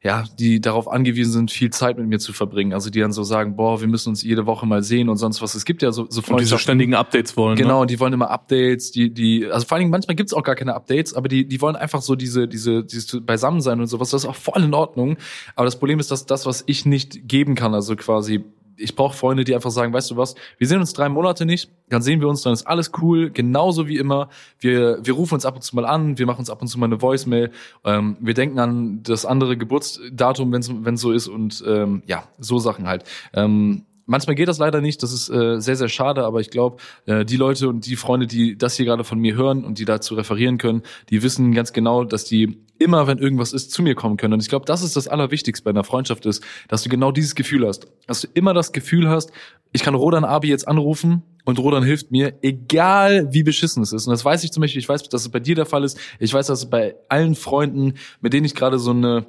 ja, 0.03 0.25
die 0.37 0.59
darauf 0.59 0.89
angewiesen 0.89 1.31
sind, 1.31 1.51
viel 1.51 1.69
Zeit 1.69 1.97
mit 1.97 2.07
mir 2.07 2.19
zu 2.19 2.33
verbringen. 2.33 2.73
Also 2.73 2.89
die 2.89 2.99
dann 2.99 3.13
so 3.13 3.23
sagen, 3.23 3.55
boah, 3.55 3.79
wir 3.79 3.87
müssen 3.87 4.09
uns 4.09 4.21
jede 4.21 4.45
Woche 4.45 4.65
mal 4.65 4.83
sehen 4.83 5.07
und 5.07 5.15
sonst 5.15 5.41
was. 5.41 5.55
Es 5.55 5.63
gibt 5.63 5.81
ja 5.81 5.93
so, 5.93 6.07
so 6.09 6.21
Freunde. 6.21 6.43
Die 6.43 6.49
so 6.49 6.57
ständigen 6.57 6.93
Updates 6.93 7.37
wollen. 7.37 7.55
Genau, 7.55 7.81
ne? 7.81 7.87
die 7.87 8.01
wollen 8.01 8.11
immer 8.11 8.29
Updates, 8.29 8.91
die, 8.91 9.13
die, 9.13 9.49
also 9.49 9.65
vor 9.65 9.75
allen 9.75 9.83
Dingen 9.83 9.91
manchmal 9.91 10.15
gibt's 10.15 10.33
auch 10.33 10.43
gar 10.43 10.55
keine 10.55 10.73
Updates, 10.75 11.13
aber 11.13 11.29
die, 11.29 11.47
die 11.47 11.61
wollen 11.61 11.77
einfach 11.77 12.01
so 12.01 12.15
diese, 12.15 12.49
diese, 12.49 12.83
diese 12.83 13.21
Beisammensein 13.21 13.79
und 13.79 13.87
sowas. 13.87 14.09
Das 14.09 14.23
ist 14.23 14.29
auch 14.29 14.35
voll 14.35 14.63
in 14.63 14.73
Ordnung. 14.73 15.15
Aber 15.55 15.65
das 15.65 15.79
Problem 15.79 15.99
ist, 16.01 16.11
dass 16.11 16.25
das, 16.25 16.45
was 16.45 16.65
ich 16.67 16.85
nicht 16.85 17.29
geben 17.29 17.55
kann, 17.55 17.73
also 17.73 17.95
quasi 17.95 18.43
ich 18.77 18.95
brauche 18.95 19.15
Freunde, 19.15 19.43
die 19.43 19.55
einfach 19.55 19.71
sagen, 19.71 19.93
weißt 19.93 20.11
du 20.11 20.17
was, 20.17 20.35
wir 20.57 20.67
sehen 20.67 20.79
uns 20.79 20.93
drei 20.93 21.09
Monate 21.09 21.45
nicht, 21.45 21.69
dann 21.89 22.01
sehen 22.01 22.21
wir 22.21 22.27
uns, 22.27 22.41
dann 22.41 22.53
ist 22.53 22.65
alles 22.65 22.91
cool, 23.01 23.29
genauso 23.29 23.87
wie 23.87 23.97
immer. 23.97 24.29
Wir, 24.59 24.99
wir 25.03 25.13
rufen 25.13 25.35
uns 25.35 25.45
ab 25.45 25.55
und 25.55 25.61
zu 25.61 25.75
mal 25.75 25.85
an, 25.85 26.17
wir 26.17 26.25
machen 26.25 26.39
uns 26.39 26.49
ab 26.49 26.61
und 26.61 26.67
zu 26.67 26.79
mal 26.79 26.85
eine 26.85 27.01
Voicemail, 27.01 27.51
ähm, 27.83 28.17
wir 28.19 28.33
denken 28.33 28.59
an 28.59 29.03
das 29.03 29.25
andere 29.25 29.57
Geburtsdatum, 29.57 30.51
wenn 30.51 30.93
es 30.93 31.01
so 31.01 31.11
ist 31.11 31.27
und 31.27 31.63
ähm, 31.67 32.03
ja, 32.05 32.23
so 32.39 32.59
Sachen 32.59 32.87
halt. 32.87 33.03
Ähm, 33.33 33.85
manchmal 34.05 34.35
geht 34.35 34.47
das 34.47 34.57
leider 34.57 34.81
nicht, 34.81 35.03
das 35.03 35.13
ist 35.13 35.29
äh, 35.29 35.59
sehr, 35.59 35.75
sehr 35.75 35.89
schade, 35.89 36.25
aber 36.25 36.39
ich 36.39 36.49
glaube, 36.49 36.77
äh, 37.05 37.25
die 37.25 37.37
Leute 37.37 37.69
und 37.69 37.85
die 37.85 37.95
Freunde, 37.95 38.27
die 38.27 38.57
das 38.57 38.75
hier 38.75 38.85
gerade 38.85 39.03
von 39.03 39.19
mir 39.19 39.35
hören 39.35 39.63
und 39.63 39.79
die 39.79 39.85
dazu 39.85 40.15
referieren 40.15 40.57
können, 40.57 40.83
die 41.09 41.23
wissen 41.23 41.53
ganz 41.53 41.73
genau, 41.73 42.03
dass 42.03 42.25
die 42.25 42.57
immer, 42.79 43.07
wenn 43.07 43.17
irgendwas 43.17 43.53
ist, 43.53 43.71
zu 43.71 43.81
mir 43.81 43.95
kommen 43.95 44.17
können. 44.17 44.33
Und 44.33 44.41
ich 44.41 44.49
glaube, 44.49 44.65
das 44.65 44.83
ist 44.83 44.95
das 44.95 45.07
Allerwichtigste 45.07 45.63
bei 45.63 45.71
einer 45.71 45.83
Freundschaft 45.83 46.25
ist, 46.25 46.43
dass 46.67 46.83
du 46.83 46.89
genau 46.89 47.11
dieses 47.11 47.35
Gefühl 47.35 47.65
hast. 47.67 47.87
Dass 48.07 48.21
du 48.21 48.27
immer 48.33 48.53
das 48.53 48.73
Gefühl 48.73 49.09
hast, 49.09 49.31
ich 49.71 49.83
kann 49.83 49.95
Rodan 49.95 50.23
Abi 50.25 50.49
jetzt 50.49 50.67
anrufen 50.67 51.23
und 51.45 51.59
Rodan 51.59 51.83
hilft 51.83 52.11
mir, 52.11 52.33
egal 52.41 53.27
wie 53.31 53.43
beschissen 53.43 53.83
es 53.83 53.93
ist. 53.93 54.07
Und 54.07 54.11
das 54.11 54.25
weiß 54.25 54.43
ich 54.43 54.51
zum 54.51 54.61
Beispiel, 54.61 54.79
ich 54.79 54.89
weiß, 54.89 55.03
dass 55.09 55.21
es 55.21 55.29
bei 55.29 55.39
dir 55.39 55.55
der 55.55 55.65
Fall 55.65 55.83
ist. 55.83 55.97
Ich 56.19 56.33
weiß, 56.33 56.47
dass 56.47 56.59
es 56.59 56.69
bei 56.69 56.95
allen 57.09 57.35
Freunden, 57.35 57.93
mit 58.21 58.33
denen 58.33 58.45
ich 58.45 58.55
gerade 58.55 58.79
so 58.79 58.91
eine 58.91 59.25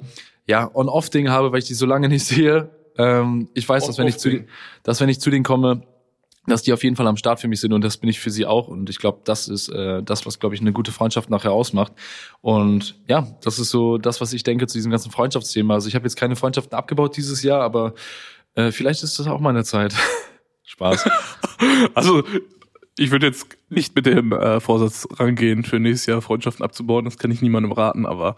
ja, 0.47 0.69
On-Off-Ding 0.73 1.29
habe, 1.29 1.51
weil 1.51 1.59
ich 1.59 1.65
die 1.65 1.73
so 1.73 1.85
lange 1.85 2.09
nicht 2.09 2.25
sehe. 2.25 2.69
Ähm, 2.97 3.49
ich 3.53 3.67
weiß, 3.67 3.87
dass 3.87 3.97
wenn 3.97 4.07
ich, 4.07 4.17
zu, 4.17 4.45
dass 4.83 5.01
wenn 5.01 5.09
ich 5.09 5.19
zu 5.19 5.29
denen 5.29 5.43
komme, 5.43 5.81
dass 6.47 6.61
die 6.61 6.73
auf 6.73 6.83
jeden 6.83 6.95
Fall 6.95 7.07
am 7.07 7.17
Start 7.17 7.39
für 7.39 7.47
mich 7.47 7.59
sind 7.59 7.73
und 7.73 7.83
das 7.83 7.97
bin 7.97 8.09
ich 8.09 8.19
für 8.19 8.29
sie 8.29 8.45
auch 8.45 8.67
und 8.67 8.89
ich 8.89 8.99
glaube, 8.99 9.21
das 9.23 9.47
ist 9.47 9.69
äh, 9.69 10.03
das, 10.03 10.25
was 10.25 10.39
glaube 10.39 10.55
ich 10.55 10.61
eine 10.61 10.73
gute 10.73 10.91
Freundschaft 10.91 11.29
nachher 11.29 11.51
ausmacht 11.51 11.93
und 12.41 12.95
ja, 13.07 13.27
das 13.41 13.57
ist 13.59 13.69
so 13.69 13.97
das, 13.97 14.21
was 14.21 14.31
ich 14.33 14.43
denke 14.43 14.67
zu 14.67 14.77
diesem 14.77 14.91
ganzen 14.91 15.11
Freundschaftsthema. 15.11 15.73
Also 15.73 15.87
ich 15.87 15.95
habe 15.95 16.05
jetzt 16.05 16.15
keine 16.15 16.35
Freundschaften 16.35 16.77
abgebaut 16.77 17.17
dieses 17.17 17.41
Jahr, 17.41 17.61
aber 17.61 17.95
äh, 18.53 18.71
vielleicht 18.71 19.03
ist 19.03 19.17
das 19.17 19.27
auch 19.27 19.39
meine 19.39 19.63
Zeit. 19.63 19.93
Spaß. 20.65 21.09
also 21.93 22.23
ich 22.97 23.11
würde 23.11 23.27
jetzt 23.27 23.47
nicht 23.69 23.93
mit 23.95 24.05
dem 24.05 24.31
äh, 24.31 24.59
Vorsatz 24.61 25.07
rangehen, 25.11 25.63
für 25.63 25.79
nächstes 25.79 26.05
Jahr 26.05 26.21
Freundschaften 26.21 26.63
abzubauen. 26.63 27.03
Das 27.03 27.17
kann 27.17 27.29
ich 27.29 27.41
niemandem 27.41 27.73
raten, 27.73 28.05
aber 28.05 28.37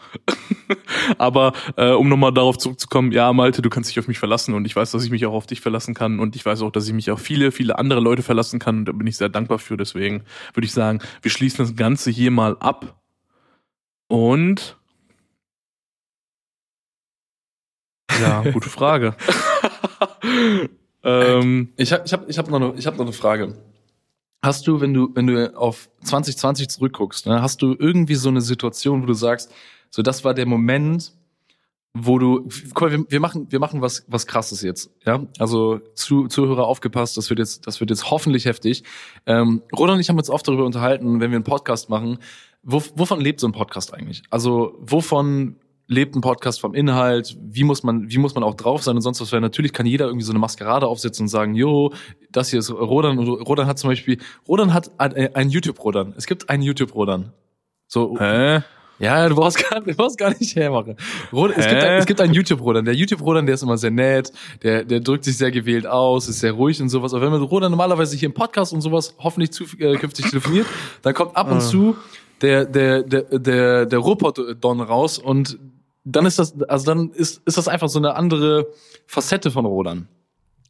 aber 1.17 1.54
äh, 1.76 1.91
um 1.91 2.10
nochmal 2.10 2.34
darauf 2.34 2.58
zurückzukommen, 2.58 3.12
ja, 3.12 3.32
Malte, 3.34 3.62
du 3.62 3.70
kannst 3.70 3.89
dich 3.89 4.00
auf 4.00 4.08
mich 4.08 4.17
verlassen 4.17 4.56
und 4.56 4.65
ich 4.65 4.76
weiß, 4.76 4.91
dass 4.91 5.04
ich 5.04 5.12
mich 5.12 5.26
auch 5.28 5.34
auf 5.34 5.46
dich 5.46 5.62
verlassen 5.62 5.93
kann 5.93 6.20
und 6.20 6.36
ich 6.36 6.46
weiß 6.46 6.62
auch, 6.63 6.72
dass 6.72 6.88
ich 6.88 6.93
mich 6.93 7.12
auf 7.12 7.22
viele, 7.22 7.52
viele 7.52 7.78
andere 7.78 8.00
Leute 8.00 8.24
verlassen 8.24 8.60
kann 8.60 8.80
und 8.80 8.86
da 8.86 8.93
bin 8.93 9.06
ich 9.06 9.17
sehr 9.17 9.30
dankbar 9.30 9.60
für. 9.60 9.78
Deswegen 9.78 10.24
würde 10.54 10.65
ich 10.65 10.74
sagen, 10.74 11.02
wir 11.22 11.30
schließen 11.30 11.63
das 11.63 11.76
Ganze 11.76 12.10
hier 12.10 12.32
mal 12.32 12.58
ab 12.60 13.00
und 14.08 14.78
ja, 18.20 18.41
gute 18.52 18.70
Frage. 18.70 19.15
ähm, 21.04 21.70
ich 21.78 21.93
habe 21.93 22.04
ich 22.06 22.13
hab, 22.13 22.28
ich 22.28 22.38
hab 22.39 22.50
noch, 22.50 22.60
eine, 22.60 22.74
ich 22.76 22.88
hab 22.88 22.98
noch 22.98 23.06
eine 23.06 23.13
Frage. 23.13 23.54
Hast 24.41 24.67
du, 24.67 24.82
wenn 24.82 24.93
du, 24.93 25.10
wenn 25.13 25.28
du 25.28 25.58
auf 25.58 25.89
2020 26.04 26.69
zurückguckst, 26.69 27.26
ne, 27.26 27.41
hast 27.41 27.62
du 27.62 27.76
irgendwie 27.78 28.15
so 28.15 28.30
eine 28.30 28.41
Situation, 28.41 29.02
wo 29.02 29.06
du 29.06 29.13
sagst, 29.13 29.52
so 29.89 30.02
das 30.02 30.23
war 30.23 30.34
der 30.34 30.45
Moment, 30.45 31.13
wo 31.93 32.19
du, 32.19 32.47
guck 32.73 32.82
mal, 32.82 32.91
wir, 32.91 33.06
wir 33.10 33.19
machen, 33.19 33.47
wir 33.50 33.60
machen 33.60 33.82
was, 33.82 34.06
was 34.08 34.28
krasses 34.28 34.62
jetzt, 34.62 34.91
ja. 35.06 35.26
Also 35.39 35.80
zu, 35.95 36.28
Zuhörer 36.28 36.65
aufgepasst, 36.65 37.17
das 37.17 37.30
wird 37.30 37.39
jetzt, 37.39 37.65
das 37.65 37.80
wird 37.80 37.89
jetzt 37.89 38.12
hoffentlich 38.12 38.45
heftig. 38.45 38.84
Ähm, 39.26 39.63
Roland 39.76 39.95
und 39.95 40.02
ich 40.02 40.10
haben 40.10 40.17
uns 40.17 40.30
oft 40.30 40.47
darüber 40.47 40.65
unterhalten, 40.65 41.19
wenn 41.19 41.32
wir 41.32 41.38
einen 41.38 41.43
Podcast 41.43 41.89
machen, 41.89 42.19
wo, 42.63 42.84
wovon 42.95 43.21
lebt 43.21 43.39
so 43.39 43.47
ein 43.47 43.54
Podcast 43.54 43.93
eigentlich? 43.93 44.23
Also 44.30 44.78
wovon 44.80 45.56
lebt 45.88 46.15
ein 46.15 46.21
Podcast 46.21 46.60
vom 46.60 46.73
Inhalt, 46.73 47.38
wie 47.41 47.63
muss 47.63 47.84
man, 47.84 48.10
wie 48.10 48.17
muss 48.17 48.36
man 48.36 48.43
auch 48.43 48.56
drauf 48.56 48.84
sein 48.84 48.95
und 48.95 49.02
sonst 49.02 49.21
was, 49.21 49.32
weil 49.32 49.41
natürlich 49.41 49.73
kann 49.73 49.86
jeder 49.86 50.06
irgendwie 50.06 50.26
so 50.26 50.32
eine 50.32 50.39
Maskerade 50.39 50.86
aufsetzen 50.86 51.23
und 51.23 51.30
sagen, 51.30 51.56
jo, 51.56 51.93
das 52.32 52.50
hier 52.50 52.60
ist 52.60 52.69
Rodan 52.71 53.17
und 53.17 53.28
Rodan 53.28 53.67
hat 53.67 53.80
zum 53.80 53.89
Beispiel, 53.89 54.19
Rodan 54.47 54.73
hat 54.73 54.91
ein, 55.00 55.34
ein 55.34 55.50
YouTube-Rodan. 55.50 56.13
Es 56.17 56.28
gibt 56.28 56.50
einen 56.50 56.63
YouTube-Rodan. 56.63 57.32
So. 57.88 58.17
Hä? 58.19 58.62
Ja, 59.00 59.30
du 59.30 59.36
brauchst 59.36 59.69
gar, 59.69 59.80
du 59.80 59.93
brauchst 59.93 60.17
gar 60.17 60.32
nicht 60.38 60.56
hermachen. 60.56 60.97
Rodan, 61.32 61.58
es, 61.58 61.67
gibt 61.67 61.84
ein, 61.84 62.00
es 62.00 62.06
gibt 62.06 62.19
einen 62.19 62.34
YouTube-Rodan. 62.34 62.84
Der 62.84 62.95
YouTube-Rodan, 62.95 63.45
der 63.45 63.56
ist 63.56 63.63
immer 63.63 63.78
sehr 63.78 63.91
nett, 63.91 64.34
der, 64.63 64.84
der 64.84 65.00
drückt 65.00 65.23
sich 65.23 65.38
sehr 65.38 65.52
gewählt 65.52 65.88
aus, 65.88 66.28
ist 66.28 66.39
sehr 66.39 66.52
ruhig 66.52 66.82
und 66.82 66.89
sowas. 66.89 67.13
Aber 67.13 67.23
wenn 67.23 67.32
man 67.32 67.41
Rodan 67.43 67.71
normalerweise 67.71 68.17
hier 68.17 68.28
im 68.28 68.34
Podcast 68.34 68.73
und 68.73 68.82
sowas 68.82 69.15
hoffentlich 69.19 69.52
zukünftig 69.52 70.26
äh, 70.26 70.30
telefoniert, 70.30 70.65
dann 71.04 71.13
kommt 71.13 71.38
ab 71.38 71.50
und 71.50 71.58
ah. 71.58 71.62
zu 71.62 71.95
der, 72.41 72.65
der, 72.65 73.04
der, 73.04 73.23
der, 73.23 73.86
der 73.86 74.00
Ruhrpott-Don 74.00 74.82
raus 74.82 75.17
und 75.17 75.58
dann 76.12 76.26
ist 76.26 76.39
das, 76.39 76.60
also 76.62 76.86
dann 76.86 77.12
ist, 77.12 77.41
ist 77.46 77.58
das 77.58 77.67
einfach 77.67 77.89
so 77.89 78.00
eine 78.00 78.15
andere 78.15 78.67
Facette 79.06 79.52
von 79.52 79.65
Rodan. 79.65 80.08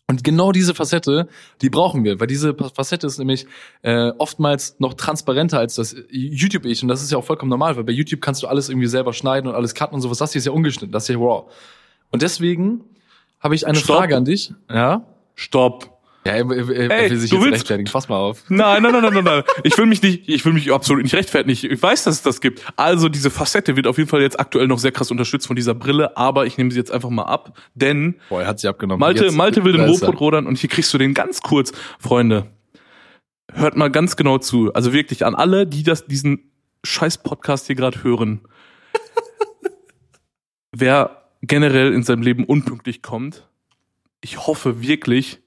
Und 0.09 0.23
genau 0.23 0.53
diese 0.53 0.73
Facette, 0.73 1.27
die 1.61 1.69
brauchen 1.69 2.05
wir, 2.05 2.19
weil 2.19 2.27
diese 2.27 2.55
Facette 2.55 3.05
ist 3.05 3.19
nämlich 3.19 3.45
äh, 3.81 4.11
oftmals 4.17 4.77
noch 4.79 4.93
transparenter 4.93 5.59
als 5.59 5.75
das 5.75 5.95
YouTube-Ich. 6.09 6.81
Und 6.81 6.87
das 6.87 7.03
ist 7.03 7.11
ja 7.11 7.17
auch 7.17 7.25
vollkommen 7.25 7.49
normal, 7.49 7.75
weil 7.75 7.83
bei 7.83 7.91
YouTube 7.91 8.21
kannst 8.21 8.41
du 8.41 8.47
alles 8.47 8.69
irgendwie 8.69 8.87
selber 8.87 9.11
schneiden 9.11 9.49
und 9.49 9.55
alles 9.55 9.75
cutten 9.75 9.95
und 9.95 10.01
sowas. 10.01 10.17
Das 10.17 10.31
hier 10.31 10.39
ist 10.39 10.45
ja 10.45 10.53
ungeschnitten, 10.53 10.93
das 10.93 11.07
hier 11.07 11.17
raw. 11.17 11.51
Und 12.09 12.21
deswegen 12.21 12.85
habe 13.41 13.53
ich 13.53 13.67
eine 13.67 13.77
Stopp. 13.77 13.97
Frage 13.97 14.15
an 14.15 14.23
dich. 14.23 14.53
Ja? 14.69 15.05
Stopp. 15.35 15.96
Ja, 16.27 16.33
er, 16.33 16.51
er, 16.51 16.69
er 16.69 16.91
Ey, 16.91 17.09
will 17.09 17.17
sich 17.17 17.31
jetzt 17.31 17.41
willst, 17.41 17.53
rechtfertigen. 17.53 17.87
Fass 17.89 18.09
mal 18.09 18.17
auf. 18.17 18.43
Nein, 18.49 18.83
nein, 18.83 18.91
nein, 18.91 19.01
nein, 19.01 19.13
nein, 19.13 19.23
nein. 19.23 19.43
Ich 19.63 19.77
will 19.77 19.85
mich 19.85 20.01
nicht, 20.01 20.27
ich 20.27 20.43
will 20.43 20.51
mich 20.51 20.71
absolut 20.71 21.03
nicht 21.03 21.15
rechtfertigen. 21.15 21.71
Ich 21.71 21.81
weiß, 21.81 22.03
dass 22.03 22.15
es 22.15 22.21
das 22.21 22.41
gibt. 22.41 22.61
Also 22.75 23.07
diese 23.07 23.29
Facette 23.29 23.75
wird 23.75 23.87
auf 23.87 23.97
jeden 23.97 24.09
Fall 24.09 24.21
jetzt 24.21 24.39
aktuell 24.39 24.67
noch 24.67 24.79
sehr 24.79 24.91
krass 24.91 25.09
unterstützt 25.09 25.47
von 25.47 25.55
dieser 25.55 25.73
Brille, 25.73 26.17
aber 26.17 26.45
ich 26.45 26.57
nehme 26.57 26.71
sie 26.71 26.77
jetzt 26.77 26.91
einfach 26.91 27.09
mal 27.09 27.23
ab, 27.23 27.57
denn 27.75 28.15
Boah, 28.29 28.41
er 28.41 28.47
hat 28.47 28.59
sie 28.59 28.67
abgenommen. 28.67 28.99
Malte, 28.99 29.25
jetzt, 29.25 29.35
Malte 29.35 29.63
will 29.63 29.71
den 29.71 29.85
Robot 29.85 30.19
rodern 30.19 30.47
und 30.47 30.57
hier 30.57 30.69
kriegst 30.69 30.93
du 30.93 30.97
den 30.97 31.13
ganz 31.13 31.41
kurz, 31.41 31.71
Freunde. 31.99 32.47
Hört 33.53 33.77
mal 33.77 33.89
ganz 33.89 34.17
genau 34.17 34.37
zu. 34.37 34.73
Also 34.73 34.91
wirklich 34.91 35.25
an 35.25 35.33
alle, 35.33 35.65
die 35.65 35.83
das 35.83 36.05
diesen 36.05 36.51
scheiß 36.83 37.19
Podcast 37.19 37.67
hier 37.67 37.75
gerade 37.75 38.03
hören. 38.03 38.41
Wer 40.71 41.23
generell 41.41 41.93
in 41.93 42.03
seinem 42.03 42.21
Leben 42.21 42.43
unpünktlich 42.43 43.01
kommt, 43.01 43.47
ich 44.21 44.45
hoffe 44.45 44.81
wirklich, 44.81 45.39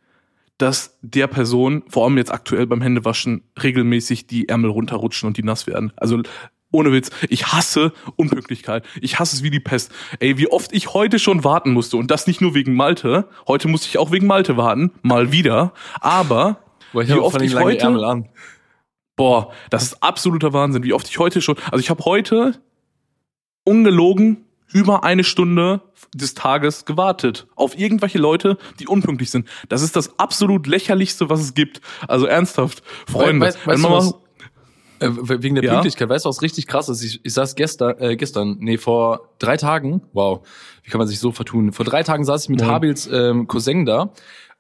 dass 0.61 0.99
der 1.03 1.27
Person, 1.27 1.83
vor 1.89 2.05
allem 2.05 2.19
jetzt 2.19 2.33
aktuell 2.33 2.67
beim 2.67 2.83
Händewaschen, 2.83 3.43
regelmäßig 3.63 4.27
die 4.27 4.49
Ärmel 4.49 4.71
runterrutschen 4.71 5.27
und 5.27 5.37
die 5.37 5.43
nass 5.43 5.67
werden. 5.67 5.93
Also 5.97 6.23
ohne 6.73 6.93
Witz, 6.93 7.11
ich 7.29 7.49
hasse 7.49 7.93
Unpünktlichkeit. 8.17 8.85
Ich 9.01 9.19
hasse 9.19 9.37
es 9.37 9.43
wie 9.43 9.51
die 9.51 9.61
Pest. 9.61 9.91
Ey, 10.21 10.39
wie 10.39 10.49
oft 10.49 10.73
ich 10.73 10.95
heute 10.95 11.19
schon 11.19 11.43
warten 11.43 11.73
musste 11.73 11.97
und 11.97 12.11
das 12.11 12.27
nicht 12.27 12.41
nur 12.41 12.55
wegen 12.55 12.75
Malte. 12.75 13.29
Heute 13.49 13.69
musste 13.69 13.89
ich 13.89 13.99
auch 13.99 14.13
wegen 14.13 14.27
Malte 14.27 14.57
warten, 14.57 14.93
mal 15.03 15.33
wieder. 15.33 15.73
Aber 16.01 16.61
Boah, 16.93 17.09
wie 17.09 17.13
oft 17.15 17.43
ich 17.43 17.55
heute 17.55 17.85
Ärmel 17.85 18.05
an. 18.05 18.29
Boah, 19.17 19.53
das 19.71 19.83
ist 19.83 20.03
absoluter 20.03 20.53
Wahnsinn, 20.53 20.83
wie 20.85 20.93
oft 20.93 21.09
ich 21.09 21.19
heute 21.19 21.43
schon, 21.43 21.57
also 21.71 21.79
ich 21.79 21.91
habe 21.91 22.05
heute 22.05 22.61
ungelogen 23.65 24.47
über 24.73 25.05
eine 25.05 25.25
Stunde 25.25 25.83
des 26.15 26.35
Tages 26.35 26.85
gewartet 26.85 27.47
auf 27.57 27.79
irgendwelche 27.79 28.19
Leute, 28.19 28.59
die 28.79 28.87
unpünktlich 28.87 29.31
sind. 29.31 29.49
Das 29.69 29.83
ist 29.83 29.97
das 29.97 30.19
absolut 30.19 30.67
lächerlichste, 30.67 31.31
was 31.31 31.41
es 31.41 31.55
gibt. 31.55 31.81
Also 32.09 32.27
ernsthaft, 32.27 32.83
Freunde. 33.07 33.47
Weißt, 33.47 33.67
weißt 33.67 33.85
du 33.85 33.91
was, 33.91 34.15
äh, 35.01 35.09
wegen 35.43 35.55
der 35.55 35.65
ja? 35.65 35.73
Pünktlichkeit, 35.73 36.09
weißt 36.09 36.25
du, 36.25 36.29
was 36.29 36.43
richtig 36.43 36.67
krass 36.67 36.89
ist? 36.89 37.03
Ich, 37.03 37.21
ich 37.25 37.33
saß 37.33 37.55
gestern, 37.55 37.99
äh, 37.99 38.17
gestern, 38.17 38.57
nee, 38.61 38.77
vor 38.77 39.31
drei 39.39 39.57
Tagen, 39.57 40.03
wow, 40.13 40.47
wie 40.83 40.91
kann 40.91 40.99
man 40.99 41.09
sich 41.09 41.21
so 41.21 41.33
vertun? 41.33 41.73
Vor 41.73 41.85
drei 41.85 42.03
Tagen 42.03 42.25
saß 42.25 42.45
ich 42.45 42.49
mit 42.49 42.61
ja. 42.61 42.67
Habils 42.67 43.09
ähm, 43.11 43.47
Cousin 43.47 43.87
da 43.87 44.13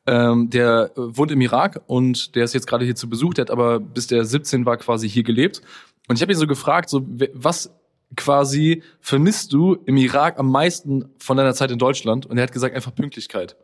ähm, 0.06 0.50
der 0.50 0.90
äh, 0.96 1.16
wohnt 1.16 1.30
im 1.30 1.40
Irak 1.40 1.82
und 1.86 2.34
der 2.34 2.44
ist 2.44 2.54
jetzt 2.54 2.66
gerade 2.66 2.84
hier 2.84 2.96
zu 2.96 3.08
Besuch, 3.08 3.34
der 3.34 3.42
hat 3.42 3.50
aber 3.50 3.80
bis 3.80 4.06
der 4.06 4.24
17 4.24 4.66
war 4.66 4.76
quasi 4.76 5.08
hier 5.08 5.22
gelebt. 5.22 5.60
Und 6.08 6.16
ich 6.16 6.22
habe 6.22 6.32
ihn 6.32 6.38
so 6.38 6.46
gefragt, 6.46 6.88
so 6.88 7.06
was 7.34 7.72
quasi 8.16 8.82
vermisst 9.00 9.52
du 9.52 9.74
im 9.86 9.96
Irak 9.96 10.38
am 10.38 10.50
meisten 10.50 11.10
von 11.18 11.36
deiner 11.36 11.54
Zeit 11.54 11.70
in 11.70 11.78
Deutschland? 11.78 12.26
Und 12.26 12.36
er 12.38 12.42
hat 12.42 12.52
gesagt, 12.52 12.74
einfach 12.74 12.94
Pünktlichkeit. 12.94 13.56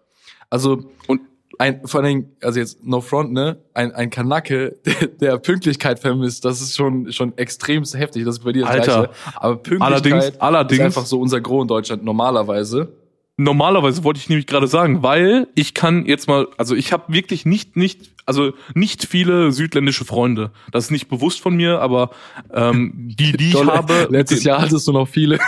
Also, 0.51 0.91
und 1.07 1.21
ein, 1.59 1.87
vor 1.87 2.03
allen 2.03 2.37
also 2.43 2.59
jetzt 2.59 2.85
no 2.85 3.01
front, 3.01 3.33
ne, 3.33 3.59
ein, 3.75 3.93
ein 3.93 4.11
Kanake, 4.11 4.77
der, 4.85 5.09
der 5.09 5.39
Pünktlichkeit 5.39 5.99
vermisst, 5.99 6.45
das 6.45 6.61
ist 6.61 6.77
schon, 6.77 7.13
schon 7.13 7.37
extrem 7.39 7.85
heftig, 7.85 8.25
das 8.25 8.39
ist 8.39 8.45
bei 8.45 8.53
dir 8.53 8.63
das 8.63 8.71
Alter, 8.71 8.85
Gleiche. 8.85 9.11
Aber 9.37 9.57
Pünktlichkeit 9.57 9.93
allerdings, 9.93 10.41
allerdings, 10.41 10.81
ist 10.81 10.85
einfach 10.85 11.07
so 11.07 11.21
unser 11.21 11.41
Gros 11.41 11.63
in 11.63 11.69
Deutschland 11.69 12.05
normalerweise. 12.05 12.93
Normalerweise 13.39 14.03
wollte 14.03 14.19
ich 14.19 14.31
nämlich 14.31 14.47
gerade 14.47 14.67
sagen, 14.67 15.03
weil 15.03 15.49
ich 15.55 15.75
kann 15.75 16.07
jetzt 16.07 16.27
mal, 16.27 16.49
also 16.57 16.75
ich 16.75 16.93
habe 16.93 17.13
wirklich 17.13 17.45
nicht, 17.45 17.77
nicht, 17.77 18.11
also 18.25 18.55
nicht 18.73 19.05
viele 19.05 19.53
südländische 19.53 20.07
Freunde. 20.07 20.53
Das 20.73 20.85
ist 20.85 20.91
nicht 20.91 21.09
bewusst 21.09 21.41
von 21.41 21.55
mir, 21.55 21.81
aber 21.81 22.11
ähm, 22.53 22.93
die, 22.95 23.33
die 23.33 23.51
ich 23.51 23.63
habe. 23.63 24.07
Letztes 24.11 24.43
Jahr 24.45 24.63
hattest 24.63 24.89
du 24.89 24.93
noch 24.93 25.07
viele. 25.07 25.39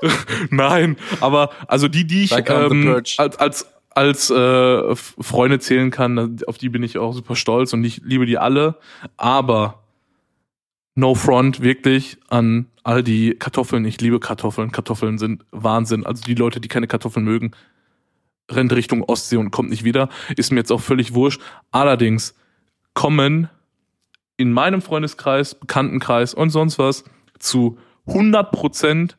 Nein, 0.50 0.96
aber 1.20 1.50
also 1.68 1.88
die, 1.88 2.06
die 2.06 2.24
ich 2.24 2.32
ähm, 2.48 3.02
als, 3.18 3.36
als 3.36 3.66
als 3.94 4.30
äh, 4.30 4.96
Freunde 4.96 5.58
zählen 5.58 5.90
kann, 5.90 6.38
auf 6.46 6.56
die 6.56 6.70
bin 6.70 6.82
ich 6.82 6.96
auch 6.96 7.12
super 7.12 7.36
stolz 7.36 7.74
und 7.74 7.84
ich 7.84 8.00
liebe 8.02 8.24
die 8.24 8.38
alle. 8.38 8.76
Aber 9.18 9.81
No 10.94 11.14
Front 11.14 11.60
wirklich 11.60 12.18
an 12.28 12.66
all 12.82 13.02
die 13.02 13.34
Kartoffeln. 13.34 13.84
Ich 13.84 14.00
liebe 14.00 14.20
Kartoffeln. 14.20 14.72
Kartoffeln 14.72 15.18
sind 15.18 15.44
Wahnsinn. 15.50 16.04
Also 16.04 16.22
die 16.24 16.34
Leute, 16.34 16.60
die 16.60 16.68
keine 16.68 16.86
Kartoffeln 16.86 17.24
mögen, 17.24 17.52
rennt 18.50 18.72
Richtung 18.72 19.02
Ostsee 19.02 19.36
und 19.36 19.50
kommt 19.50 19.70
nicht 19.70 19.84
wieder. 19.84 20.08
Ist 20.36 20.52
mir 20.52 20.58
jetzt 20.58 20.72
auch 20.72 20.80
völlig 20.80 21.14
wurscht. 21.14 21.40
Allerdings 21.70 22.34
kommen 22.94 23.48
in 24.36 24.52
meinem 24.52 24.82
Freundeskreis, 24.82 25.54
Bekanntenkreis 25.54 26.34
und 26.34 26.50
sonst 26.50 26.78
was 26.78 27.04
zu 27.38 27.78
100 28.06 28.50
Prozent 28.50 29.16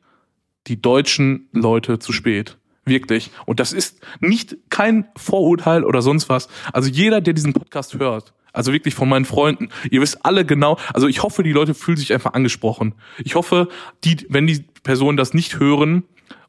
die 0.68 0.82
deutschen 0.82 1.48
Leute 1.52 2.00
zu 2.00 2.14
spät. 2.14 2.58
Wirklich. 2.86 3.32
Und 3.46 3.60
das 3.60 3.72
ist 3.72 4.02
nicht 4.20 4.58
kein 4.70 5.08
Vorurteil 5.16 5.86
oder 5.86 6.02
sonst 6.02 6.30
was. 6.30 6.50
Also 6.74 6.90
jeder, 6.90 7.22
der 7.22 7.34
diesen 7.34 7.54
Podcast 7.54 7.98
hört, 7.98 8.34
also 8.54 8.72
wirklich 8.72 8.96
von 8.96 9.10
meinen 9.10 9.26
Freunden. 9.26 9.70
Ihr 9.90 10.02
wisst 10.02 10.26
alle 10.26 10.46
genau, 10.46 10.78
also 10.94 11.08
ich 11.08 11.24
hoffe, 11.24 11.44
die 11.44 11.52
Leute 11.52 11.74
fühlen 11.74 11.98
sich 11.98 12.14
einfach 12.14 12.34
angesprochen. 12.34 12.94
Ich 13.24 13.36
hoffe, 13.36 13.68
die, 14.04 14.26
wenn 14.30 14.48
die 14.48 14.64
Personen 14.84 15.18
das 15.18 15.34
nicht 15.34 15.60
hören 15.60 16.04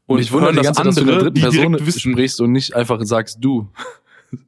und 0.05 0.19
ich 0.19 0.31
wundere 0.31 0.53
die 0.53 0.61
ganze 0.61 0.81
andere, 0.81 0.95
dass 0.95 1.03
du 1.03 1.05
der 1.05 1.19
dritten 1.19 1.41
Person 1.41 1.85
wissen, 1.85 2.11
sprichst 2.11 2.39
und 2.41 2.51
nicht 2.51 2.75
einfach 2.75 2.99
sagst 3.03 3.39
du. 3.41 3.67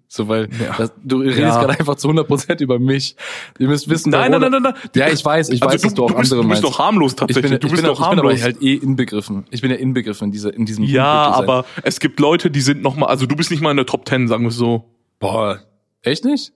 So, 0.09 0.29
weil 0.29 0.47
ja. 0.59 0.73
das, 0.77 0.93
du 1.03 1.17
redest 1.17 1.39
ja. 1.39 1.59
gerade 1.59 1.77
einfach 1.79 1.95
zu 1.95 2.09
100% 2.09 2.61
über 2.61 2.79
mich. 2.79 3.15
Ihr 3.59 3.67
müsst 3.67 3.89
wissen, 3.89 4.09
nein, 4.09 4.31
nein, 4.31 4.39
nein, 4.39 4.51
nein, 4.51 4.61
nein. 4.63 4.73
Ja, 4.95 5.09
ich 5.09 5.23
weiß, 5.23 5.49
ich 5.49 5.61
also 5.61 5.73
weiß, 5.73 5.81
du, 5.81 5.87
dass 5.87 5.93
du 5.95 6.03
auch 6.05 6.07
bist, 6.07 6.31
andere 6.31 6.47
meinst. 6.47 6.63
Du 6.63 6.67
bist 6.67 6.79
doch 6.79 6.83
harmlos 6.83 7.15
tatsächlich. 7.15 7.51
Ich 7.51 7.59
bin, 7.59 7.69
du 7.69 7.75
bist 7.75 7.85
doch 7.85 7.99
harmlos. 7.99 8.33
Ich 8.33 8.39
bin 8.39 8.43
halt 8.45 8.61
eh 8.61 8.73
inbegriffen. 8.75 9.45
Ich 9.51 9.61
bin 9.61 9.69
ja 9.69 9.77
inbegriffen 9.77 10.25
in, 10.25 10.31
dieser, 10.31 10.53
in 10.53 10.65
diesem 10.65 10.85
Ja, 10.85 11.31
aber 11.31 11.65
es 11.83 11.99
gibt 11.99 12.21
Leute, 12.21 12.49
die 12.49 12.61
sind 12.61 12.81
noch 12.81 12.95
mal, 12.95 13.07
also 13.07 13.25
du 13.25 13.35
bist 13.35 13.51
nicht 13.51 13.61
mal 13.61 13.71
in 13.71 13.77
der 13.77 13.85
Top 13.85 14.07
10, 14.07 14.29
sagen 14.29 14.45
wir 14.45 14.51
so. 14.51 14.85
Boah, 15.19 15.59
echt 16.03 16.23
nicht? 16.23 16.53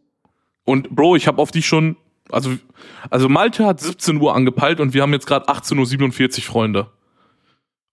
Und 0.65 0.89
Bro, 0.89 1.15
ich 1.15 1.27
habe 1.27 1.41
auf 1.41 1.51
dich 1.51 1.65
schon, 1.65 1.97
also, 2.29 2.51
also 3.09 3.29
Malte 3.29 3.65
hat 3.65 3.79
17 3.79 4.19
Uhr 4.21 4.35
angepeilt 4.35 4.79
und 4.79 4.93
wir 4.93 5.01
haben 5.01 5.13
jetzt 5.13 5.27
gerade 5.27 5.47
18.47 5.49 6.37
Uhr 6.37 6.43
Freunde. 6.43 6.87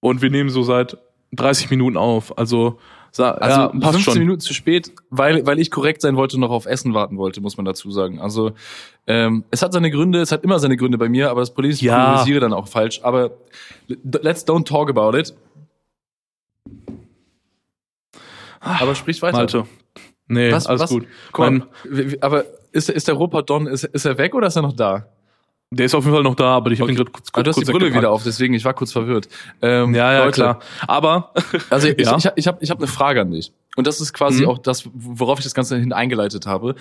Und 0.00 0.22
wir 0.22 0.30
nehmen 0.30 0.50
so 0.50 0.62
seit 0.62 0.98
30 1.32 1.70
Minuten 1.70 1.96
auf. 1.96 2.36
Also, 2.38 2.78
also 3.16 3.22
ja, 3.22 3.68
passt 3.68 3.94
15 3.94 4.00
schon. 4.02 4.18
Minuten 4.18 4.40
zu 4.40 4.54
spät, 4.54 4.92
weil, 5.10 5.46
weil 5.46 5.58
ich 5.58 5.70
korrekt 5.70 6.02
sein 6.02 6.16
wollte 6.16 6.36
und 6.36 6.40
noch 6.40 6.50
auf 6.50 6.66
Essen 6.66 6.94
warten 6.94 7.16
wollte, 7.16 7.40
muss 7.40 7.56
man 7.56 7.64
dazu 7.64 7.90
sagen. 7.90 8.20
Also 8.20 8.52
ähm, 9.06 9.44
es 9.50 9.62
hat 9.62 9.72
seine 9.72 9.90
Gründe, 9.90 10.20
es 10.20 10.30
hat 10.30 10.44
immer 10.44 10.58
seine 10.58 10.76
Gründe 10.76 10.98
bei 10.98 11.08
mir, 11.08 11.30
aber 11.30 11.40
das 11.40 11.52
Problem 11.52 11.70
ist, 11.70 11.78
ich 11.78 11.82
ja. 11.82 12.12
priorisiere 12.12 12.40
dann 12.40 12.52
auch 12.52 12.68
falsch. 12.68 13.00
Aber 13.02 13.32
let's 13.88 14.46
don't 14.46 14.66
talk 14.66 14.90
about 14.90 15.18
it. 15.18 15.34
Aber 18.60 18.94
sprich 18.94 19.22
weiter. 19.22 19.38
Malte. 19.38 19.64
Nee, 20.28 20.52
was, 20.52 20.66
alles 20.66 20.82
was? 20.82 20.90
gut. 20.90 21.06
Guck 21.32 21.50
mal, 21.50 21.66
aber 22.20 22.44
ist, 22.72 22.90
ist 22.90 23.08
der 23.08 23.14
Robert 23.14 23.48
Don, 23.48 23.66
ist, 23.66 23.84
ist 23.84 24.04
er 24.04 24.18
weg 24.18 24.34
oder 24.34 24.46
ist 24.48 24.56
er 24.56 24.62
noch 24.62 24.74
da? 24.74 25.06
Der 25.70 25.86
ist 25.86 25.94
auf 25.94 26.04
jeden 26.04 26.14
Fall 26.14 26.22
noch 26.22 26.34
da, 26.34 26.56
aber 26.56 26.70
ich 26.70 26.80
habe 26.80 26.84
okay. 26.84 26.92
ihn 26.92 26.96
gerade 26.96 27.10
kurz, 27.10 27.30
kurz, 27.30 27.40
ah, 27.40 27.42
Du 27.42 27.50
hast 27.50 27.60
die 27.60 27.70
Brille 27.70 27.92
wieder 27.92 28.10
auf, 28.10 28.22
deswegen 28.22 28.54
ich 28.54 28.64
war 28.64 28.72
kurz 28.72 28.92
verwirrt. 28.92 29.28
Ähm, 29.60 29.94
ja, 29.94 30.12
ja, 30.12 30.24
Leute, 30.24 30.32
klar. 30.32 30.60
Aber 30.86 31.34
also 31.68 31.88
ich, 31.96 32.06
ja. 32.06 32.16
ich, 32.16 32.24
ich, 32.24 32.32
ich 32.36 32.46
habe 32.46 32.58
ich 32.60 32.70
hab 32.70 32.78
eine 32.78 32.86
Frage 32.86 33.20
an 33.20 33.30
dich. 33.30 33.52
Und 33.76 33.86
das 33.86 34.00
ist 34.00 34.12
quasi 34.12 34.42
mhm. 34.42 34.48
auch 34.48 34.58
das, 34.58 34.88
worauf 34.94 35.38
ich 35.38 35.44
das 35.44 35.54
Ganze 35.54 35.76
hin 35.78 35.92
eingeleitet 35.92 36.46
habe. 36.46 36.74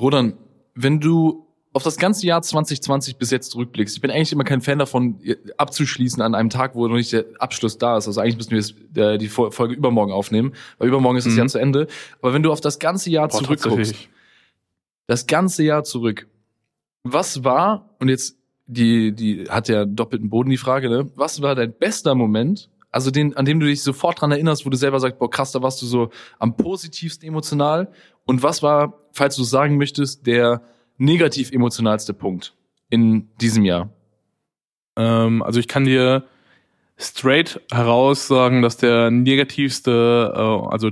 Rodan, 0.00 0.34
wenn 0.74 1.00
du 1.00 1.46
auf 1.72 1.84
das 1.84 1.98
ganze 1.98 2.26
Jahr 2.26 2.42
2020 2.42 3.16
bis 3.16 3.30
jetzt 3.30 3.50
zurückblickst, 3.52 3.94
ich 3.96 4.00
bin 4.00 4.10
eigentlich 4.10 4.32
immer 4.32 4.44
kein 4.44 4.60
Fan 4.60 4.78
davon, 4.78 5.20
abzuschließen 5.56 6.20
an 6.20 6.34
einem 6.34 6.50
Tag, 6.50 6.74
wo 6.74 6.88
noch 6.88 6.96
nicht 6.96 7.12
der 7.12 7.26
Abschluss 7.38 7.78
da 7.78 7.96
ist. 7.96 8.08
Also 8.08 8.20
eigentlich 8.20 8.36
müssen 8.36 8.50
wir 8.50 8.58
jetzt 8.58 8.74
äh, 8.96 9.18
die 9.18 9.28
Folge 9.28 9.74
übermorgen 9.74 10.12
aufnehmen, 10.12 10.54
weil 10.78 10.88
übermorgen 10.88 11.18
ist 11.18 11.26
das 11.26 11.34
mhm. 11.34 11.38
Jahr 11.38 11.48
zu 11.48 11.58
Ende. 11.58 11.86
Aber 12.20 12.34
wenn 12.34 12.42
du 12.42 12.50
auf 12.50 12.60
das 12.60 12.80
ganze 12.80 13.10
Jahr 13.10 13.28
Boah, 13.28 13.38
zurückguckst, 13.38 13.94
das 15.06 15.26
ganze 15.26 15.62
Jahr 15.62 15.84
zurück, 15.84 16.26
was 17.04 17.44
war, 17.44 17.90
und 18.00 18.08
jetzt 18.08 18.36
die, 18.66 19.12
die 19.12 19.44
hat 19.48 19.68
ja 19.68 19.84
doppelten 19.84 20.30
Boden 20.30 20.50
die 20.50 20.56
Frage, 20.56 20.88
ne? 20.88 21.10
Was 21.14 21.42
war 21.42 21.54
dein 21.54 21.72
bester 21.72 22.14
Moment, 22.14 22.68
also 22.92 23.10
den, 23.10 23.36
an 23.36 23.44
dem 23.44 23.60
du 23.60 23.66
dich 23.66 23.82
sofort 23.82 24.20
dran 24.20 24.32
erinnerst, 24.32 24.66
wo 24.66 24.70
du 24.70 24.76
selber 24.76 24.98
sagst, 24.98 25.18
boah, 25.18 25.30
krass, 25.30 25.52
da 25.52 25.62
warst 25.62 25.80
du 25.82 25.86
so 25.86 26.10
am 26.38 26.56
positivsten 26.56 27.28
emotional. 27.28 27.92
Und 28.26 28.42
was 28.42 28.62
war, 28.62 28.94
falls 29.12 29.36
du 29.36 29.44
sagen 29.44 29.76
möchtest, 29.76 30.26
der 30.26 30.62
negativ 31.00 31.50
emotionalste 31.50 32.14
Punkt 32.14 32.54
in 32.90 33.28
diesem 33.40 33.64
Jahr? 33.64 33.90
Ähm, 34.96 35.42
also 35.42 35.58
ich 35.58 35.66
kann 35.66 35.84
dir 35.84 36.24
straight 36.98 37.60
heraus 37.72 38.28
sagen, 38.28 38.62
dass 38.62 38.76
der 38.76 39.10
negativste, 39.10 40.32
äh, 40.34 40.68
also 40.68 40.90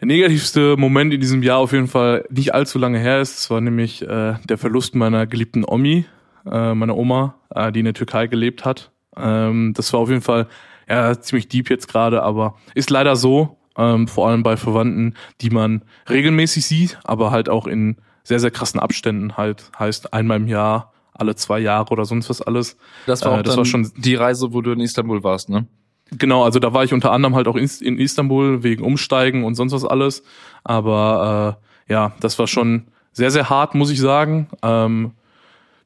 der 0.00 0.06
negativste 0.06 0.76
Moment 0.76 1.12
in 1.14 1.20
diesem 1.20 1.42
Jahr 1.42 1.58
auf 1.58 1.72
jeden 1.72 1.88
Fall 1.88 2.26
nicht 2.30 2.54
allzu 2.54 2.78
lange 2.78 2.98
her 2.98 3.20
ist. 3.20 3.38
Es 3.38 3.50
war 3.50 3.60
nämlich 3.60 4.02
äh, 4.02 4.34
der 4.44 4.58
Verlust 4.58 4.94
meiner 4.94 5.26
geliebten 5.26 5.64
Omi, 5.64 6.04
äh, 6.46 6.74
meiner 6.74 6.96
Oma, 6.96 7.36
äh, 7.54 7.72
die 7.72 7.80
in 7.80 7.86
der 7.86 7.94
Türkei 7.94 8.26
gelebt 8.26 8.64
hat. 8.64 8.92
Ähm, 9.16 9.72
das 9.74 9.92
war 9.92 10.00
auf 10.00 10.10
jeden 10.10 10.22
Fall 10.22 10.46
ja, 10.88 11.18
ziemlich 11.18 11.48
deep 11.48 11.70
jetzt 11.70 11.88
gerade, 11.88 12.22
aber 12.22 12.56
ist 12.74 12.90
leider 12.90 13.16
so, 13.16 13.58
ähm, 13.78 14.08
vor 14.08 14.28
allem 14.28 14.42
bei 14.42 14.56
Verwandten, 14.56 15.14
die 15.40 15.50
man 15.50 15.82
regelmäßig 16.08 16.66
sieht, 16.66 16.98
aber 17.04 17.30
halt 17.30 17.48
auch 17.48 17.66
in 17.66 17.96
sehr, 18.28 18.40
sehr 18.40 18.50
krassen 18.50 18.78
Abständen 18.78 19.38
halt 19.38 19.70
heißt 19.78 20.12
einmal 20.12 20.36
im 20.36 20.48
Jahr, 20.48 20.92
alle 21.14 21.34
zwei 21.34 21.60
Jahre 21.60 21.90
oder 21.90 22.04
sonst 22.04 22.28
was 22.28 22.42
alles. 22.42 22.76
Das 23.06 23.24
war, 23.24 23.32
auch 23.32 23.38
äh, 23.38 23.42
das 23.42 23.56
war 23.56 23.64
schon 23.64 23.90
die 23.96 24.16
Reise, 24.16 24.52
wo 24.52 24.60
du 24.60 24.70
in 24.70 24.80
Istanbul 24.80 25.24
warst, 25.24 25.48
ne? 25.48 25.66
Genau, 26.10 26.44
also 26.44 26.58
da 26.58 26.74
war 26.74 26.84
ich 26.84 26.92
unter 26.92 27.10
anderem 27.10 27.34
halt 27.34 27.48
auch 27.48 27.56
in, 27.56 27.68
in 27.80 27.98
Istanbul 27.98 28.62
wegen 28.62 28.84
Umsteigen 28.84 29.44
und 29.44 29.54
sonst 29.54 29.72
was 29.72 29.84
alles. 29.84 30.22
Aber 30.62 31.58
äh, 31.88 31.92
ja, 31.92 32.12
das 32.20 32.38
war 32.38 32.46
schon 32.46 32.88
sehr, 33.12 33.30
sehr 33.30 33.48
hart, 33.48 33.74
muss 33.74 33.90
ich 33.90 33.98
sagen. 33.98 34.48
Ähm, 34.62 35.12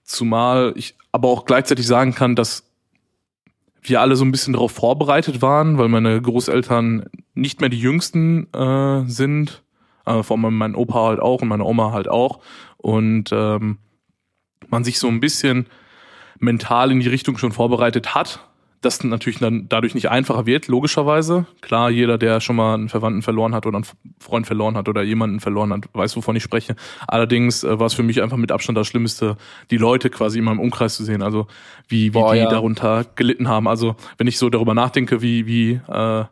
zumal 0.02 0.72
ich 0.74 0.96
aber 1.12 1.28
auch 1.28 1.44
gleichzeitig 1.44 1.86
sagen 1.86 2.12
kann, 2.12 2.34
dass 2.34 2.64
wir 3.82 4.00
alle 4.00 4.16
so 4.16 4.24
ein 4.24 4.32
bisschen 4.32 4.52
darauf 4.52 4.72
vorbereitet 4.72 5.42
waren, 5.42 5.78
weil 5.78 5.88
meine 5.88 6.20
Großeltern 6.20 7.06
nicht 7.34 7.60
mehr 7.60 7.70
die 7.70 7.80
jüngsten 7.80 8.52
äh, 8.52 9.04
sind 9.06 9.62
äh, 10.06 10.22
vor 10.22 10.38
allem 10.38 10.56
mein 10.56 10.74
Opa 10.74 11.06
halt 11.06 11.20
auch 11.20 11.42
und 11.42 11.48
meine 11.48 11.64
Oma 11.64 11.92
halt 11.92 12.08
auch. 12.08 12.40
Und 12.76 13.30
ähm, 13.32 13.78
man 14.68 14.84
sich 14.84 14.98
so 14.98 15.08
ein 15.08 15.20
bisschen 15.20 15.66
mental 16.38 16.90
in 16.90 17.00
die 17.00 17.08
Richtung 17.08 17.38
schon 17.38 17.52
vorbereitet 17.52 18.14
hat. 18.14 18.40
Das 18.80 19.04
natürlich 19.04 19.38
dann 19.38 19.68
dadurch 19.68 19.94
nicht 19.94 20.10
einfacher 20.10 20.44
wird, 20.44 20.66
logischerweise. 20.66 21.46
Klar, 21.60 21.90
jeder, 21.90 22.18
der 22.18 22.40
schon 22.40 22.56
mal 22.56 22.74
einen 22.74 22.88
Verwandten 22.88 23.22
verloren 23.22 23.54
hat 23.54 23.64
oder 23.64 23.76
einen 23.76 23.86
Freund 24.18 24.44
verloren 24.44 24.76
hat 24.76 24.88
oder 24.88 25.04
jemanden 25.04 25.38
verloren 25.38 25.72
hat, 25.72 25.84
weiß, 25.92 26.16
wovon 26.16 26.34
ich 26.34 26.42
spreche. 26.42 26.74
Allerdings 27.06 27.62
äh, 27.62 27.78
war 27.78 27.86
es 27.86 27.94
für 27.94 28.02
mich 28.02 28.22
einfach 28.22 28.38
mit 28.38 28.50
Abstand 28.50 28.76
das 28.76 28.88
Schlimmste, 28.88 29.36
die 29.70 29.76
Leute 29.76 30.10
quasi 30.10 30.40
in 30.40 30.44
meinem 30.44 30.58
Umkreis 30.58 30.96
zu 30.96 31.04
sehen. 31.04 31.22
Also 31.22 31.46
wie, 31.86 32.06
wie 32.06 32.10
Boah, 32.10 32.32
die 32.32 32.40
ja. 32.40 32.50
darunter 32.50 33.06
gelitten 33.14 33.46
haben. 33.46 33.68
Also 33.68 33.94
wenn 34.18 34.26
ich 34.26 34.36
so 34.36 34.50
darüber 34.50 34.74
nachdenke, 34.74 35.22
wie, 35.22 35.46
wie 35.46 35.80
äh, 35.86 36.24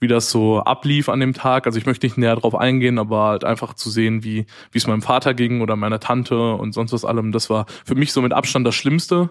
wie 0.00 0.08
das 0.08 0.30
so 0.30 0.60
ablief 0.60 1.08
an 1.08 1.20
dem 1.20 1.34
Tag. 1.34 1.66
Also 1.66 1.78
ich 1.78 1.86
möchte 1.86 2.06
nicht 2.06 2.18
näher 2.18 2.36
drauf 2.36 2.54
eingehen, 2.54 2.98
aber 2.98 3.24
halt 3.24 3.44
einfach 3.44 3.74
zu 3.74 3.90
sehen, 3.90 4.24
wie, 4.24 4.46
wie 4.70 4.78
es 4.78 4.86
meinem 4.86 5.02
Vater 5.02 5.34
ging 5.34 5.60
oder 5.60 5.76
meiner 5.76 6.00
Tante 6.00 6.54
und 6.54 6.72
sonst 6.72 6.92
was 6.92 7.04
allem. 7.04 7.32
Das 7.32 7.50
war 7.50 7.66
für 7.84 7.94
mich 7.94 8.12
so 8.12 8.22
mit 8.22 8.32
Abstand 8.32 8.66
das 8.66 8.74
Schlimmste. 8.74 9.30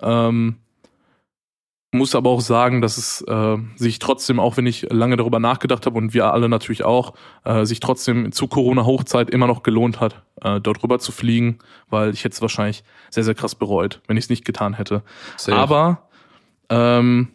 Ähm, 0.00 0.56
muss 1.94 2.16
aber 2.16 2.30
auch 2.30 2.40
sagen, 2.40 2.80
dass 2.80 2.98
es 2.98 3.22
äh, 3.22 3.56
sich 3.76 4.00
trotzdem, 4.00 4.40
auch 4.40 4.56
wenn 4.56 4.66
ich 4.66 4.90
lange 4.90 5.16
darüber 5.16 5.38
nachgedacht 5.38 5.86
habe 5.86 5.96
und 5.96 6.12
wir 6.12 6.32
alle 6.32 6.48
natürlich 6.48 6.84
auch, 6.84 7.14
äh, 7.44 7.64
sich 7.64 7.78
trotzdem 7.78 8.32
zu 8.32 8.48
Corona-Hochzeit 8.48 9.30
immer 9.30 9.46
noch 9.46 9.62
gelohnt 9.62 10.00
hat, 10.00 10.24
äh, 10.42 10.60
dort 10.60 10.82
rüber 10.82 10.98
zu 10.98 11.12
fliegen, 11.12 11.60
weil 11.88 12.10
ich 12.10 12.24
hätte 12.24 12.34
es 12.34 12.42
wahrscheinlich 12.42 12.82
sehr, 13.10 13.22
sehr 13.22 13.36
krass 13.36 13.54
bereut, 13.54 14.02
wenn 14.08 14.16
ich 14.16 14.24
es 14.24 14.30
nicht 14.30 14.44
getan 14.44 14.74
hätte. 14.74 15.02
Safe. 15.36 15.56
Aber 15.56 16.08
ähm, 16.68 17.28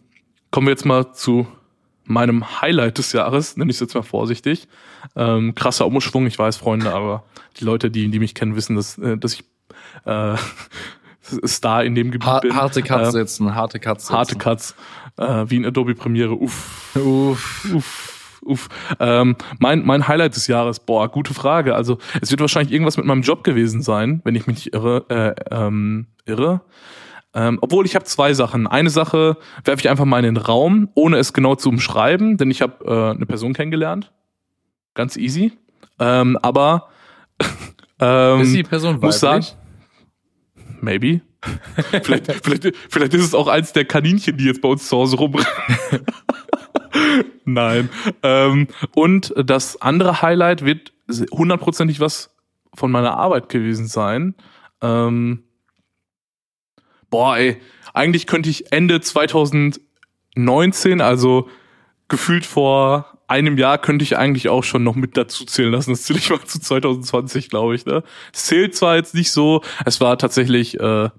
kommen 0.50 0.66
wir 0.66 0.72
jetzt 0.72 0.84
mal 0.84 1.12
zu 1.12 1.46
meinem 2.10 2.60
Highlight 2.60 2.98
des 2.98 3.12
Jahres, 3.12 3.56
nenne 3.56 3.70
ich 3.70 3.76
es 3.76 3.80
jetzt 3.80 3.94
mal 3.94 4.02
vorsichtig. 4.02 4.68
Ähm, 5.16 5.54
krasser 5.54 5.86
Umschwung, 5.86 6.26
ich 6.26 6.38
weiß, 6.38 6.56
Freunde, 6.56 6.92
aber 6.92 7.24
die 7.58 7.64
Leute, 7.64 7.90
die, 7.90 8.08
die 8.08 8.18
mich 8.18 8.34
kennen, 8.34 8.56
wissen, 8.56 8.76
dass, 8.76 8.98
äh, 8.98 9.16
dass 9.16 9.34
ich 9.34 9.44
äh, 10.04 10.36
Star 11.46 11.84
in 11.84 11.94
dem 11.94 12.10
Gebiet 12.10 12.28
ha 12.28 12.40
bin. 12.40 12.54
Harte 12.54 12.82
Cuts 12.82 13.08
äh, 13.08 13.12
setzen, 13.12 13.54
harte 13.54 13.78
Cuts 13.78 14.06
setzen. 14.06 14.16
Harte 14.16 14.36
Cuts, 14.36 14.74
äh, 15.18 15.44
wie 15.48 15.56
in 15.56 15.64
Adobe 15.64 15.94
Premiere, 15.94 16.34
uff. 16.34 16.96
Uff. 16.96 17.70
Uff. 17.72 18.16
Uff. 18.42 18.68
Ähm, 18.98 19.36
mein, 19.58 19.84
mein 19.84 20.08
Highlight 20.08 20.34
des 20.34 20.46
Jahres, 20.46 20.80
boah, 20.80 21.08
gute 21.08 21.34
Frage. 21.34 21.74
Also 21.74 21.98
es 22.22 22.30
wird 22.30 22.40
wahrscheinlich 22.40 22.72
irgendwas 22.72 22.96
mit 22.96 23.04
meinem 23.04 23.20
Job 23.20 23.44
gewesen 23.44 23.82
sein, 23.82 24.22
wenn 24.24 24.34
ich 24.34 24.46
mich 24.46 24.56
nicht 24.56 24.74
irre. 24.74 25.04
Äh, 25.10 25.54
ähm, 25.54 26.06
irre. 26.24 26.62
Ähm, 27.32 27.58
obwohl 27.60 27.86
ich 27.86 27.94
habe 27.94 28.04
zwei 28.04 28.34
Sachen. 28.34 28.66
Eine 28.66 28.90
Sache 28.90 29.36
werfe 29.64 29.80
ich 29.80 29.88
einfach 29.88 30.04
mal 30.04 30.18
in 30.18 30.34
den 30.34 30.36
Raum, 30.36 30.88
ohne 30.94 31.18
es 31.18 31.32
genau 31.32 31.54
zu 31.54 31.68
umschreiben, 31.68 32.36
denn 32.36 32.50
ich 32.50 32.60
habe 32.60 32.84
äh, 32.84 33.14
eine 33.16 33.26
Person 33.26 33.52
kennengelernt. 33.52 34.12
Ganz 34.94 35.16
easy. 35.16 35.52
Ähm, 36.00 36.36
aber 36.42 36.88
ähm, 38.00 38.40
ist 38.40 38.54
die 38.54 38.62
Person 38.64 38.94
weiblich? 38.94 39.02
Muss 39.02 39.20
sagen, 39.20 39.46
maybe. 40.80 41.20
vielleicht, 42.02 42.32
vielleicht, 42.44 42.76
vielleicht 42.88 43.14
ist 43.14 43.24
es 43.24 43.34
auch 43.34 43.48
eins 43.48 43.72
der 43.72 43.84
Kaninchen, 43.84 44.36
die 44.36 44.44
jetzt 44.44 44.60
bei 44.60 44.68
uns 44.68 44.88
zu 44.88 44.96
Hause 44.96 45.16
rumrennen. 45.16 45.46
Nein. 47.44 47.88
Ähm, 48.22 48.68
und 48.94 49.32
das 49.36 49.80
andere 49.80 50.22
Highlight 50.22 50.64
wird 50.64 50.92
hundertprozentig 51.32 52.00
was 52.00 52.34
von 52.74 52.90
meiner 52.90 53.16
Arbeit 53.16 53.48
gewesen 53.48 53.86
sein. 53.86 54.34
Ähm, 54.82 55.44
boah, 57.10 57.36
ey, 57.36 57.60
eigentlich 57.92 58.26
könnte 58.26 58.48
ich 58.48 58.72
Ende 58.72 59.00
2019, 59.00 61.00
also 61.00 61.48
gefühlt 62.08 62.46
vor 62.46 63.18
einem 63.26 63.58
Jahr 63.58 63.78
könnte 63.78 64.02
ich 64.02 64.18
eigentlich 64.18 64.48
auch 64.48 64.64
schon 64.64 64.82
noch 64.82 64.96
mit 64.96 65.16
dazu 65.16 65.44
zählen 65.44 65.70
lassen. 65.70 65.90
Das 65.90 66.02
zähle 66.02 66.18
ich 66.18 66.30
mal 66.30 66.44
zu 66.44 66.60
2020, 66.60 67.48
glaube 67.48 67.76
ich. 67.76 67.86
Ne? 67.86 68.02
Es 68.32 68.46
zählt 68.46 68.74
zwar 68.74 68.96
jetzt 68.96 69.14
nicht 69.14 69.30
so, 69.30 69.62
es 69.84 70.00
war 70.00 70.18
tatsächlich, 70.18 70.80
äh, 70.80 71.10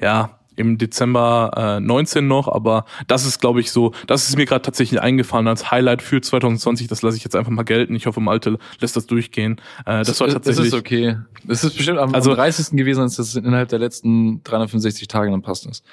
ja, 0.00 0.38
im 0.56 0.78
Dezember 0.78 1.78
äh, 1.78 1.80
19 1.80 2.26
noch, 2.26 2.48
aber 2.48 2.84
das 3.06 3.26
ist, 3.26 3.40
glaube 3.40 3.60
ich, 3.60 3.70
so, 3.70 3.92
das 4.06 4.28
ist 4.28 4.36
mir 4.36 4.46
gerade 4.46 4.62
tatsächlich 4.62 5.00
eingefallen 5.00 5.48
als 5.48 5.70
Highlight 5.70 6.02
für 6.02 6.20
2020. 6.20 6.88
Das 6.88 7.02
lasse 7.02 7.16
ich 7.16 7.24
jetzt 7.24 7.36
einfach 7.36 7.50
mal 7.50 7.62
gelten. 7.62 7.94
Ich 7.94 8.06
hoffe, 8.06 8.20
Malte 8.20 8.58
lässt 8.80 8.96
das 8.96 9.06
durchgehen. 9.06 9.60
Äh, 9.86 10.04
das 10.04 10.20
war 10.20 10.28
tatsächlich. 10.28 10.70
Das 10.70 10.74
ist 10.74 10.74
okay. 10.74 11.16
Das 11.44 11.64
ist 11.64 11.76
bestimmt 11.76 11.98
am, 11.98 12.14
also, 12.14 12.30
am 12.30 12.36
30. 12.36 12.76
gewesen, 12.76 13.02
als 13.02 13.16
das 13.16 13.34
innerhalb 13.34 13.68
der 13.68 13.78
letzten 13.78 14.42
365 14.44 15.08
Tage 15.08 15.30
dann 15.30 15.42
passt 15.42 15.66
ist. 15.66 15.84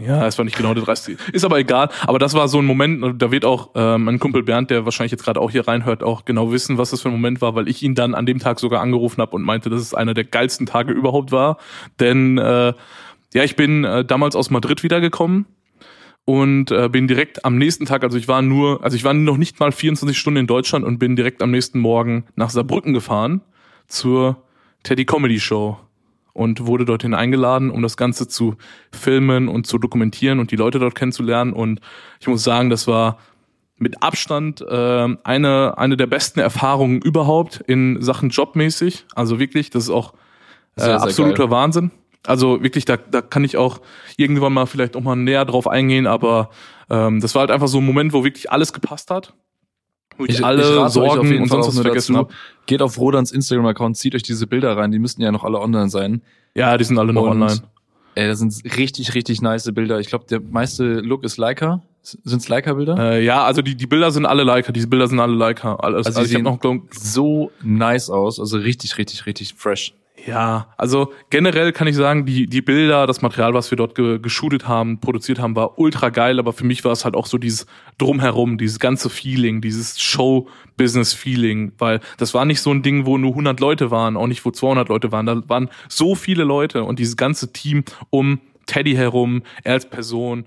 Ja, 0.00 0.26
es 0.26 0.38
war 0.38 0.44
nicht 0.44 0.56
genau 0.56 0.72
der 0.72 0.82
30. 0.84 1.18
Ist 1.32 1.44
aber 1.44 1.58
egal. 1.58 1.90
Aber 2.06 2.18
das 2.18 2.34
war 2.34 2.48
so 2.48 2.58
ein 2.58 2.64
Moment, 2.64 3.20
da 3.20 3.30
wird 3.30 3.44
auch 3.44 3.74
äh, 3.74 3.98
mein 3.98 4.18
Kumpel 4.18 4.42
Bernd, 4.42 4.70
der 4.70 4.84
wahrscheinlich 4.84 5.12
jetzt 5.12 5.24
gerade 5.24 5.40
auch 5.40 5.50
hier 5.50 5.68
reinhört, 5.68 6.02
auch 6.02 6.24
genau 6.24 6.52
wissen, 6.52 6.78
was 6.78 6.90
das 6.90 7.02
für 7.02 7.08
ein 7.08 7.12
Moment 7.12 7.42
war, 7.42 7.54
weil 7.54 7.68
ich 7.68 7.82
ihn 7.82 7.94
dann 7.94 8.14
an 8.14 8.24
dem 8.24 8.38
Tag 8.38 8.60
sogar 8.60 8.80
angerufen 8.80 9.20
habe 9.20 9.32
und 9.32 9.42
meinte, 9.42 9.68
dass 9.68 9.80
es 9.82 9.92
einer 9.92 10.14
der 10.14 10.24
geilsten 10.24 10.66
Tage 10.66 10.92
überhaupt 10.92 11.32
war. 11.32 11.58
Denn 11.98 12.38
äh, 12.38 12.72
ja, 13.32 13.44
ich 13.44 13.56
bin 13.56 13.84
äh, 13.84 14.04
damals 14.04 14.36
aus 14.36 14.50
Madrid 14.50 14.82
wiedergekommen 14.82 15.46
und 16.24 16.70
äh, 16.70 16.88
bin 16.88 17.08
direkt 17.08 17.44
am 17.44 17.58
nächsten 17.58 17.86
Tag, 17.86 18.04
also 18.04 18.18
ich 18.18 18.28
war 18.28 18.42
nur, 18.42 18.82
also 18.84 18.96
ich 18.96 19.04
war 19.04 19.14
noch 19.14 19.36
nicht 19.36 19.60
mal 19.60 19.72
24 19.72 20.18
Stunden 20.18 20.40
in 20.40 20.46
Deutschland 20.46 20.84
und 20.84 20.98
bin 20.98 21.16
direkt 21.16 21.42
am 21.42 21.50
nächsten 21.50 21.78
Morgen 21.78 22.24
nach 22.36 22.50
Saarbrücken 22.50 22.92
gefahren 22.92 23.40
zur 23.86 24.42
Teddy 24.82 25.04
Comedy 25.04 25.40
Show 25.40 25.78
und 26.32 26.66
wurde 26.66 26.84
dorthin 26.84 27.14
eingeladen, 27.14 27.70
um 27.70 27.82
das 27.82 27.96
Ganze 27.96 28.28
zu 28.28 28.56
filmen 28.92 29.48
und 29.48 29.66
zu 29.66 29.78
dokumentieren 29.78 30.38
und 30.38 30.50
die 30.50 30.56
Leute 30.56 30.78
dort 30.78 30.94
kennenzulernen. 30.94 31.52
Und 31.52 31.80
ich 32.20 32.28
muss 32.28 32.44
sagen, 32.44 32.70
das 32.70 32.86
war 32.86 33.18
mit 33.76 34.02
Abstand 34.02 34.60
äh, 34.60 35.16
eine, 35.24 35.78
eine 35.78 35.96
der 35.96 36.06
besten 36.06 36.40
Erfahrungen 36.40 37.00
überhaupt 37.00 37.62
in 37.66 38.00
Sachen 38.02 38.30
jobmäßig. 38.30 39.06
Also 39.14 39.38
wirklich, 39.38 39.70
das 39.70 39.84
ist 39.84 39.90
auch 39.90 40.14
äh, 40.76 40.82
absoluter 40.82 41.44
geil. 41.44 41.50
Wahnsinn. 41.50 41.90
Also 42.26 42.62
wirklich, 42.62 42.84
da, 42.84 42.96
da 42.96 43.22
kann 43.22 43.44
ich 43.44 43.56
auch 43.56 43.80
irgendwann 44.16 44.52
mal 44.52 44.66
vielleicht 44.66 44.96
auch 44.96 45.00
mal 45.00 45.16
näher 45.16 45.44
drauf 45.44 45.66
eingehen, 45.66 46.06
aber 46.06 46.50
ähm, 46.90 47.20
das 47.20 47.34
war 47.34 47.40
halt 47.40 47.50
einfach 47.50 47.68
so 47.68 47.78
ein 47.78 47.86
Moment, 47.86 48.12
wo 48.12 48.24
wirklich 48.24 48.50
alles 48.50 48.72
gepasst 48.72 49.10
hat. 49.10 49.32
Wo 50.18 50.24
ich, 50.24 50.38
ich 50.38 50.44
alle 50.44 50.84
ich 50.86 50.92
Sorgen 50.92 51.40
und 51.40 51.48
sonst 51.48 51.68
was 51.68 51.80
vergessen 51.80 52.16
habe. 52.16 52.32
Geht 52.66 52.82
auf 52.82 52.98
Rodans 52.98 53.32
Instagram-Account, 53.32 53.96
zieht 53.96 54.14
euch 54.14 54.22
diese 54.22 54.46
Bilder 54.46 54.76
rein, 54.76 54.92
die 54.92 54.98
müssten 54.98 55.22
ja 55.22 55.32
noch 55.32 55.44
alle 55.44 55.58
online 55.58 55.88
sein. 55.88 56.20
Ja, 56.54 56.76
die 56.76 56.84
sind 56.84 56.98
alle 56.98 57.12
noch 57.12 57.22
und, 57.22 57.30
online. 57.30 57.62
Ey, 58.16 58.26
das 58.26 58.40
sind 58.40 58.52
richtig, 58.76 59.14
richtig 59.14 59.40
nice 59.40 59.72
Bilder. 59.72 60.00
Ich 60.00 60.08
glaube, 60.08 60.26
der 60.28 60.40
meiste 60.40 61.00
Look 61.00 61.24
ist 61.24 61.36
Leica. 61.38 61.82
Sind's 62.02 62.48
Leica-Bilder? 62.48 62.98
Äh, 62.98 63.24
ja, 63.24 63.44
also 63.44 63.62
die, 63.62 63.76
die 63.76 63.86
Bilder 63.86 64.10
sind 64.10 64.26
alle 64.26 64.42
Leica. 64.42 64.72
Diese 64.72 64.88
Bilder 64.88 65.06
sind 65.06 65.20
alle 65.20 65.34
Leica. 65.34 65.76
Alles, 65.76 66.06
also, 66.06 66.20
also 66.20 66.30
ich 66.30 66.34
hab 66.34 66.62
noch 66.62 66.76
so 66.90 67.52
nice 67.62 68.10
aus. 68.10 68.40
Also 68.40 68.58
richtig, 68.58 68.98
richtig, 68.98 69.26
richtig 69.26 69.54
fresh. 69.54 69.94
Ja, 70.26 70.68
also 70.76 71.12
generell 71.30 71.72
kann 71.72 71.86
ich 71.86 71.96
sagen, 71.96 72.26
die, 72.26 72.46
die 72.46 72.62
Bilder, 72.62 73.06
das 73.06 73.22
Material, 73.22 73.54
was 73.54 73.70
wir 73.70 73.76
dort 73.76 73.94
ge 73.94 74.18
geshootet 74.18 74.68
haben, 74.68 75.00
produziert 75.00 75.38
haben, 75.38 75.56
war 75.56 75.78
ultra 75.78 76.10
geil, 76.10 76.38
aber 76.38 76.52
für 76.52 76.64
mich 76.64 76.84
war 76.84 76.92
es 76.92 77.04
halt 77.04 77.14
auch 77.14 77.26
so 77.26 77.38
dieses 77.38 77.66
Drumherum, 77.98 78.58
dieses 78.58 78.78
ganze 78.78 79.08
Feeling, 79.08 79.60
dieses 79.60 80.00
Show-Business-Feeling, 80.00 81.72
weil 81.78 82.00
das 82.18 82.34
war 82.34 82.44
nicht 82.44 82.60
so 82.60 82.70
ein 82.70 82.82
Ding, 82.82 83.06
wo 83.06 83.18
nur 83.18 83.30
100 83.30 83.60
Leute 83.60 83.90
waren, 83.90 84.16
auch 84.16 84.26
nicht 84.26 84.44
wo 84.44 84.50
200 84.50 84.88
Leute 84.88 85.12
waren, 85.12 85.26
da 85.26 85.42
waren 85.48 85.70
so 85.88 86.14
viele 86.14 86.44
Leute 86.44 86.84
und 86.84 86.98
dieses 86.98 87.16
ganze 87.16 87.52
Team 87.52 87.84
um 88.10 88.40
Teddy 88.66 88.94
herum, 88.94 89.42
er 89.64 89.74
als 89.74 89.88
Person, 89.88 90.44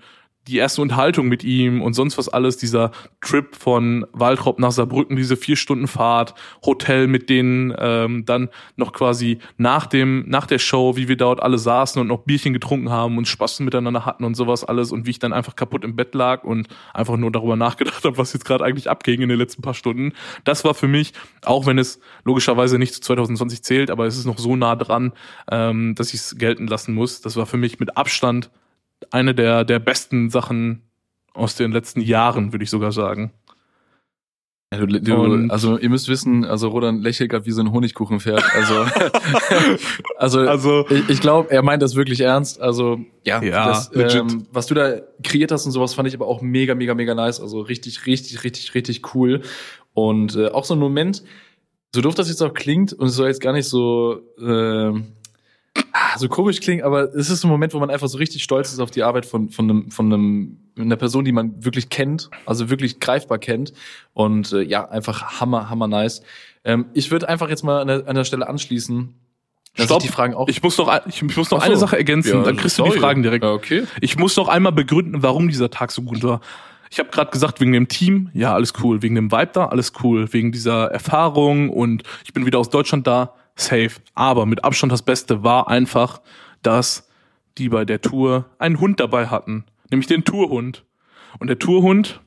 die 0.47 0.57
erste 0.57 0.81
Unterhaltung 0.81 1.27
mit 1.27 1.43
ihm 1.43 1.81
und 1.81 1.93
sonst 1.93 2.17
was 2.17 2.27
alles, 2.27 2.57
dieser 2.57 2.91
Trip 3.21 3.55
von 3.55 4.05
Waldrop 4.11 4.59
nach 4.59 4.71
Saarbrücken, 4.71 5.15
diese 5.15 5.37
vier 5.37 5.55
Stunden 5.55 5.87
Fahrt, 5.87 6.33
Hotel 6.65 7.07
mit 7.07 7.29
denen, 7.29 7.73
ähm, 7.77 8.25
dann 8.25 8.49
noch 8.75 8.91
quasi 8.91 9.39
nach 9.57 9.85
dem, 9.85 10.25
nach 10.27 10.45
der 10.45 10.59
Show, 10.59 10.97
wie 10.97 11.07
wir 11.07 11.15
dort 11.15 11.41
alle 11.41 11.57
saßen 11.57 12.01
und 12.01 12.07
noch 12.07 12.23
Bierchen 12.23 12.51
getrunken 12.51 12.89
haben 12.89 13.17
und 13.17 13.27
Spaß 13.27 13.61
miteinander 13.61 14.05
hatten 14.05 14.25
und 14.25 14.35
sowas 14.35 14.65
alles 14.65 14.91
und 14.91 15.05
wie 15.05 15.11
ich 15.11 15.19
dann 15.19 15.31
einfach 15.31 15.55
kaputt 15.55 15.85
im 15.85 15.95
Bett 15.95 16.13
lag 16.13 16.43
und 16.43 16.67
einfach 16.93 17.15
nur 17.15 17.31
darüber 17.31 17.55
nachgedacht 17.55 18.03
habe, 18.03 18.17
was 18.17 18.33
jetzt 18.33 18.45
gerade 18.45 18.65
eigentlich 18.65 18.89
abging 18.89 19.21
in 19.21 19.29
den 19.29 19.37
letzten 19.37 19.61
paar 19.61 19.73
Stunden. 19.73 20.11
Das 20.43 20.65
war 20.65 20.73
für 20.73 20.89
mich, 20.89 21.13
auch 21.45 21.65
wenn 21.65 21.77
es 21.77 21.99
logischerweise 22.25 22.77
nicht 22.77 22.93
zu 22.93 23.01
2020 23.01 23.63
zählt, 23.63 23.89
aber 23.89 24.07
es 24.07 24.17
ist 24.17 24.25
noch 24.25 24.39
so 24.39 24.57
nah 24.57 24.75
dran, 24.75 25.13
ähm, 25.49 25.95
dass 25.95 26.13
ich 26.13 26.19
es 26.19 26.37
gelten 26.37 26.67
lassen 26.67 26.93
muss. 26.93 27.21
Das 27.21 27.37
war 27.37 27.45
für 27.45 27.57
mich 27.57 27.79
mit 27.79 27.95
Abstand 27.95 28.49
eine 29.13 29.35
der, 29.35 29.63
der 29.63 29.79
besten 29.79 30.29
Sachen 30.29 30.81
aus 31.33 31.55
den 31.55 31.71
letzten 31.71 32.01
Jahren, 32.01 32.51
würde 32.51 32.63
ich 32.63 32.69
sogar 32.69 32.91
sagen. 32.91 33.31
Du, 34.71 34.87
du, 34.87 35.47
also 35.49 35.77
ihr 35.77 35.89
müsst 35.89 36.07
wissen, 36.07 36.45
also 36.45 36.69
Rodan 36.69 36.99
lächelt 36.99 37.29
gerade 37.29 37.45
wie 37.45 37.51
so 37.51 37.61
ein 37.61 37.71
Honigkuchenpferd. 37.71 38.43
Also, 38.55 38.85
also, 40.17 40.39
also 40.39 40.89
ich, 40.89 41.09
ich 41.09 41.21
glaube, 41.21 41.51
er 41.51 41.61
meint 41.61 41.83
das 41.83 41.95
wirklich 41.95 42.21
ernst. 42.21 42.59
Also 42.59 42.99
ja, 43.23 43.39
ja 43.43 43.67
das, 43.67 43.91
ähm, 44.15 44.47
was 44.51 44.65
du 44.65 44.73
da 44.73 44.95
kreiert 45.23 45.51
hast 45.51 45.67
und 45.67 45.73
sowas 45.73 45.93
fand 45.93 46.07
ich 46.07 46.15
aber 46.15 46.25
auch 46.25 46.41
mega, 46.41 46.73
mega, 46.73 46.95
mega 46.95 47.13
nice. 47.13 47.39
Also 47.39 47.61
richtig, 47.61 48.07
richtig, 48.07 48.43
richtig, 48.43 48.73
richtig 48.73 49.13
cool. 49.13 49.41
Und 49.93 50.35
äh, 50.35 50.47
auch 50.47 50.65
so 50.65 50.73
ein 50.73 50.79
Moment, 50.79 51.23
so 51.93 52.01
doof 52.01 52.15
das 52.15 52.29
jetzt 52.29 52.41
auch 52.41 52.55
klingt 52.55 52.93
und 52.93 53.07
es 53.07 53.13
soll 53.13 53.27
jetzt 53.27 53.41
gar 53.41 53.53
nicht 53.53 53.69
so 53.69 54.21
äh, 54.39 54.91
so 56.17 56.29
komisch 56.29 56.59
klingt, 56.59 56.83
aber 56.83 57.13
es 57.15 57.29
ist 57.29 57.43
ein 57.43 57.49
Moment, 57.49 57.73
wo 57.73 57.79
man 57.79 57.89
einfach 57.89 58.07
so 58.07 58.17
richtig 58.17 58.43
stolz 58.43 58.71
ist 58.71 58.79
auf 58.79 58.91
die 58.91 59.03
Arbeit 59.03 59.25
von, 59.25 59.49
von, 59.49 59.69
einem, 59.69 59.91
von 59.91 60.11
einem, 60.11 60.57
einer 60.77 60.95
Person, 60.95 61.25
die 61.25 61.31
man 61.31 61.63
wirklich 61.63 61.89
kennt, 61.89 62.29
also 62.45 62.69
wirklich 62.69 62.99
greifbar 62.99 63.39
kennt. 63.39 63.73
Und 64.13 64.53
äh, 64.53 64.61
ja, 64.61 64.87
einfach 64.89 65.39
hammer, 65.39 65.69
hammer 65.69 65.87
nice. 65.87 66.21
Ähm, 66.63 66.85
ich 66.93 67.11
würde 67.11 67.29
einfach 67.29 67.49
jetzt 67.49 67.63
mal 67.63 67.81
an 67.81 67.87
der, 67.87 68.07
an 68.07 68.15
der 68.15 68.23
Stelle 68.23 68.47
anschließen. 68.47 69.13
Stopp. 69.75 70.03
Ich, 70.03 70.07
die 70.07 70.13
Fragen 70.13 70.35
auch 70.35 70.47
ich 70.47 70.61
muss 70.61 70.77
noch, 70.77 71.05
ich, 71.07 71.23
muss 71.23 71.49
noch 71.49 71.59
so. 71.59 71.65
eine 71.65 71.77
Sache 71.77 71.97
ergänzen, 71.97 72.37
ja, 72.37 72.43
dann 72.43 72.57
kriegst 72.57 72.77
du 72.77 72.83
die 72.83 72.91
Fragen 72.91 73.23
direkt. 73.23 73.43
Ja, 73.43 73.51
okay. 73.51 73.85
Ich 74.01 74.17
muss 74.17 74.37
noch 74.37 74.47
einmal 74.47 74.71
begründen, 74.71 75.23
warum 75.23 75.47
dieser 75.47 75.71
Tag 75.71 75.91
so 75.91 76.03
gut 76.03 76.23
war. 76.23 76.41
Ich 76.91 76.99
habe 76.99 77.09
gerade 77.09 77.31
gesagt, 77.31 77.59
wegen 77.59 77.71
dem 77.71 77.87
Team, 77.87 78.29
ja, 78.35 78.53
alles 78.53 78.73
cool. 78.83 79.01
Wegen 79.01 79.15
dem 79.15 79.31
Vibe 79.31 79.49
da, 79.53 79.65
alles 79.65 79.93
cool. 80.03 80.31
Wegen 80.31 80.51
dieser 80.51 80.91
Erfahrung 80.91 81.71
und 81.71 82.03
ich 82.23 82.33
bin 82.33 82.45
wieder 82.45 82.59
aus 82.59 82.69
Deutschland 82.69 83.07
da, 83.07 83.33
safe. 83.55 84.01
Aber 84.13 84.45
mit 84.45 84.63
Abstand 84.63 84.91
das 84.91 85.01
Beste 85.01 85.43
war 85.43 85.67
einfach, 85.67 86.21
dass 86.61 87.09
die 87.57 87.69
bei 87.69 87.85
der 87.85 88.01
Tour 88.01 88.45
einen 88.57 88.79
Hund 88.79 88.99
dabei 88.99 89.27
hatten, 89.27 89.65
nämlich 89.89 90.07
den 90.07 90.23
Tourhund. 90.23 90.85
Und 91.39 91.47
der 91.47 91.59
Tourhund, 91.59 92.21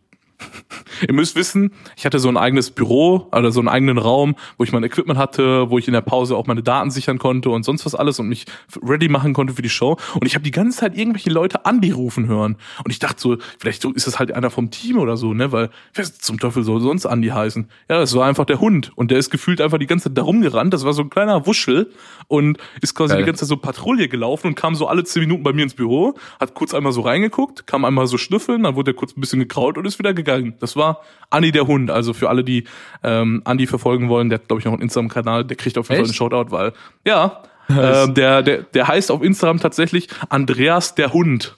Ihr 1.06 1.14
müsst 1.14 1.36
wissen, 1.36 1.72
ich 1.96 2.06
hatte 2.06 2.18
so 2.18 2.28
ein 2.28 2.36
eigenes 2.36 2.70
Büro 2.70 3.28
oder 3.32 3.50
so 3.52 3.60
einen 3.60 3.68
eigenen 3.68 3.98
Raum, 3.98 4.36
wo 4.58 4.64
ich 4.64 4.72
mein 4.72 4.84
Equipment 4.84 5.18
hatte, 5.18 5.70
wo 5.70 5.78
ich 5.78 5.86
in 5.86 5.92
der 5.92 6.00
Pause 6.00 6.36
auch 6.36 6.46
meine 6.46 6.62
Daten 6.62 6.90
sichern 6.90 7.18
konnte 7.18 7.50
und 7.50 7.64
sonst 7.64 7.84
was 7.86 7.94
alles 7.94 8.18
und 8.18 8.28
mich 8.28 8.46
ready 8.82 9.08
machen 9.08 9.32
konnte 9.32 9.54
für 9.54 9.62
die 9.62 9.68
Show. 9.68 9.96
Und 10.14 10.26
ich 10.26 10.34
habe 10.34 10.44
die 10.44 10.50
ganze 10.50 10.78
Zeit 10.78 10.96
irgendwelche 10.96 11.30
Leute 11.30 11.64
Andi 11.66 11.90
rufen 11.90 12.26
hören. 12.26 12.56
Und 12.84 12.90
ich 12.90 12.98
dachte 12.98 13.20
so, 13.20 13.36
vielleicht 13.58 13.84
ist 13.84 14.06
das 14.06 14.18
halt 14.18 14.32
einer 14.32 14.50
vom 14.50 14.70
Team 14.70 14.98
oder 14.98 15.16
so, 15.16 15.34
ne? 15.34 15.52
Weil 15.52 15.70
wer 15.94 16.04
zum 16.04 16.38
Teufel 16.38 16.62
soll 16.62 16.80
sonst 16.80 17.06
Andi 17.06 17.28
heißen? 17.28 17.68
Ja, 17.88 17.98
das 17.98 18.14
war 18.14 18.26
einfach 18.26 18.44
der 18.44 18.60
Hund. 18.60 18.92
Und 18.96 19.10
der 19.10 19.18
ist 19.18 19.30
gefühlt 19.30 19.60
einfach 19.60 19.78
die 19.78 19.86
ganze 19.86 20.08
Zeit 20.08 20.18
da 20.18 20.22
rumgerannt. 20.22 20.72
Das 20.72 20.84
war 20.84 20.92
so 20.92 21.02
ein 21.02 21.10
kleiner 21.10 21.46
Wuschel 21.46 21.90
und 22.28 22.58
ist 22.80 22.94
quasi 22.94 23.14
Geil. 23.14 23.22
die 23.22 23.26
ganze 23.26 23.40
Zeit 23.40 23.48
so 23.48 23.56
Patrouille 23.56 24.08
gelaufen 24.08 24.48
und 24.48 24.54
kam 24.54 24.74
so 24.74 24.86
alle 24.86 25.04
zehn 25.04 25.22
Minuten 25.22 25.42
bei 25.42 25.52
mir 25.52 25.62
ins 25.62 25.74
Büro, 25.74 26.14
hat 26.40 26.54
kurz 26.54 26.74
einmal 26.74 26.92
so 26.92 27.00
reingeguckt, 27.02 27.66
kam 27.66 27.84
einmal 27.84 28.06
so 28.06 28.18
schnüffeln, 28.18 28.62
dann 28.62 28.76
wurde 28.76 28.92
er 28.92 28.94
kurz 28.94 29.16
ein 29.16 29.20
bisschen 29.20 29.40
gekraut 29.40 29.78
und 29.78 29.86
ist 29.86 29.98
wieder 29.98 30.14
gegangen. 30.14 30.54
Das 30.60 30.76
war 30.76 30.85
Andi 31.30 31.52
der 31.52 31.66
Hund. 31.66 31.90
Also 31.90 32.12
für 32.12 32.28
alle, 32.28 32.44
die 32.44 32.64
ähm, 33.02 33.42
Andi 33.44 33.66
verfolgen 33.66 34.08
wollen, 34.08 34.28
der 34.28 34.38
hat, 34.38 34.48
glaube 34.48 34.60
ich, 34.60 34.64
noch 34.66 34.72
einen 34.72 34.82
Instagram-Kanal, 34.82 35.44
der 35.44 35.56
kriegt 35.56 35.78
auf 35.78 35.88
jeden 35.88 36.02
Echt? 36.02 36.16
Fall 36.16 36.28
einen 36.28 36.44
Shoutout, 36.44 36.50
weil, 36.52 36.72
ja, 37.04 37.42
äh, 37.68 38.08
der, 38.12 38.42
der, 38.42 38.62
der 38.62 38.88
heißt 38.88 39.10
auf 39.10 39.22
Instagram 39.22 39.60
tatsächlich 39.60 40.08
Andreas 40.28 40.94
der 40.94 41.12
Hund. 41.12 41.56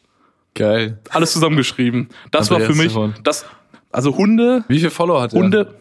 Geil. 0.54 0.98
Alles 1.10 1.32
zusammengeschrieben. 1.32 2.08
Das 2.30 2.50
Andreas 2.50 2.68
war 2.68 2.74
für 2.74 2.82
mich, 2.82 3.22
das, 3.22 3.46
also 3.92 4.16
Hunde. 4.16 4.64
Wie 4.68 4.78
viele 4.78 4.90
Follower 4.90 5.22
hat 5.22 5.32
er? 5.32 5.40
Hunde, 5.40 5.74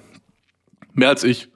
mehr 0.93 1.10
als 1.10 1.24
ich. 1.24 1.50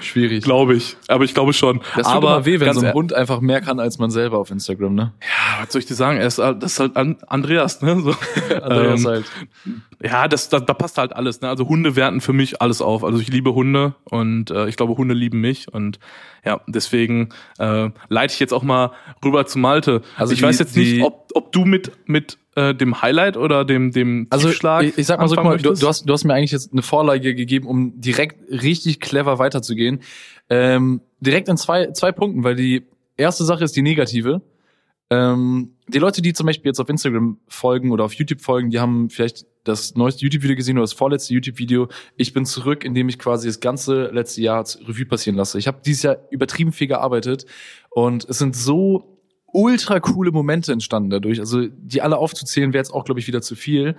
Schwierig. 0.00 0.44
Glaube 0.44 0.74
ich. 0.74 0.96
Aber 1.08 1.24
ich 1.24 1.34
glaube 1.34 1.52
schon. 1.52 1.80
Das 1.96 2.06
tut 2.06 2.16
aber 2.16 2.44
weh, 2.44 2.60
wenn 2.60 2.72
so 2.72 2.80
ein 2.80 2.92
Hund 2.92 3.12
einfach 3.12 3.40
mehr 3.40 3.60
kann 3.60 3.80
als 3.80 3.98
man 3.98 4.10
selber 4.10 4.38
auf 4.38 4.50
Instagram, 4.50 4.94
ne? 4.94 5.12
Ja, 5.20 5.62
was 5.62 5.72
soll 5.72 5.80
ich 5.80 5.86
dir 5.86 5.94
sagen? 5.94 6.18
Er 6.18 6.26
ist, 6.26 6.38
das 6.38 6.56
ist 6.62 6.80
halt 6.80 6.96
Andreas, 6.96 7.82
ne? 7.82 8.00
So. 8.00 8.14
Andreas 8.62 9.00
ähm, 9.00 9.06
halt. 9.06 9.24
Ja, 10.02 10.28
das, 10.28 10.48
da, 10.48 10.60
da 10.60 10.74
passt 10.74 10.98
halt 10.98 11.14
alles, 11.14 11.40
ne? 11.40 11.48
Also 11.48 11.68
Hunde 11.68 11.96
werten 11.96 12.20
für 12.20 12.32
mich 12.32 12.62
alles 12.62 12.80
auf. 12.80 13.04
Also 13.04 13.18
ich 13.18 13.28
liebe 13.28 13.54
Hunde 13.54 13.94
und 14.04 14.50
äh, 14.50 14.68
ich 14.68 14.76
glaube, 14.76 14.96
Hunde 14.96 15.14
lieben 15.14 15.40
mich. 15.40 15.72
Und 15.72 15.98
ja, 16.44 16.60
deswegen 16.66 17.30
äh, 17.58 17.90
leite 18.08 18.34
ich 18.34 18.40
jetzt 18.40 18.52
auch 18.52 18.62
mal 18.62 18.92
rüber 19.24 19.46
zu 19.46 19.58
Malte. 19.58 20.02
Also 20.16 20.32
ich 20.32 20.38
die, 20.38 20.44
weiß 20.44 20.58
jetzt 20.58 20.76
nicht, 20.76 21.02
ob, 21.02 21.30
ob 21.34 21.52
du 21.52 21.64
mit, 21.64 21.92
mit 22.06 22.38
äh, 22.58 22.74
dem 22.74 23.00
Highlight 23.00 23.36
oder 23.36 23.64
dem 23.64 23.92
dem 23.92 24.26
also 24.30 24.48
Tiefschlag 24.48 24.82
ich, 24.82 24.98
ich 24.98 25.06
sag 25.06 25.20
mal 25.20 25.28
so, 25.28 25.36
mal, 25.36 25.58
du, 25.58 25.74
du, 25.74 25.86
hast 25.86 26.08
du 26.08 26.12
hast 26.12 26.24
mir 26.24 26.34
eigentlich 26.34 26.50
jetzt 26.50 26.72
eine 26.72 26.82
Vorlage 26.82 27.36
gegeben, 27.36 27.68
um 27.68 28.00
direkt 28.00 28.50
richtig 28.50 28.98
clever 29.00 29.38
weiterzugehen. 29.38 30.00
Ähm, 30.50 31.00
direkt 31.20 31.48
in 31.48 31.56
zwei 31.56 31.92
zwei 31.92 32.10
Punkten, 32.10 32.42
weil 32.42 32.56
die 32.56 32.82
erste 33.16 33.44
Sache 33.44 33.62
ist 33.62 33.76
die 33.76 33.82
negative. 33.82 34.42
Ähm, 35.10 35.76
die 35.86 35.98
Leute, 35.98 36.20
die 36.20 36.32
zum 36.32 36.46
Beispiel 36.46 36.68
jetzt 36.68 36.80
auf 36.80 36.88
Instagram 36.88 37.38
folgen 37.46 37.92
oder 37.92 38.04
auf 38.04 38.12
YouTube 38.14 38.40
folgen, 38.40 38.70
die 38.70 38.80
haben 38.80 39.08
vielleicht 39.08 39.46
das 39.62 39.94
neueste 39.94 40.22
YouTube-Video 40.22 40.56
gesehen 40.56 40.78
oder 40.78 40.82
das 40.82 40.92
vorletzte 40.92 41.34
YouTube-Video. 41.34 41.88
Ich 42.16 42.32
bin 42.32 42.44
zurück, 42.44 42.84
indem 42.84 43.08
ich 43.08 43.20
quasi 43.20 43.46
das 43.46 43.60
ganze 43.60 44.08
letzte 44.08 44.42
Jahr 44.42 44.64
Revue 44.86 45.06
passieren 45.06 45.36
lasse. 45.36 45.58
Ich 45.58 45.68
habe 45.68 45.78
dieses 45.86 46.02
Jahr 46.02 46.16
übertrieben 46.30 46.72
viel 46.72 46.88
gearbeitet 46.88 47.46
und 47.90 48.28
es 48.28 48.38
sind 48.38 48.56
so 48.56 49.17
ultra 49.52 50.00
coole 50.00 50.30
Momente 50.30 50.72
entstanden 50.72 51.10
dadurch. 51.10 51.40
Also 51.40 51.66
die 51.66 52.02
alle 52.02 52.18
aufzuzählen 52.18 52.72
wäre 52.72 52.80
jetzt 52.80 52.92
auch, 52.92 53.04
glaube 53.04 53.20
ich, 53.20 53.26
wieder 53.26 53.42
zu 53.42 53.56
viel. 53.56 53.96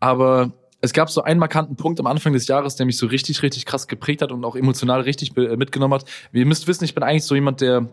Aber 0.00 0.52
es 0.80 0.92
gab 0.92 1.10
so 1.10 1.22
einen 1.22 1.40
markanten 1.40 1.76
Punkt 1.76 1.98
am 2.00 2.06
Anfang 2.06 2.32
des 2.32 2.46
Jahres, 2.46 2.76
der 2.76 2.86
mich 2.86 2.96
so 2.96 3.06
richtig, 3.06 3.42
richtig 3.42 3.66
krass 3.66 3.88
geprägt 3.88 4.22
hat 4.22 4.32
und 4.32 4.44
auch 4.44 4.56
emotional 4.56 5.00
richtig 5.00 5.34
mitgenommen 5.34 5.94
hat. 5.94 6.04
Ihr 6.32 6.46
müsst 6.46 6.68
wissen, 6.68 6.84
ich 6.84 6.94
bin 6.94 7.02
eigentlich 7.02 7.24
so 7.24 7.34
jemand, 7.34 7.60
der 7.60 7.88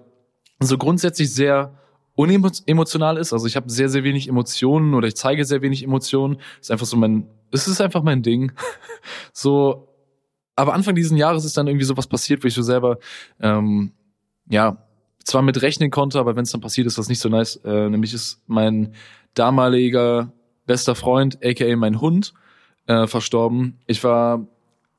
so 0.60 0.78
grundsätzlich 0.78 1.34
sehr 1.34 1.78
unemotional 2.16 3.18
ist. 3.18 3.34
Also 3.34 3.48
ich 3.48 3.56
habe 3.56 3.70
sehr, 3.70 3.90
sehr 3.90 4.04
wenig 4.04 4.28
Emotionen 4.28 4.94
oder 4.94 5.08
ich 5.08 5.16
zeige 5.16 5.46
sehr 5.46 5.62
wenig 5.62 5.84
Emotionen. 5.84 6.38
ist 6.62 6.72
einfach 6.72 6.86
so 6.86 6.96
mein, 6.96 7.28
es 7.52 7.68
ist 7.68 7.82
einfach 7.82 8.04
mein 8.04 8.22
Ding. 8.22 8.54
so, 9.34 9.90
aber 10.56 10.74
Anfang 10.74 10.96
dieses 10.96 11.18
Jahres 11.18 11.44
ist 11.44 11.58
dann 11.58 11.68
irgendwie 11.68 11.86
so 11.86 11.98
was 11.98 12.08
passiert, 12.08 12.44
wo 12.44 12.48
ich 12.48 12.54
so 12.54 12.62
selber, 12.62 13.00
ähm, 13.42 13.92
ja, 14.48 14.85
zwar 15.26 15.42
mit 15.42 15.62
rechnen 15.62 15.92
konnte, 15.92 16.20
aber 16.20 16.36
wenn 16.36 16.44
es 16.44 16.52
dann 16.52 16.62
passiert, 16.62 16.88
ist 16.88 16.98
das 16.98 17.10
nicht 17.10 17.20
so 17.20 17.30
nice. 17.30 17.58
Äh, 17.66 17.90
nämlich 17.90 18.14
ist 18.14 18.42
mein 18.48 18.94
damaliger 19.34 20.32
bester 20.66 20.96
Freund, 20.96 21.40
aka 21.44 21.76
mein 21.76 22.00
Hund, 22.00 22.34
äh, 22.88 23.08
verstorben. 23.08 23.80
Ich 23.88 24.04
war, 24.04 24.48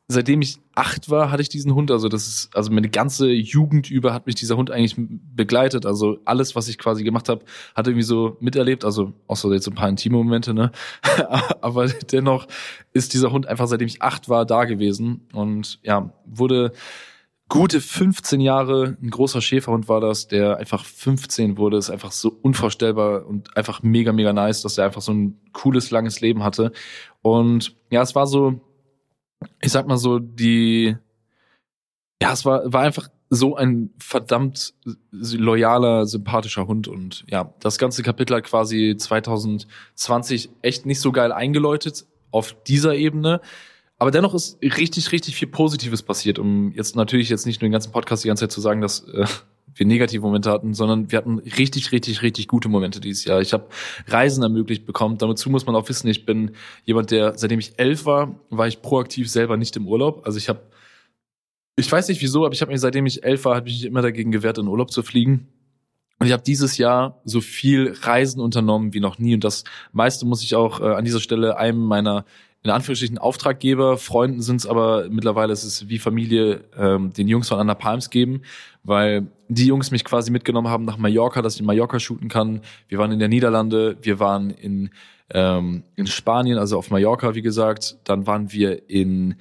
seitdem 0.09 0.43
ich 0.43 0.59
acht 0.75 1.11
war, 1.11 1.31
hatte 1.31 1.43
ich 1.43 1.49
diesen 1.49 1.75
Hund. 1.75 1.93
Also 1.93 2.09
das 2.09 2.27
ist, 2.27 2.57
also 2.57 2.73
meine 2.73 2.89
ganze 2.89 3.31
Jugend 3.31 3.89
über 3.89 4.13
hat 4.13 4.27
mich 4.27 4.35
dieser 4.35 4.57
Hund 4.57 4.71
eigentlich 4.71 4.97
begleitet. 4.99 5.87
Also 5.87 6.19
alles, 6.25 6.57
was 6.57 6.67
ich 6.69 6.77
quasi 6.77 7.05
gemacht 7.05 7.29
habe, 7.29 7.45
hat 7.77 7.87
irgendwie 7.87 8.03
so 8.03 8.37
miterlebt. 8.41 8.85
Also 8.85 9.13
außer 9.29 9.53
jetzt 9.53 9.69
ein 9.69 9.75
paar 9.75 9.89
intime 9.89 10.17
Momente, 10.17 10.55
ne? 10.55 10.73
aber 11.61 11.87
dennoch 11.89 12.47
ist 12.93 13.15
dieser 13.15 13.31
Hund 13.31 13.47
einfach, 13.47 13.69
seitdem 13.69 13.89
ich 13.89 14.03
acht 14.03 14.29
war, 14.29 14.45
da 14.45 14.65
gewesen 14.65 15.29
und 15.33 15.79
ja, 15.85 16.13
wurde 16.25 16.73
gute 17.49 17.81
15 17.81 18.41
Jahre, 18.41 18.97
ein 19.01 19.11
großer 19.11 19.41
Schäferhund 19.41 19.89
war 19.89 20.01
das, 20.01 20.27
der 20.27 20.57
einfach 20.57 20.85
15 20.85 21.57
wurde, 21.57 21.77
ist 21.77 21.91
einfach 21.91 22.13
so 22.13 22.37
unvorstellbar 22.43 23.27
und 23.27 23.57
einfach 23.57 23.83
mega, 23.83 24.13
mega 24.13 24.33
nice, 24.33 24.63
dass 24.63 24.79
er 24.79 24.87
einfach 24.87 25.03
so 25.03 25.13
ein 25.13 25.39
cooles, 25.53 25.91
langes 25.91 26.21
Leben 26.21 26.43
hatte. 26.43 26.73
Und 27.23 27.77
ja, 27.91 28.03
es 28.03 28.15
war 28.15 28.27
so, 28.27 28.61
ich 29.61 29.71
sag 29.71 29.87
mal 29.87 29.97
so, 29.97 30.19
die, 30.19 30.97
ja, 32.21 32.33
es 32.33 32.45
war, 32.45 32.73
war 32.73 32.83
einfach 32.83 33.09
so 33.29 33.57
ein 33.57 33.91
verdammt 33.99 34.75
loyaler, 35.11 36.07
sympathischer 36.07 36.67
Hund 36.67 36.89
und 36.89 37.25
ja, 37.29 37.53
das 37.61 37.79
ganze 37.79 38.03
Kapitel 38.03 38.37
hat 38.37 38.45
quasi 38.45 38.97
2020 38.97 40.51
echt 40.63 40.87
nicht 40.87 41.01
so 41.01 41.11
geil 41.13 41.33
eingeläutet 41.33 42.07
auf 42.31 42.57
dieser 42.65 42.95
Ebene. 42.95 43.41
Aber 43.99 44.11
dennoch 44.11 44.35
ist 44.35 44.59
richtig, 44.63 45.11
richtig 45.13 45.37
viel 45.37 45.49
Positives 45.49 46.03
passiert, 46.03 46.39
um 46.39 46.73
jetzt 46.73 46.97
natürlich 46.97 47.29
jetzt 47.31 47.47
nicht 47.47 47.61
nur 47.61 47.69
den 47.69 47.73
ganzen 47.73 47.93
Podcast 47.93 48.25
die 48.25 48.29
ganze 48.29 48.45
Zeit 48.45 48.53
zu 48.53 48.61
sagen, 48.61 48.83
dass 48.83 49.09
äh, 49.09 49.25
wir 49.75 49.87
negative 49.87 50.23
Momente 50.23 50.51
hatten, 50.51 50.75
sondern 50.75 51.11
wir 51.11 51.19
hatten 51.19 51.39
richtig, 51.39 51.93
richtig, 51.93 52.23
richtig 52.23 52.49
gute 52.49 52.69
Momente 52.69 53.01
dieses 53.01 53.25
Jahr. 53.25 53.41
Ich 53.41 53.53
habe 53.53 53.69
Reisen 54.07 54.43
ermöglicht 54.43 54.87
bekommen. 54.87 55.19
Dazu 55.19 55.51
muss 55.51 55.67
man 55.67 55.75
auch 55.77 55.89
wissen, 55.89 56.09
ich 56.09 56.27
bin 56.27 56.53
jemand, 56.85 57.11
der, 57.11 57.39
seitdem 57.39 57.59
ich 57.59 57.79
elf 57.79 58.05
war, 58.05 58.39
war 58.51 58.67
ich 58.67 58.83
proaktiv 58.83 59.31
selber 59.31 59.57
nicht 59.57 59.77
im 59.77 59.87
Urlaub. 59.87 60.27
Also 60.27 60.39
ich 60.39 60.49
habe, 60.49 60.61
ich 61.77 61.91
weiß 61.91 62.09
nicht 62.09 62.21
wieso, 62.23 62.45
aber 62.45 62.55
ich 62.55 62.61
habe 62.61 62.73
mir, 62.73 62.79
seitdem 62.79 63.07
ich 63.07 63.25
elf 63.25 63.45
war, 63.45 63.57
habe 63.57 63.69
ich 63.69 63.77
mich 63.77 63.85
immer 63.85 64.03
dagegen 64.03 64.31
gewehrt, 64.31 64.59
in 64.59 64.69
Urlaub 64.69 64.91
zu 64.91 65.03
fliegen. 65.03 65.49
Und 66.19 66.27
ich 66.27 66.33
habe 66.33 66.43
dieses 66.43 66.79
Jahr 66.79 67.21
so 67.25 67.43
viel 67.43 67.95
Reisen 68.01 68.41
unternommen 68.41 68.95
wie 68.95 69.01
noch 69.01 69.19
nie. 69.19 69.35
Und 69.35 69.45
das 69.45 69.65
meiste 69.93 70.25
muss 70.25 70.43
ich 70.43 70.55
auch 70.55 70.81
äh, 70.81 70.85
an 70.85 71.05
dieser 71.05 71.21
Stelle 71.21 71.59
einem 71.59 71.85
meiner 71.85 72.25
in 72.67 72.73
Anführungsstrichen 72.73 73.19
Auftraggeber, 73.19 73.97
Freunden 73.97 74.43
sind 74.43 74.57
es 74.57 74.67
aber 74.67 75.09
mittlerweile 75.09 75.53
ist 75.53 75.63
es 75.63 75.89
wie 75.89 76.01
Familie 76.01 76.65
ähm, 76.77 77.13
den 77.13 77.29
Jungs 77.29 77.49
von 77.49 77.61
Anna 77.61 77.75
Palms 77.75 78.11
geben, 78.11 78.43
weil 78.83 79.29
die 79.49 79.67
Jungs 79.67 79.93
mich 79.93 80.05
quasi 80.05 80.33
mitgenommen 80.33 80.69
haben 80.69 80.85
nach 80.85 80.99
Mallorca, 80.99 81.43
dass 81.43 81.55
ich 81.55 81.61
in 81.61 81.67
Mallorca 81.67 82.01
shooten 82.01 82.29
kann. 82.29 82.63
Wir 82.89 82.99
waren 82.99 83.13
in 83.13 83.21
der 83.21 83.29
Niederlande, 83.29 83.97
wir 84.03 84.19
waren 84.19 84.51
in 84.51 84.91
ähm, 85.31 85.85
in 85.95 86.07
Spanien, 86.07 86.59
also 86.59 86.77
auf 86.79 86.91
Mallorca, 86.91 87.35
wie 87.37 87.43
gesagt. 87.43 87.99
Dann 88.05 88.27
waren 88.27 88.53
wir 88.53 88.91
in 88.91 89.37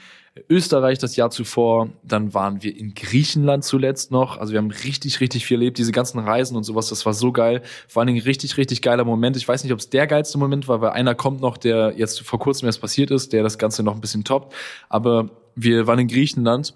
Österreich 0.50 1.00
das 1.00 1.16
Jahr 1.16 1.30
zuvor. 1.30 1.90
Dann 2.04 2.34
waren 2.34 2.62
wir 2.62 2.76
in 2.76 2.94
Griechenland 2.94 3.64
zuletzt 3.64 4.12
noch. 4.12 4.38
Also 4.38 4.52
wir 4.52 4.60
haben 4.60 4.72
richtig, 4.72 5.22
richtig 5.22 5.46
viel 5.46 5.58
erlebt. 5.58 5.78
Diese 5.78 5.92
ganzen 5.92 6.20
Reisen 6.20 6.58
und 6.58 6.64
sowas, 6.64 6.90
das 6.90 7.06
war 7.06 7.14
so 7.14 7.32
geil. 7.32 7.62
Vor 7.88 8.02
allen 8.02 8.08
Dingen 8.08 8.22
richtig, 8.22 8.58
richtig 8.58 8.82
geiler 8.82 9.06
Moment. 9.06 9.38
Ich 9.38 9.48
weiß 9.48 9.64
nicht, 9.64 9.72
ob 9.72 9.80
es 9.80 9.90
der 9.90 10.08
geilste 10.08 10.38
Moment 10.38 10.68
war, 10.68 10.82
weil 10.82 10.92
einer 10.92 11.16
kommt 11.16 11.42
noch, 11.42 11.58
der 11.58 11.94
jetzt 11.98 12.22
vor 12.22 12.40
kurzem 12.40 12.66
erst 12.66 12.82
passiert 12.82 13.12
ist, 13.12 13.32
der 13.34 13.44
das 13.44 13.58
Ganze 13.58 13.82
noch 13.84 13.96
ein 13.96 14.02
bisschen 14.02 14.24
toppt. 14.24 14.54
Aber 14.90 15.30
wir 15.56 15.88
waren 15.88 16.00
in 16.00 16.08
Griechenland 16.08 16.76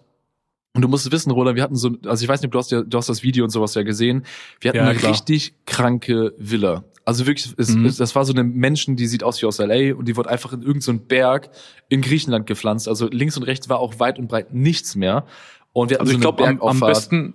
und 0.73 0.81
du 0.81 0.87
musst 0.87 1.11
wissen, 1.11 1.31
Roland, 1.31 1.55
wir 1.55 1.63
hatten 1.63 1.75
so, 1.75 1.91
also 2.05 2.23
ich 2.23 2.29
weiß 2.29 2.41
nicht, 2.41 2.53
du 2.53 2.57
hast 2.57 2.71
ja, 2.71 2.81
du 2.81 2.97
hast 2.97 3.09
das 3.09 3.23
Video 3.23 3.43
und 3.43 3.49
sowas 3.49 3.73
ja 3.73 3.83
gesehen. 3.83 4.25
Wir 4.61 4.69
hatten 4.69 4.77
ja, 4.77 4.87
eine 4.87 5.03
richtig 5.03 5.53
kranke 5.65 6.33
Villa. 6.37 6.83
Also 7.09 7.25
wirklich, 7.25 7.51
es, 7.57 7.73
mhm. 7.73 7.87
es, 7.87 7.97
das 7.97 8.13
war 8.13 8.23
so 8.23 8.33
eine 8.33 8.43
Menschen, 8.43 8.95
die 8.95 9.07
sieht 9.07 9.23
aus 9.23 9.41
wie 9.41 9.47
aus 9.47 9.57
LA 9.57 9.95
und 9.95 10.07
die 10.07 10.15
wurde 10.15 10.29
einfach 10.29 10.53
in 10.53 10.61
irgendeinen 10.61 10.99
so 10.99 11.05
Berg 11.07 11.49
in 11.87 12.01
Griechenland 12.01 12.45
gepflanzt. 12.45 12.87
Also 12.87 13.07
links 13.07 13.35
und 13.35 13.41
rechts 13.41 13.67
war 13.67 13.79
auch 13.79 13.99
weit 13.99 14.19
und 14.19 14.27
breit 14.27 14.53
nichts 14.53 14.95
mehr. 14.95 15.25
Und 15.73 15.89
wir 15.89 16.01
also 16.01 16.11
so 16.11 16.15
ich 16.15 16.21
glaube, 16.21 16.47
am, 16.47 16.61
am 16.61 16.79
besten, 16.79 17.33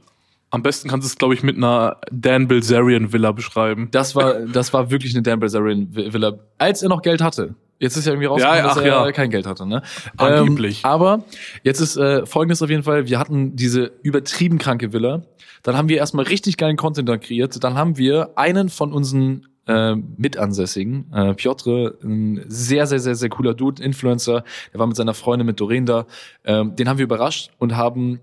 am 0.50 0.62
besten 0.62 0.88
kannst 0.88 1.08
du 1.08 1.10
es, 1.10 1.18
glaube 1.18 1.34
ich, 1.34 1.42
mit 1.42 1.56
einer 1.56 1.96
Dan 2.12 2.46
Bilzerian 2.46 3.12
Villa 3.12 3.32
beschreiben. 3.32 3.88
Das 3.90 4.14
war, 4.14 4.42
das 4.46 4.72
war 4.72 4.92
wirklich 4.92 5.12
eine 5.12 5.22
Dan 5.24 5.40
Bilzerian 5.40 5.88
Villa, 5.92 6.38
als 6.58 6.84
er 6.84 6.88
noch 6.88 7.02
Geld 7.02 7.20
hatte. 7.20 7.56
Jetzt 7.80 7.96
ist 7.96 8.06
ja 8.06 8.12
irgendwie 8.12 8.28
rausgekommen, 8.28 8.58
ja, 8.58 8.70
ach, 8.70 8.74
dass 8.76 8.84
er 8.84 9.06
ja. 9.06 9.10
kein 9.10 9.30
Geld 9.30 9.44
hatte. 9.44 9.66
Ne? 9.66 9.82
Angeblich. 10.16 10.84
Ähm, 10.84 10.90
aber 10.90 11.24
jetzt 11.64 11.80
ist 11.80 11.96
äh, 11.96 12.24
folgendes 12.26 12.62
auf 12.62 12.70
jeden 12.70 12.84
Fall, 12.84 13.08
wir 13.08 13.18
hatten 13.18 13.56
diese 13.56 13.90
übertrieben 14.04 14.58
kranke 14.58 14.92
Villa. 14.92 15.24
Dann 15.64 15.76
haben 15.76 15.88
wir 15.88 15.96
erstmal 15.96 16.26
richtig 16.26 16.58
geilen 16.58 16.76
Content 16.76 17.08
da 17.08 17.16
kreiert. 17.16 17.64
Dann 17.64 17.74
haben 17.74 17.98
wir 17.98 18.38
einen 18.38 18.68
von 18.68 18.92
unseren 18.92 19.48
äh, 19.66 19.94
Mitansässigen, 19.94 21.12
äh, 21.12 21.34
Piotr, 21.34 21.94
ein 22.02 22.44
sehr, 22.48 22.86
sehr, 22.86 23.00
sehr, 23.00 23.14
sehr 23.14 23.28
cooler 23.28 23.54
Dude, 23.54 23.82
Influencer, 23.82 24.44
der 24.72 24.80
war 24.80 24.86
mit 24.86 24.96
seiner 24.96 25.14
Freundin, 25.14 25.46
mit 25.46 25.60
Doreen 25.60 25.86
da, 25.86 26.06
ähm, 26.44 26.76
den 26.76 26.88
haben 26.88 26.98
wir 26.98 27.04
überrascht 27.04 27.50
und 27.58 27.76
haben 27.76 28.20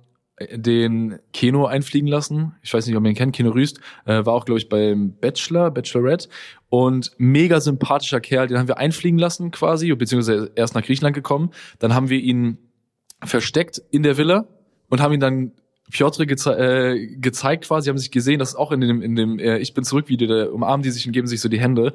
den 0.49 1.19
Keno 1.33 1.65
einfliegen 1.65 2.07
lassen. 2.07 2.55
Ich 2.61 2.73
weiß 2.73 2.85
nicht, 2.87 2.95
ob 2.95 3.03
ihr 3.03 3.09
ihn 3.09 3.15
kennt, 3.15 3.35
Keno 3.35 3.51
Rüst. 3.51 3.79
Äh, 4.05 4.25
war 4.25 4.33
auch, 4.33 4.45
glaube 4.45 4.59
ich, 4.59 4.69
beim 4.69 5.13
Bachelor, 5.13 5.71
Bachelorette. 5.71 6.29
Und 6.69 7.11
mega 7.17 7.59
sympathischer 7.59 8.21
Kerl, 8.21 8.47
den 8.47 8.57
haben 8.57 8.67
wir 8.67 8.77
einfliegen 8.77 9.19
lassen 9.19 9.51
quasi, 9.51 9.93
beziehungsweise 9.93 10.51
erst 10.55 10.75
nach 10.75 10.83
Griechenland 10.83 11.15
gekommen. 11.15 11.51
Dann 11.79 11.93
haben 11.93 12.09
wir 12.09 12.19
ihn 12.19 12.57
versteckt 13.23 13.81
in 13.91 14.03
der 14.03 14.17
Villa 14.17 14.47
und 14.89 15.01
haben 15.01 15.13
ihn 15.13 15.19
dann 15.19 15.51
Piotr 15.91 16.25
geze 16.25 16.57
äh, 16.57 17.07
gezeigt 17.17 17.65
quasi, 17.65 17.89
haben 17.89 17.97
sich 17.97 18.11
gesehen, 18.11 18.39
das 18.39 18.49
ist 18.49 18.55
auch 18.55 18.71
in 18.71 18.81
dem, 18.81 19.01
in 19.01 19.15
dem 19.15 19.39
äh, 19.39 19.57
Ich 19.59 19.73
bin 19.73 19.83
zurück 19.83 20.09
Video, 20.09 20.27
da 20.27 20.51
umarmen 20.51 20.83
die 20.83 20.91
sich 20.91 21.05
und 21.05 21.11
geben 21.11 21.27
sich 21.27 21.41
so 21.41 21.49
die 21.49 21.59
Hände. 21.59 21.93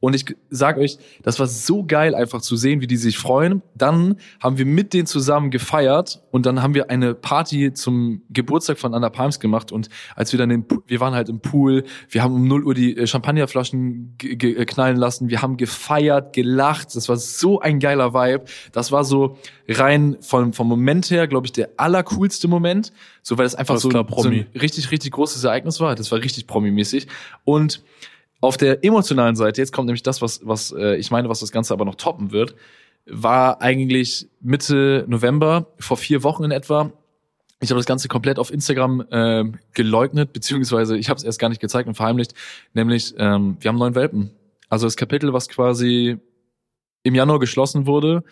Und 0.00 0.14
ich 0.14 0.24
sag 0.48 0.78
euch, 0.78 0.98
das 1.22 1.40
war 1.40 1.48
so 1.48 1.84
geil 1.84 2.14
einfach 2.14 2.40
zu 2.40 2.56
sehen, 2.56 2.80
wie 2.80 2.86
die 2.86 2.96
sich 2.96 3.18
freuen. 3.18 3.62
Dann 3.74 4.16
haben 4.40 4.56
wir 4.56 4.64
mit 4.64 4.94
denen 4.94 5.06
zusammen 5.06 5.50
gefeiert 5.50 6.22
und 6.30 6.46
dann 6.46 6.62
haben 6.62 6.74
wir 6.74 6.88
eine 6.88 7.14
Party 7.14 7.72
zum 7.72 8.22
Geburtstag 8.30 8.78
von 8.78 8.94
Anna 8.94 9.10
Palms 9.10 9.40
gemacht 9.40 9.72
und 9.72 9.88
als 10.14 10.32
wir 10.32 10.38
dann 10.38 10.50
im, 10.50 10.64
wir 10.86 11.00
waren 11.00 11.14
halt 11.14 11.28
im 11.28 11.40
Pool, 11.40 11.84
wir 12.08 12.22
haben 12.22 12.34
um 12.34 12.46
0 12.46 12.64
Uhr 12.64 12.74
die 12.74 12.96
äh, 12.96 13.06
Champagnerflaschen 13.06 14.16
äh, 14.22 14.64
knallen 14.64 14.96
lassen, 14.96 15.30
wir 15.30 15.42
haben 15.42 15.56
gefeiert, 15.56 16.32
gelacht, 16.32 16.94
das 16.94 17.08
war 17.08 17.16
so 17.16 17.60
ein 17.60 17.80
geiler 17.80 18.14
Vibe. 18.14 18.44
Das 18.72 18.92
war 18.92 19.04
so 19.04 19.36
rein 19.68 20.16
vom, 20.20 20.52
vom 20.52 20.68
Moment 20.68 21.10
her, 21.10 21.26
glaube 21.26 21.46
ich, 21.46 21.52
der 21.52 21.70
allercoolste 21.76 22.46
Moment, 22.46 22.92
so 23.22 23.36
weil 23.38 23.46
es 23.46 23.54
einfach 23.54 23.78
so, 23.78 23.90
so 23.90 24.28
ein 24.28 24.46
richtig, 24.54 24.90
richtig 24.90 25.12
großes 25.12 25.42
Ereignis 25.44 25.80
war. 25.80 25.94
Das 25.94 26.12
war 26.12 26.20
richtig 26.20 26.46
promi-mäßig 26.46 27.08
und 27.44 27.82
auf 28.40 28.56
der 28.56 28.84
emotionalen 28.84 29.36
Seite, 29.36 29.60
jetzt 29.60 29.72
kommt 29.72 29.86
nämlich 29.86 30.02
das, 30.02 30.22
was, 30.22 30.40
was 30.44 30.72
äh, 30.72 30.96
ich 30.96 31.10
meine, 31.10 31.28
was 31.28 31.40
das 31.40 31.50
Ganze 31.50 31.74
aber 31.74 31.84
noch 31.84 31.96
toppen 31.96 32.30
wird, 32.30 32.54
war 33.06 33.60
eigentlich 33.60 34.28
Mitte 34.40 35.04
November, 35.08 35.66
vor 35.78 35.96
vier 35.96 36.22
Wochen 36.22 36.44
in 36.44 36.50
etwa. 36.50 36.92
Ich 37.60 37.70
habe 37.70 37.78
das 37.78 37.86
Ganze 37.86 38.06
komplett 38.06 38.38
auf 38.38 38.52
Instagram 38.52 39.04
äh, 39.10 39.44
geleugnet, 39.74 40.32
beziehungsweise 40.32 40.96
ich 40.96 41.08
habe 41.08 41.18
es 41.18 41.24
erst 41.24 41.40
gar 41.40 41.48
nicht 41.48 41.60
gezeigt 41.60 41.88
und 41.88 41.94
verheimlicht. 41.94 42.34
Nämlich, 42.74 43.14
ähm, 43.18 43.56
wir 43.60 43.70
haben 43.70 43.78
neun 43.78 43.96
Welpen. 43.96 44.30
Also 44.68 44.86
das 44.86 44.96
Kapitel, 44.96 45.32
was 45.32 45.48
quasi 45.48 46.18
im 47.02 47.14
Januar 47.14 47.40
geschlossen 47.40 47.86
wurde, 47.86 48.22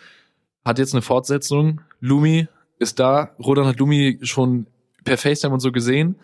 hat 0.63 0.79
jetzt 0.79 0.93
eine 0.93 1.01
Fortsetzung. 1.01 1.81
Lumi 1.99 2.47
ist 2.79 2.99
da. 2.99 3.35
Rodan 3.39 3.65
hat 3.65 3.79
Lumi 3.79 4.19
schon 4.21 4.67
per 5.03 5.17
FaceTime 5.17 5.53
und 5.53 5.59
so 5.59 5.71
gesehen. 5.71 6.15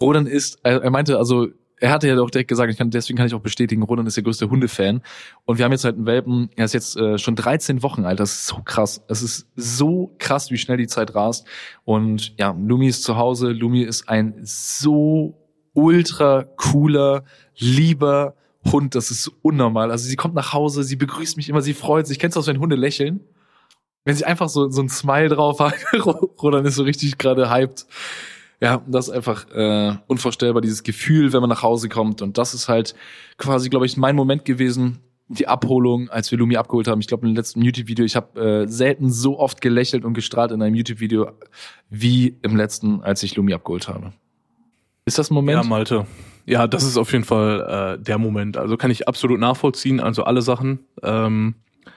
Rodan 0.00 0.26
ist, 0.26 0.58
er, 0.62 0.82
er 0.82 0.90
meinte, 0.90 1.18
also 1.18 1.48
er 1.80 1.90
hatte 1.90 2.06
ja 2.06 2.20
auch 2.20 2.30
direkt 2.30 2.48
gesagt, 2.48 2.70
ich 2.70 2.78
kann, 2.78 2.90
deswegen 2.90 3.16
kann 3.16 3.26
ich 3.26 3.34
auch 3.34 3.40
bestätigen, 3.40 3.82
Ronan 3.82 4.06
ist 4.06 4.16
der 4.16 4.22
größte 4.22 4.50
Hundefan. 4.50 5.02
Und 5.46 5.58
wir 5.58 5.64
haben 5.64 5.72
jetzt 5.72 5.84
halt 5.84 5.96
einen 5.96 6.06
Welpen, 6.06 6.50
er 6.56 6.66
ist 6.66 6.74
jetzt 6.74 6.96
äh, 6.96 7.18
schon 7.18 7.36
13 7.36 7.82
Wochen 7.82 8.04
alt. 8.04 8.20
Das 8.20 8.32
ist 8.32 8.46
so 8.46 8.60
krass. 8.64 9.02
Es 9.08 9.22
ist 9.22 9.48
so 9.56 10.14
krass, 10.18 10.50
wie 10.50 10.58
schnell 10.58 10.76
die 10.76 10.86
Zeit 10.86 11.14
rast. 11.14 11.46
Und 11.84 12.38
ja, 12.38 12.54
Lumi 12.58 12.88
ist 12.88 13.02
zu 13.02 13.16
Hause. 13.16 13.50
Lumi 13.50 13.82
ist 13.82 14.08
ein 14.08 14.34
so 14.42 15.38
ultra 15.72 16.44
cooler, 16.56 17.24
lieber 17.56 18.34
Hund. 18.70 18.94
Das 18.94 19.10
ist 19.10 19.32
unnormal. 19.42 19.90
Also 19.90 20.06
sie 20.06 20.16
kommt 20.16 20.34
nach 20.34 20.52
Hause, 20.52 20.84
sie 20.84 20.96
begrüßt 20.96 21.38
mich 21.38 21.48
immer, 21.48 21.62
sie 21.62 21.74
freut 21.74 22.06
sich. 22.06 22.18
Kennst 22.18 22.36
du 22.36 22.40
auch, 22.40 22.46
wenn 22.46 22.60
Hunde 22.60 22.76
lächeln? 22.76 23.20
Wenn 24.04 24.16
sie 24.16 24.24
einfach 24.24 24.48
so, 24.48 24.70
so 24.70 24.82
ein 24.82 24.88
Smile 24.88 25.28
drauf 25.28 25.60
hat, 25.60 25.74
Rodan 26.42 26.64
ist 26.66 26.74
so 26.74 26.82
richtig 26.82 27.18
gerade 27.18 27.50
hyped. 27.50 27.86
Ja, 28.60 28.82
das 28.86 29.08
ist 29.08 29.14
einfach 29.14 29.48
äh, 29.52 29.96
unvorstellbar, 30.06 30.60
dieses 30.60 30.82
Gefühl, 30.82 31.32
wenn 31.32 31.40
man 31.40 31.48
nach 31.48 31.62
Hause 31.62 31.88
kommt. 31.88 32.20
Und 32.20 32.36
das 32.36 32.52
ist 32.52 32.68
halt 32.68 32.94
quasi, 33.38 33.70
glaube 33.70 33.86
ich, 33.86 33.96
mein 33.96 34.14
Moment 34.14 34.44
gewesen, 34.44 34.98
die 35.28 35.48
Abholung, 35.48 36.10
als 36.10 36.30
wir 36.30 36.38
Lumi 36.38 36.56
abgeholt 36.56 36.88
haben. 36.88 37.00
Ich 37.00 37.06
glaube, 37.06 37.26
im 37.26 37.34
letzten 37.34 37.62
YouTube-Video, 37.62 38.04
ich 38.04 38.16
habe 38.16 38.64
äh, 38.64 38.68
selten 38.68 39.10
so 39.10 39.38
oft 39.38 39.60
gelächelt 39.60 40.04
und 40.04 40.12
gestrahlt 40.12 40.50
in 40.50 40.60
einem 40.60 40.74
YouTube-Video 40.74 41.30
wie 41.88 42.36
im 42.42 42.56
letzten, 42.56 43.00
als 43.00 43.22
ich 43.22 43.36
Lumi 43.36 43.54
abgeholt 43.54 43.88
habe. 43.88 44.12
Ist 45.06 45.18
das 45.18 45.30
ein 45.30 45.34
Moment? 45.34 45.62
Ja, 45.62 45.68
Malte. 45.68 46.06
Ja, 46.46 46.66
das 46.66 46.82
ist 46.82 46.96
auf 46.96 47.12
jeden 47.12 47.24
Fall 47.24 47.96
äh, 47.98 48.02
der 48.02 48.18
Moment. 48.18 48.56
Also 48.56 48.76
kann 48.76 48.90
ich 48.90 49.08
absolut 49.08 49.40
nachvollziehen. 49.40 50.00
Also 50.00 50.24
alle 50.24 50.42
Sachen. 50.42 50.80
Ähm, 51.02 51.54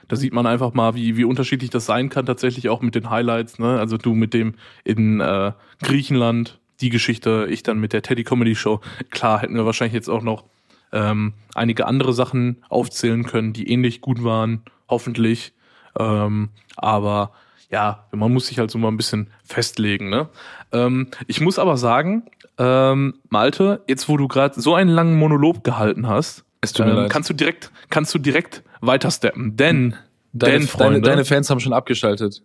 da 0.08 0.16
sieht 0.16 0.32
man 0.32 0.46
einfach 0.46 0.74
mal, 0.74 0.94
wie, 0.94 1.16
wie 1.16 1.24
unterschiedlich 1.24 1.70
das 1.70 1.86
sein 1.86 2.08
kann, 2.08 2.26
tatsächlich 2.26 2.68
auch 2.68 2.82
mit 2.82 2.94
den 2.94 3.10
Highlights. 3.10 3.58
Ne? 3.58 3.78
Also 3.78 3.96
du 3.96 4.14
mit 4.14 4.34
dem 4.34 4.54
in 4.84 5.20
äh, 5.20 5.52
Griechenland, 5.82 6.58
die 6.80 6.90
Geschichte, 6.90 7.46
ich 7.50 7.62
dann 7.62 7.78
mit 7.78 7.92
der 7.92 8.02
Teddy 8.02 8.24
Comedy 8.24 8.54
Show. 8.54 8.80
Klar, 9.10 9.40
hätten 9.40 9.54
wir 9.54 9.64
wahrscheinlich 9.64 9.94
jetzt 9.94 10.08
auch 10.08 10.22
noch 10.22 10.44
ähm, 10.92 11.34
einige 11.54 11.86
andere 11.86 12.12
Sachen 12.12 12.62
aufzählen 12.68 13.24
können, 13.24 13.52
die 13.52 13.68
ähnlich 13.68 14.00
gut 14.00 14.22
waren, 14.24 14.62
hoffentlich. 14.88 15.52
Ähm, 15.98 16.50
aber 16.76 17.32
ja, 17.70 18.06
man 18.12 18.32
muss 18.32 18.46
sich 18.46 18.58
halt 18.58 18.70
so 18.70 18.78
mal 18.78 18.88
ein 18.88 18.96
bisschen 18.96 19.30
festlegen. 19.44 20.08
Ne? 20.08 20.28
Ähm, 20.72 21.08
ich 21.26 21.40
muss 21.40 21.58
aber 21.58 21.76
sagen, 21.76 22.24
ähm, 22.58 23.14
Malte, 23.28 23.82
jetzt 23.88 24.08
wo 24.08 24.16
du 24.16 24.28
gerade 24.28 24.60
so 24.60 24.74
einen 24.74 24.90
langen 24.90 25.18
Monolog 25.18 25.64
gehalten 25.64 26.06
hast, 26.06 26.44
ähm, 26.78 27.08
kannst 27.08 27.28
du 27.28 27.34
direkt, 27.34 27.72
kannst 27.90 28.14
du 28.14 28.18
direkt 28.18 28.62
weitersteppen. 28.86 29.56
Denn, 29.56 29.96
deine, 30.32 30.58
denn 30.58 30.68
Freunde, 30.68 31.00
deine, 31.00 31.16
deine 31.16 31.24
Fans 31.24 31.50
haben 31.50 31.60
schon 31.60 31.72
abgeschaltet. 31.72 32.42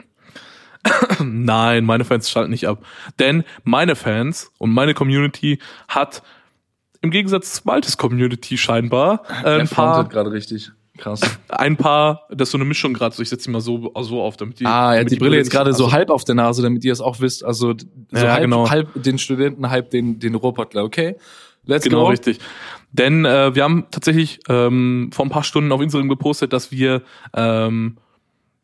Nein, 1.24 1.86
meine 1.86 2.06
Fans 2.06 2.30
schalten 2.30 2.52
nicht 2.52 2.68
ab. 2.68 2.86
Denn 3.20 3.44
meine 3.64 3.96
Fans 3.96 4.52
und 4.58 4.72
meine 4.72 4.94
Community 4.94 5.60
hat 5.88 6.24
im 7.02 7.12
Gegensatz 7.12 7.54
zu 7.54 7.62
Maltes 7.66 7.98
Community 7.98 8.58
scheinbar 8.58 9.24
äh, 9.44 9.60
ein 9.60 9.68
paar 9.68 10.08
gerade 10.08 10.32
richtig. 10.32 10.72
Krass. 10.98 11.22
Ein 11.48 11.78
paar, 11.78 12.28
das 12.30 12.50
ist 12.50 12.52
so 12.52 12.58
eine 12.58 12.66
Mischung 12.66 12.94
gerade, 12.94 13.16
so 13.16 13.22
ich 13.22 13.30
setze 13.30 13.46
die 13.46 13.52
mal 13.52 13.62
so, 13.62 13.94
so 14.02 14.22
auf, 14.22 14.36
damit 14.36 14.60
die. 14.60 14.66
Ah, 14.66 14.96
ja, 14.96 15.04
die, 15.06 15.12
die 15.12 15.16
Brille, 15.16 15.30
Brille 15.30 15.38
jetzt 15.38 15.50
gerade 15.50 15.74
so 15.74 15.86
also 15.86 15.96
halb 15.96 16.10
auf 16.10 16.26
der 16.26 16.36
Nase, 16.36 16.62
damit 16.62 16.84
ihr 16.84 16.92
es 16.92 17.00
auch 17.00 17.22
wisst. 17.22 17.46
Also 17.46 17.74
so 17.74 17.86
ja, 18.12 18.34
halb, 18.34 18.42
genau. 18.42 18.70
halb 18.70 19.02
den 19.02 19.18
Studenten, 19.18 19.70
halb 19.70 19.92
den, 19.92 20.20
den 20.20 20.36
Robotler, 20.36 20.84
okay? 20.84 21.16
Let's 21.66 21.86
genau, 21.86 22.02
go. 22.02 22.10
richtig. 22.10 22.40
Denn 22.92 23.26
äh, 23.26 23.54
wir 23.56 23.64
haben 23.64 23.86
tatsächlich 23.92 24.40
ähm, 24.50 25.12
vor 25.14 25.26
ein 25.26 25.30
paar 25.30 25.44
Stunden 25.44 25.72
auf 25.72 25.82
Instagram 25.82 26.10
gepostet, 26.10 26.54
dass 26.54 26.72
wir 26.72 27.04
ähm, 27.36 27.98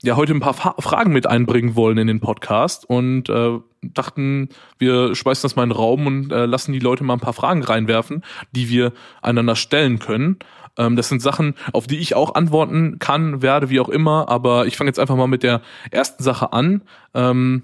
ja 0.02 0.16
heute 0.16 0.34
ein 0.34 0.40
paar 0.40 0.54
Fa 0.54 0.76
Fragen 0.80 1.14
mit 1.14 1.28
einbringen 1.28 1.76
wollen 1.76 1.98
in 1.98 2.08
den 2.08 2.20
Podcast 2.20 2.90
und 2.90 3.30
äh, 3.30 3.60
dachten, 3.82 4.50
wir 4.80 5.16
schmeißen 5.16 5.44
das 5.44 5.56
mal 5.56 5.64
in 5.64 5.70
den 5.70 5.78
Raum 5.78 6.08
und 6.08 6.32
äh, 6.32 6.46
lassen 6.46 6.74
die 6.74 6.80
Leute 6.80 7.04
mal 7.04 7.14
ein 7.14 7.20
paar 7.20 7.34
Fragen 7.34 7.64
reinwerfen, 7.64 8.24
die 8.52 8.70
wir 8.70 8.94
einander 9.22 9.56
stellen 9.56 10.00
können. 10.00 10.40
Ähm, 10.78 10.96
das 10.96 11.10
sind 11.10 11.22
Sachen, 11.22 11.56
auf 11.72 11.88
die 11.88 11.98
ich 11.98 12.16
auch 12.16 12.36
antworten 12.36 13.00
kann, 13.00 13.42
werde, 13.42 13.70
wie 13.70 13.80
auch 13.80 13.90
immer, 13.90 14.30
aber 14.30 14.66
ich 14.66 14.78
fange 14.78 14.90
jetzt 14.90 15.00
einfach 15.00 15.16
mal 15.16 15.28
mit 15.28 15.44
der 15.44 15.62
ersten 15.92 16.24
Sache 16.24 16.52
an. 16.54 16.82
Ähm, 17.14 17.64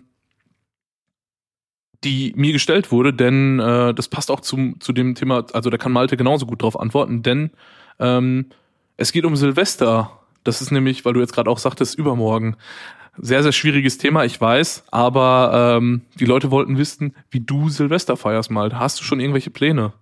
die 2.04 2.34
mir 2.36 2.52
gestellt 2.52 2.92
wurde, 2.92 3.14
denn 3.14 3.60
äh, 3.60 3.94
das 3.94 4.08
passt 4.08 4.32
auch 4.32 4.40
zum, 4.40 4.80
zu 4.80 4.92
dem 4.92 5.16
Thema, 5.16 5.46
also 5.54 5.70
da 5.70 5.78
kann 5.78 5.92
Malte 5.92 6.18
genauso 6.18 6.46
gut 6.46 6.62
drauf 6.64 6.80
antworten, 6.80 7.22
denn 7.22 7.52
ähm, 8.00 8.48
es 8.98 9.12
geht 9.12 9.26
um 9.26 9.36
Silvester. 9.36 10.20
Das 10.44 10.62
ist 10.62 10.72
nämlich, 10.72 11.06
weil 11.06 11.14
du 11.14 11.20
jetzt 11.20 11.34
gerade 11.34 11.50
auch 11.50 11.60
sagtest, 11.60 11.98
übermorgen. 11.98 12.56
Sehr, 13.18 13.44
sehr 13.44 13.52
schwieriges 13.52 13.98
Thema, 13.98 14.24
ich 14.26 14.40
weiß, 14.40 14.86
aber 14.90 15.78
ähm, 15.78 16.02
die 16.20 16.26
Leute 16.26 16.50
wollten 16.50 16.78
wissen, 16.78 17.14
wie 17.30 17.42
du 17.42 17.70
Silvester 17.70 18.18
feierst, 18.18 18.50
Malte. 18.50 18.80
Hast 18.80 19.00
du 19.00 19.04
schon 19.04 19.20
irgendwelche 19.20 19.52
Pläne? 19.52 19.94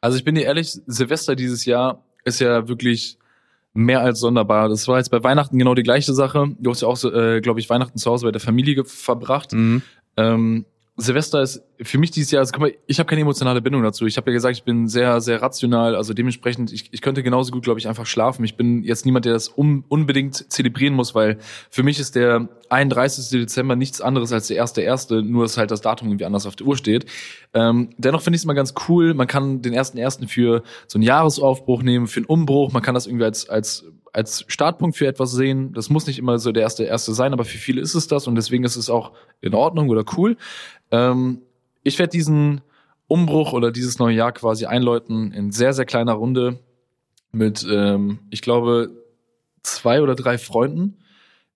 Also 0.00 0.18
ich 0.18 0.24
bin 0.24 0.34
dir 0.34 0.44
ehrlich, 0.44 0.78
Silvester 0.86 1.34
dieses 1.34 1.64
Jahr 1.64 2.02
ist 2.24 2.40
ja 2.40 2.68
wirklich 2.68 3.18
mehr 3.72 4.00
als 4.00 4.20
sonderbar. 4.20 4.68
Das 4.68 4.86
war 4.86 4.98
jetzt 4.98 5.10
bei 5.10 5.24
Weihnachten 5.24 5.58
genau 5.58 5.74
die 5.74 5.82
gleiche 5.82 6.12
Sache. 6.12 6.54
Du 6.58 6.70
hast 6.70 6.82
ja 6.82 6.88
auch, 6.88 7.02
äh, 7.04 7.40
glaube 7.40 7.60
ich, 7.60 7.68
Weihnachten 7.70 7.98
zu 7.98 8.10
Hause 8.10 8.26
bei 8.26 8.32
der 8.32 8.40
Familie 8.40 8.84
verbracht. 8.84 9.52
Mhm. 9.52 9.82
Ähm, 10.16 10.64
Silvester 10.96 11.42
ist 11.42 11.60
für 11.82 11.98
mich 11.98 12.12
dieses 12.12 12.30
Jahr, 12.30 12.40
also 12.40 12.52
guck 12.52 12.60
mal, 12.60 12.74
ich 12.86 13.00
habe 13.00 13.08
keine 13.08 13.22
emotionale 13.22 13.60
Bindung 13.60 13.82
dazu. 13.82 14.06
Ich 14.06 14.16
habe 14.16 14.30
ja 14.30 14.34
gesagt, 14.34 14.56
ich 14.56 14.62
bin 14.62 14.86
sehr, 14.86 15.20
sehr 15.20 15.42
rational, 15.42 15.96
also 15.96 16.14
dementsprechend, 16.14 16.72
ich, 16.72 16.88
ich 16.92 17.02
könnte 17.02 17.24
genauso 17.24 17.50
gut, 17.50 17.64
glaube 17.64 17.80
ich, 17.80 17.88
einfach 17.88 18.06
schlafen. 18.06 18.44
Ich 18.44 18.56
bin 18.56 18.84
jetzt 18.84 19.04
niemand, 19.04 19.24
der 19.24 19.32
das 19.32 19.48
un, 19.58 19.84
unbedingt 19.88 20.52
zelebrieren 20.52 20.94
muss, 20.94 21.12
weil 21.12 21.38
für 21.68 21.82
mich 21.82 21.98
ist 21.98 22.14
der 22.14 22.48
31. 22.68 23.28
Dezember 23.40 23.74
nichts 23.74 24.00
anderes 24.00 24.32
als 24.32 24.46
der 24.46 24.56
erste 24.56 24.82
erste, 24.82 25.20
nur 25.20 25.42
dass 25.42 25.58
halt 25.58 25.72
das 25.72 25.80
Datum 25.80 26.08
irgendwie 26.08 26.26
anders 26.26 26.46
auf 26.46 26.54
der 26.54 26.66
Uhr 26.68 26.76
steht. 26.76 27.06
Ähm, 27.54 27.90
dennoch 27.98 28.22
finde 28.22 28.36
ich 28.36 28.42
es 28.42 28.46
mal 28.46 28.54
ganz 28.54 28.74
cool. 28.88 29.14
Man 29.14 29.26
kann 29.26 29.62
den 29.62 29.72
ersten 29.72 29.98
ersten 29.98 30.28
für 30.28 30.62
so 30.86 30.98
einen 30.98 31.02
Jahresaufbruch 31.04 31.82
nehmen, 31.82 32.06
für 32.06 32.20
einen 32.20 32.26
Umbruch. 32.26 32.72
Man 32.72 32.82
kann 32.82 32.94
das 32.94 33.08
irgendwie 33.08 33.24
als 33.24 33.48
als 33.48 33.84
als 34.14 34.44
Startpunkt 34.46 34.96
für 34.96 35.08
etwas 35.08 35.32
sehen. 35.32 35.72
Das 35.72 35.90
muss 35.90 36.06
nicht 36.06 36.18
immer 36.18 36.38
so 36.38 36.52
der 36.52 36.62
erste 36.62 36.84
erste 36.84 37.12
sein, 37.12 37.32
aber 37.32 37.44
für 37.44 37.58
viele 37.58 37.80
ist 37.80 37.94
es 37.94 38.06
das 38.06 38.28
und 38.28 38.36
deswegen 38.36 38.64
ist 38.64 38.76
es 38.76 38.88
auch 38.88 39.12
in 39.40 39.54
Ordnung 39.54 39.90
oder 39.90 40.04
cool. 40.16 40.36
Ähm, 40.92 41.42
ich 41.82 41.98
werde 41.98 42.12
diesen 42.12 42.60
Umbruch 43.08 43.52
oder 43.52 43.72
dieses 43.72 43.98
neue 43.98 44.14
Jahr 44.14 44.32
quasi 44.32 44.66
einläuten 44.66 45.32
in 45.32 45.50
sehr, 45.50 45.72
sehr 45.72 45.84
kleiner 45.84 46.12
Runde 46.12 46.60
mit, 47.32 47.66
ähm, 47.68 48.20
ich 48.30 48.40
glaube, 48.40 48.90
zwei 49.64 50.00
oder 50.00 50.14
drei 50.14 50.38
Freunden. 50.38 50.98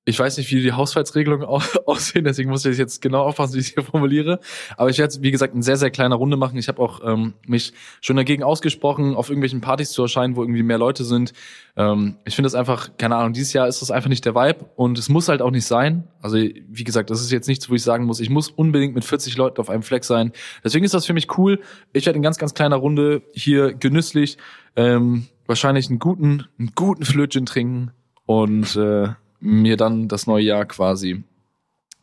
Ich 0.09 0.19
weiß 0.19 0.39
nicht, 0.39 0.51
wie 0.51 0.63
die 0.63 0.73
Haushaltsregelungen 0.73 1.47
aussehen, 1.87 2.25
deswegen 2.25 2.49
muss 2.49 2.65
ich 2.65 2.79
jetzt 2.79 3.03
genau 3.03 3.25
aufpassen, 3.25 3.55
wie 3.55 3.59
ich 3.59 3.69
es 3.69 3.75
hier 3.75 3.83
formuliere. 3.83 4.41
Aber 4.79 4.89
ich 4.89 4.97
werde 4.97 5.15
wie 5.21 5.31
gesagt, 5.31 5.55
in 5.55 5.61
sehr, 5.61 5.77
sehr 5.77 5.91
kleiner 5.91 6.17
Runde 6.17 6.39
machen. 6.39 6.57
Ich 6.57 6.69
habe 6.69 6.81
auch 6.81 7.01
ähm, 7.05 7.35
mich 7.47 7.75
schon 8.01 8.17
dagegen 8.17 8.43
ausgesprochen, 8.43 9.15
auf 9.15 9.29
irgendwelchen 9.29 9.61
Partys 9.61 9.91
zu 9.91 10.01
erscheinen, 10.01 10.35
wo 10.35 10.43
irgendwie 10.43 10.63
mehr 10.63 10.79
Leute 10.79 11.05
sind. 11.05 11.35
Ähm, 11.77 12.17
ich 12.25 12.35
finde 12.35 12.47
das 12.47 12.55
einfach, 12.55 12.97
keine 12.97 13.17
Ahnung, 13.17 13.35
dieses 13.35 13.53
Jahr 13.53 13.69
ist 13.69 13.83
das 13.83 13.91
einfach 13.91 14.09
nicht 14.09 14.25
der 14.25 14.35
Vibe 14.35 14.65
und 14.77 14.99
es 14.99 15.11
muss 15.11 15.29
halt 15.29 15.43
auch 15.43 15.51
nicht 15.51 15.67
sein. 15.67 16.09
Also, 16.23 16.39
wie 16.39 16.85
gesagt, 16.85 17.11
das 17.11 17.21
ist 17.21 17.31
jetzt 17.31 17.47
nichts, 17.47 17.69
wo 17.69 17.75
ich 17.75 17.83
sagen 17.83 18.07
muss, 18.07 18.19
ich 18.21 18.31
muss 18.31 18.49
unbedingt 18.49 18.95
mit 18.95 19.05
40 19.05 19.37
Leuten 19.37 19.61
auf 19.61 19.69
einem 19.69 19.83
Fleck 19.83 20.05
sein. 20.05 20.33
Deswegen 20.65 20.87
ist 20.87 20.95
das 20.95 21.05
für 21.05 21.13
mich 21.13 21.37
cool. 21.37 21.61
Ich 21.93 22.07
werde 22.07 22.17
in 22.17 22.23
ganz, 22.23 22.39
ganz 22.39 22.55
kleiner 22.55 22.77
Runde 22.77 23.21
hier 23.35 23.75
genüsslich 23.75 24.39
ähm, 24.75 25.27
wahrscheinlich 25.47 25.91
einen 25.91 25.99
guten, 25.99 26.47
einen 26.59 26.73
guten 26.75 27.05
Flötchen 27.05 27.45
trinken 27.45 27.91
und 28.25 28.75
äh, 28.75 29.09
mir 29.41 29.77
dann 29.77 30.09
das 30.09 30.27
neue 30.27 30.45
Jahr 30.45 30.65
quasi 30.65 31.23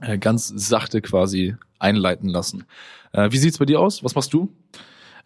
äh, 0.02 0.18
ganz 0.18 0.48
sachte 0.48 1.02
quasi 1.02 1.56
einleiten 1.80 2.30
lassen. 2.30 2.66
Äh, 3.12 3.32
wie 3.32 3.38
sieht's 3.38 3.58
bei 3.58 3.66
dir 3.66 3.80
aus? 3.80 4.04
Was 4.04 4.16
machst 4.16 4.34
du? 4.34 4.54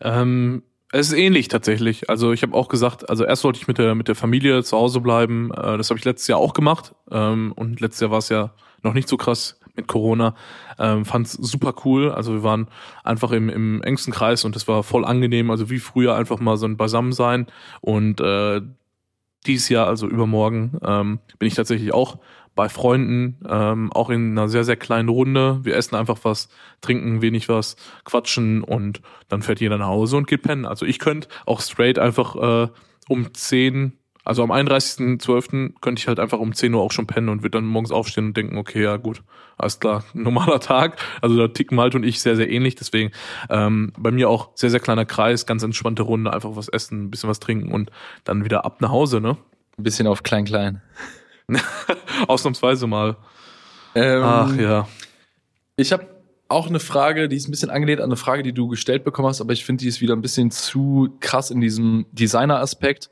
Ähm, 0.01 0.63
es 0.91 1.07
ist 1.07 1.17
ähnlich 1.17 1.47
tatsächlich. 1.49 2.09
Also 2.09 2.31
ich 2.31 2.41
habe 2.41 2.55
auch 2.55 2.67
gesagt, 2.67 3.09
also 3.09 3.23
erst 3.23 3.43
wollte 3.43 3.59
ich 3.59 3.67
mit 3.67 3.77
der 3.77 3.93
mit 3.93 4.07
der 4.07 4.15
Familie 4.15 4.63
zu 4.63 4.77
Hause 4.77 5.01
bleiben. 5.01 5.51
Äh, 5.51 5.77
das 5.77 5.89
habe 5.89 5.99
ich 5.99 6.05
letztes 6.05 6.27
Jahr 6.27 6.39
auch 6.39 6.53
gemacht. 6.53 6.95
Ähm, 7.11 7.51
und 7.55 7.79
letztes 7.79 8.01
Jahr 8.01 8.11
war 8.11 8.19
es 8.19 8.29
ja 8.29 8.51
noch 8.81 8.93
nicht 8.93 9.07
so 9.07 9.17
krass 9.17 9.59
mit 9.75 9.87
Corona. 9.87 10.35
Ähm, 10.79 11.05
Fand 11.05 11.27
es 11.27 11.33
super 11.33 11.73
cool. 11.85 12.11
Also 12.11 12.33
wir 12.33 12.43
waren 12.43 12.67
einfach 13.03 13.31
im, 13.31 13.49
im 13.49 13.81
engsten 13.83 14.13
Kreis 14.13 14.45
und 14.45 14.55
es 14.55 14.67
war 14.67 14.83
voll 14.83 15.05
angenehm. 15.05 15.51
Also 15.51 15.69
wie 15.69 15.79
früher 15.79 16.15
einfach 16.15 16.39
mal 16.39 16.57
so 16.57 16.65
ein 16.65 16.77
Beisammensein. 16.77 17.47
Und 17.81 18.19
äh, 18.19 18.61
dieses 19.45 19.69
Jahr, 19.69 19.87
also 19.87 20.07
übermorgen, 20.07 20.77
ähm, 20.83 21.19
bin 21.37 21.47
ich 21.47 21.55
tatsächlich 21.55 21.93
auch 21.93 22.19
bei 22.55 22.67
Freunden, 22.67 23.37
ähm, 23.47 23.91
auch 23.93 24.09
in 24.09 24.31
einer 24.31 24.49
sehr, 24.49 24.65
sehr 24.65 24.75
kleinen 24.75 25.07
Runde. 25.07 25.59
Wir 25.63 25.75
essen 25.75 25.95
einfach 25.95 26.19
was, 26.23 26.49
trinken 26.81 27.21
wenig 27.21 27.47
was, 27.47 27.77
quatschen 28.03 28.63
und 28.63 29.01
dann 29.29 29.41
fährt 29.41 29.61
jeder 29.61 29.77
nach 29.77 29.87
Hause 29.87 30.17
und 30.17 30.27
geht 30.27 30.41
pennen. 30.41 30.65
Also 30.65 30.85
ich 30.85 30.99
könnte 30.99 31.29
auch 31.45 31.61
straight 31.61 31.99
einfach 31.99 32.35
äh, 32.35 32.67
um 33.07 33.33
10 33.33 33.98
also 34.29 34.43
am 34.43 34.51
31.12. 34.51 35.81
könnte 35.81 35.99
ich 35.99 36.07
halt 36.07 36.19
einfach 36.19 36.37
um 36.37 36.53
10 36.53 36.71
Uhr 36.75 36.83
auch 36.83 36.91
schon 36.91 37.07
pennen 37.07 37.29
und 37.29 37.41
würde 37.41 37.57
dann 37.57 37.65
morgens 37.65 37.91
aufstehen 37.91 38.27
und 38.27 38.37
denken, 38.37 38.57
okay, 38.57 38.83
ja 38.83 38.97
gut, 38.97 39.23
alles 39.57 39.79
klar, 39.79 40.03
normaler 40.13 40.59
Tag. 40.59 40.97
Also 41.19 41.35
da 41.35 41.47
ticken 41.47 41.75
Malte 41.75 41.97
und 41.97 42.03
ich 42.03 42.21
sehr, 42.21 42.35
sehr 42.35 42.47
ähnlich. 42.47 42.75
Deswegen 42.75 43.09
ähm, 43.49 43.91
bei 43.97 44.11
mir 44.11 44.29
auch 44.29 44.51
sehr, 44.53 44.69
sehr 44.69 44.79
kleiner 44.79 45.05
Kreis, 45.05 45.47
ganz 45.47 45.63
entspannte 45.63 46.03
Runde, 46.03 46.31
einfach 46.31 46.55
was 46.55 46.69
essen, 46.69 47.05
ein 47.05 47.09
bisschen 47.09 47.27
was 47.27 47.39
trinken 47.39 47.71
und 47.71 47.89
dann 48.23 48.45
wieder 48.45 48.65
ab 48.65 48.81
nach 48.81 48.91
Hause, 48.91 49.19
ne? 49.19 49.35
Ein 49.79 49.83
bisschen 49.83 50.05
auf 50.05 50.21
klein-klein. 50.21 50.83
Ausnahmsweise 52.27 52.85
mal. 52.85 53.17
Ähm, 53.95 54.21
Ach 54.23 54.55
ja. 54.55 54.87
Ich 55.75 55.91
habe 55.91 56.05
auch 56.49 56.67
eine 56.67 56.79
Frage, 56.79 57.29
die 57.29 57.35
ist 57.35 57.47
ein 57.47 57.51
bisschen 57.51 57.71
angelehnt 57.71 57.99
an 57.99 58.09
eine 58.09 58.15
Frage, 58.15 58.43
die 58.43 58.53
du 58.53 58.67
gestellt 58.67 59.03
bekommen 59.03 59.27
hast, 59.27 59.41
aber 59.41 59.53
ich 59.53 59.65
finde, 59.65 59.81
die 59.81 59.87
ist 59.87 60.01
wieder 60.01 60.15
ein 60.15 60.21
bisschen 60.21 60.51
zu 60.51 61.17
krass 61.19 61.49
in 61.49 61.61
diesem 61.61 62.05
Designer-Aspekt. 62.11 63.09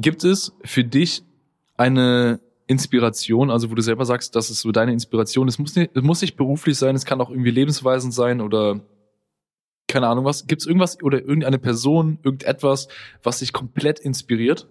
Gibt 0.00 0.24
es 0.24 0.52
für 0.64 0.84
dich 0.84 1.22
eine 1.76 2.40
Inspiration, 2.68 3.50
also 3.50 3.70
wo 3.70 3.74
du 3.74 3.82
selber 3.82 4.04
sagst, 4.04 4.36
das 4.36 4.50
ist 4.50 4.60
so 4.60 4.70
deine 4.70 4.92
Inspiration, 4.92 5.48
es 5.48 5.58
muss 5.58 5.74
nicht, 5.74 5.90
es 5.94 6.02
muss 6.02 6.20
nicht 6.20 6.36
beruflich 6.36 6.76
sein, 6.76 6.94
es 6.94 7.04
kann 7.04 7.20
auch 7.20 7.30
irgendwie 7.30 7.50
lebensweisend 7.50 8.14
sein 8.14 8.40
oder 8.40 8.80
keine 9.88 10.06
Ahnung 10.06 10.24
was. 10.24 10.46
Gibt 10.46 10.62
es 10.62 10.66
irgendwas 10.66 11.02
oder 11.02 11.18
irgendeine 11.18 11.58
Person, 11.58 12.18
irgendetwas, 12.22 12.88
was 13.22 13.38
dich 13.38 13.52
komplett 13.52 13.98
inspiriert? 13.98 14.68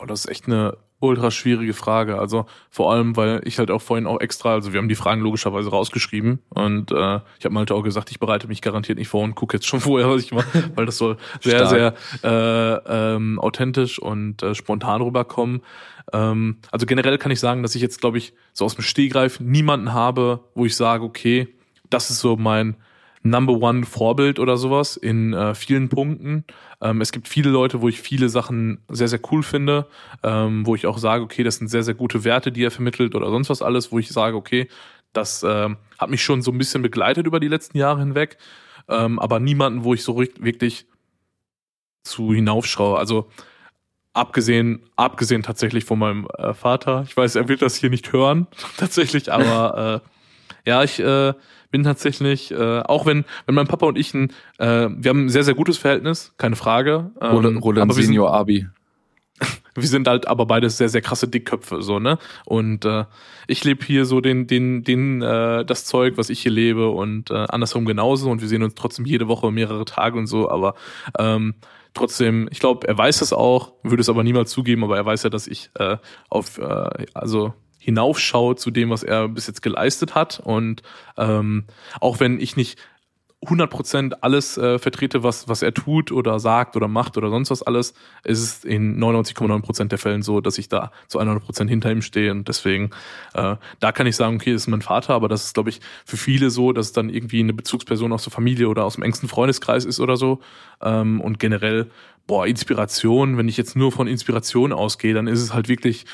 Boah, 0.00 0.06
das 0.06 0.20
ist 0.20 0.30
echt 0.30 0.46
eine 0.46 0.78
ultra 0.98 1.30
schwierige 1.30 1.74
Frage. 1.74 2.18
Also 2.18 2.46
vor 2.70 2.90
allem, 2.90 3.16
weil 3.18 3.42
ich 3.44 3.58
halt 3.58 3.70
auch 3.70 3.82
vorhin 3.82 4.06
auch 4.06 4.18
extra, 4.18 4.54
also 4.54 4.72
wir 4.72 4.78
haben 4.78 4.88
die 4.88 4.94
Fragen 4.94 5.20
logischerweise 5.20 5.68
rausgeschrieben 5.68 6.38
und 6.48 6.90
äh, 6.90 7.20
ich 7.38 7.44
habe 7.44 7.50
Malte 7.50 7.74
auch 7.74 7.82
gesagt, 7.82 8.10
ich 8.10 8.18
bereite 8.18 8.48
mich 8.48 8.62
garantiert 8.62 8.96
nicht 8.96 9.08
vor 9.08 9.22
und 9.22 9.34
gucke 9.34 9.58
jetzt 9.58 9.66
schon 9.66 9.80
vorher, 9.80 10.08
was 10.08 10.22
ich 10.22 10.32
mache, 10.32 10.70
weil 10.74 10.86
das 10.86 10.96
soll 10.96 11.18
sehr, 11.42 11.66
sehr 11.66 11.94
äh, 12.22 13.14
ähm, 13.14 13.38
authentisch 13.38 13.98
und 13.98 14.42
äh, 14.42 14.54
spontan 14.54 15.02
rüberkommen. 15.02 15.60
Ähm, 16.14 16.56
also 16.70 16.86
generell 16.86 17.18
kann 17.18 17.30
ich 17.30 17.40
sagen, 17.40 17.62
dass 17.62 17.74
ich 17.74 17.82
jetzt, 17.82 18.00
glaube 18.00 18.16
ich, 18.16 18.32
so 18.54 18.64
aus 18.64 18.74
dem 18.74 18.82
Stehgreif 18.82 19.38
niemanden 19.38 19.92
habe, 19.92 20.44
wo 20.54 20.64
ich 20.64 20.76
sage, 20.76 21.04
okay, 21.04 21.48
das 21.90 22.08
ist 22.08 22.20
so 22.20 22.36
mein 22.36 22.76
Number 23.22 23.52
One 23.52 23.84
Vorbild 23.84 24.38
oder 24.38 24.56
sowas 24.56 24.96
in 24.96 25.34
äh, 25.34 25.54
vielen 25.54 25.88
Punkten. 25.88 26.44
Ähm, 26.80 27.00
es 27.00 27.12
gibt 27.12 27.28
viele 27.28 27.50
Leute, 27.50 27.82
wo 27.82 27.88
ich 27.88 28.00
viele 28.00 28.28
Sachen 28.28 28.78
sehr, 28.88 29.08
sehr 29.08 29.20
cool 29.30 29.42
finde, 29.42 29.86
ähm, 30.22 30.64
wo 30.64 30.74
ich 30.74 30.86
auch 30.86 30.98
sage, 30.98 31.22
okay, 31.22 31.42
das 31.42 31.56
sind 31.56 31.68
sehr, 31.68 31.82
sehr 31.82 31.94
gute 31.94 32.24
Werte, 32.24 32.50
die 32.50 32.64
er 32.64 32.70
vermittelt 32.70 33.14
oder 33.14 33.30
sonst 33.30 33.50
was 33.50 33.60
alles, 33.60 33.92
wo 33.92 33.98
ich 33.98 34.08
sage, 34.08 34.36
okay, 34.36 34.68
das 35.12 35.42
äh, 35.42 35.68
hat 35.98 36.10
mich 36.10 36.22
schon 36.22 36.40
so 36.40 36.50
ein 36.50 36.58
bisschen 36.58 36.82
begleitet 36.82 37.26
über 37.26 37.40
die 37.40 37.48
letzten 37.48 37.76
Jahre 37.76 38.00
hinweg, 38.00 38.38
ähm, 38.88 39.18
aber 39.18 39.38
niemanden, 39.38 39.84
wo 39.84 39.92
ich 39.92 40.02
so 40.02 40.16
wirklich 40.18 40.86
zu 42.02 42.32
hinaufschaue. 42.32 42.98
Also 42.98 43.28
abgesehen, 44.12 44.80
abgesehen 44.96 45.42
tatsächlich 45.42 45.84
von 45.84 45.98
meinem 45.98 46.26
äh, 46.38 46.54
Vater. 46.54 47.04
Ich 47.06 47.16
weiß, 47.16 47.34
er 47.36 47.48
will 47.48 47.56
das 47.56 47.76
hier 47.76 47.90
nicht 47.90 48.12
hören, 48.12 48.46
tatsächlich, 48.76 49.32
aber 49.32 50.02
äh, 50.02 50.68
ja, 50.68 50.82
ich 50.82 50.98
äh, 51.00 51.34
bin 51.70 51.84
tatsächlich, 51.84 52.50
äh, 52.50 52.80
auch 52.80 53.06
wenn, 53.06 53.24
wenn 53.46 53.54
mein 53.54 53.66
Papa 53.66 53.86
und 53.86 53.98
ich 53.98 54.12
ein, 54.14 54.32
äh, 54.58 54.88
wir 54.90 55.08
haben 55.08 55.26
ein 55.26 55.28
sehr, 55.28 55.44
sehr 55.44 55.54
gutes 55.54 55.78
Verhältnis, 55.78 56.34
keine 56.36 56.56
Frage. 56.56 57.10
Ähm, 57.20 57.30
Roland, 57.30 57.62
Roland 57.62 57.94
Senior 57.94 58.32
Abi. 58.32 58.66
wir 59.74 59.88
sind 59.88 60.06
halt 60.08 60.28
aber 60.28 60.46
beides 60.46 60.76
sehr 60.76 60.88
sehr 60.88 61.00
krasse 61.00 61.28
Dickköpfe 61.28 61.82
so 61.82 61.98
ne 61.98 62.18
und 62.44 62.84
äh, 62.84 63.04
ich 63.46 63.64
lebe 63.64 63.84
hier 63.84 64.04
so 64.04 64.20
den 64.20 64.46
den 64.46 64.84
den 64.84 65.22
äh, 65.22 65.64
das 65.64 65.84
Zeug 65.84 66.18
was 66.18 66.30
ich 66.30 66.40
hier 66.40 66.52
lebe 66.52 66.90
und 66.90 67.30
äh, 67.30 67.46
andersrum 67.48 67.86
genauso 67.86 68.30
und 68.30 68.40
wir 68.40 68.48
sehen 68.48 68.62
uns 68.62 68.74
trotzdem 68.74 69.06
jede 69.06 69.28
Woche 69.28 69.50
mehrere 69.50 69.84
Tage 69.84 70.18
und 70.18 70.26
so 70.26 70.50
aber 70.50 70.74
ähm, 71.18 71.54
trotzdem 71.94 72.48
ich 72.50 72.60
glaube 72.60 72.86
er 72.86 72.98
weiß 72.98 73.22
es 73.22 73.32
auch 73.32 73.72
würde 73.82 74.02
es 74.02 74.08
aber 74.08 74.22
niemals 74.24 74.50
zugeben 74.50 74.84
aber 74.84 74.96
er 74.96 75.06
weiß 75.06 75.22
ja 75.22 75.30
dass 75.30 75.46
ich 75.46 75.70
äh, 75.74 75.96
auf 76.28 76.58
äh, 76.58 77.06
also 77.14 77.54
hinaufschaut 77.80 78.60
zu 78.60 78.70
dem, 78.70 78.90
was 78.90 79.02
er 79.02 79.28
bis 79.28 79.48
jetzt 79.48 79.62
geleistet 79.62 80.14
hat. 80.14 80.40
Und 80.44 80.82
ähm, 81.16 81.64
auch 82.00 82.20
wenn 82.20 82.38
ich 82.38 82.56
nicht 82.56 82.78
100% 83.46 84.18
alles 84.20 84.58
äh, 84.58 84.78
vertrete, 84.78 85.22
was, 85.22 85.48
was 85.48 85.62
er 85.62 85.72
tut 85.72 86.12
oder 86.12 86.38
sagt 86.38 86.76
oder 86.76 86.88
macht 86.88 87.16
oder 87.16 87.30
sonst 87.30 87.50
was 87.50 87.62
alles, 87.62 87.94
ist 88.22 88.42
es 88.42 88.64
in 88.64 89.02
99,9% 89.02 89.88
der 89.88 89.96
Fällen 89.96 90.20
so, 90.20 90.42
dass 90.42 90.58
ich 90.58 90.68
da 90.68 90.92
zu 91.08 91.18
100% 91.18 91.66
hinter 91.66 91.90
ihm 91.90 92.02
stehe 92.02 92.32
und 92.32 92.48
deswegen, 92.48 92.90
äh, 93.32 93.56
da 93.80 93.92
kann 93.92 94.06
ich 94.06 94.14
sagen, 94.16 94.36
okay, 94.36 94.52
das 94.52 94.62
ist 94.62 94.68
mein 94.68 94.82
Vater, 94.82 95.14
aber 95.14 95.28
das 95.28 95.46
ist, 95.46 95.54
glaube 95.54 95.70
ich, 95.70 95.80
für 96.04 96.18
viele 96.18 96.50
so, 96.50 96.72
dass 96.72 96.86
es 96.86 96.92
dann 96.92 97.08
irgendwie 97.08 97.40
eine 97.40 97.54
Bezugsperson 97.54 98.12
aus 98.12 98.24
der 98.24 98.32
Familie 98.32 98.68
oder 98.68 98.84
aus 98.84 98.96
dem 98.96 99.04
engsten 99.04 99.28
Freundeskreis 99.28 99.86
ist 99.86 100.00
oder 100.00 100.18
so 100.18 100.40
ähm, 100.82 101.22
und 101.22 101.38
generell, 101.38 101.90
boah, 102.26 102.46
Inspiration, 102.46 103.38
wenn 103.38 103.48
ich 103.48 103.56
jetzt 103.56 103.74
nur 103.74 103.90
von 103.90 104.06
Inspiration 104.06 104.74
ausgehe, 104.74 105.14
dann 105.14 105.26
ist 105.26 105.40
es 105.40 105.54
halt 105.54 105.70
wirklich 105.70 106.04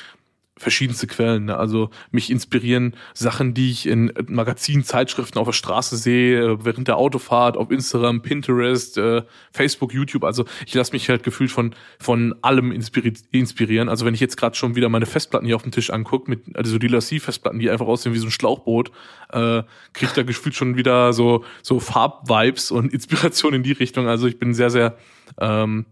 verschiedenste 0.59 1.07
Quellen. 1.07 1.47
Ne? 1.47 1.57
Also 1.57 1.91
mich 2.11 2.31
inspirieren 2.31 2.95
Sachen, 3.13 3.53
die 3.53 3.71
ich 3.71 3.87
in 3.87 4.13
Magazinen, 4.27 4.85
Zeitschriften 4.85 5.39
auf 5.39 5.47
der 5.47 5.53
Straße 5.53 5.97
sehe, 5.97 6.41
äh, 6.41 6.65
während 6.65 6.89
der 6.89 6.97
Autofahrt, 6.97 7.57
auf 7.57 7.71
Instagram, 7.71 8.23
Pinterest, 8.23 8.97
äh, 8.97 9.23
Facebook, 9.53 9.93
YouTube. 9.93 10.25
Also 10.25 10.47
ich 10.65 10.75
lasse 10.75 10.93
mich 10.93 11.09
halt 11.11 11.23
gefühlt 11.23 11.51
von 11.51 11.75
von 11.99 12.35
allem 12.41 12.73
inspiri 12.73 13.13
inspirieren. 13.33 13.89
Also 13.89 14.07
wenn 14.07 14.15
ich 14.15 14.21
jetzt 14.21 14.37
gerade 14.37 14.57
schon 14.57 14.77
wieder 14.77 14.89
meine 14.89 15.07
Festplatten 15.07 15.47
hier 15.47 15.57
auf 15.57 15.63
dem 15.63 15.73
Tisch 15.73 15.91
angucke, 15.91 16.31
mit 16.31 16.57
also 16.57 16.79
die 16.79 16.89
Lassie-Festplatten, 16.89 17.59
die 17.59 17.71
einfach 17.71 17.87
aussehen 17.87 18.15
wie 18.15 18.19
so 18.19 18.27
ein 18.27 18.31
Schlauchboot, 18.31 18.91
äh, 19.33 19.63
kriege 19.93 20.07
ich 20.07 20.13
da 20.13 20.23
gefühlt 20.23 20.55
schon 20.55 20.77
wieder 20.77 21.13
so 21.13 21.45
so 21.63 21.81
Farbvibes 21.81 22.71
und 22.71 22.93
Inspiration 22.95 23.53
in 23.53 23.63
die 23.63 23.73
Richtung. 23.73 24.09
Also 24.09 24.27
ich 24.27 24.39
bin 24.39 24.55
sehr 24.55 24.71
sehr 24.71 24.97
ähm, 25.39 25.85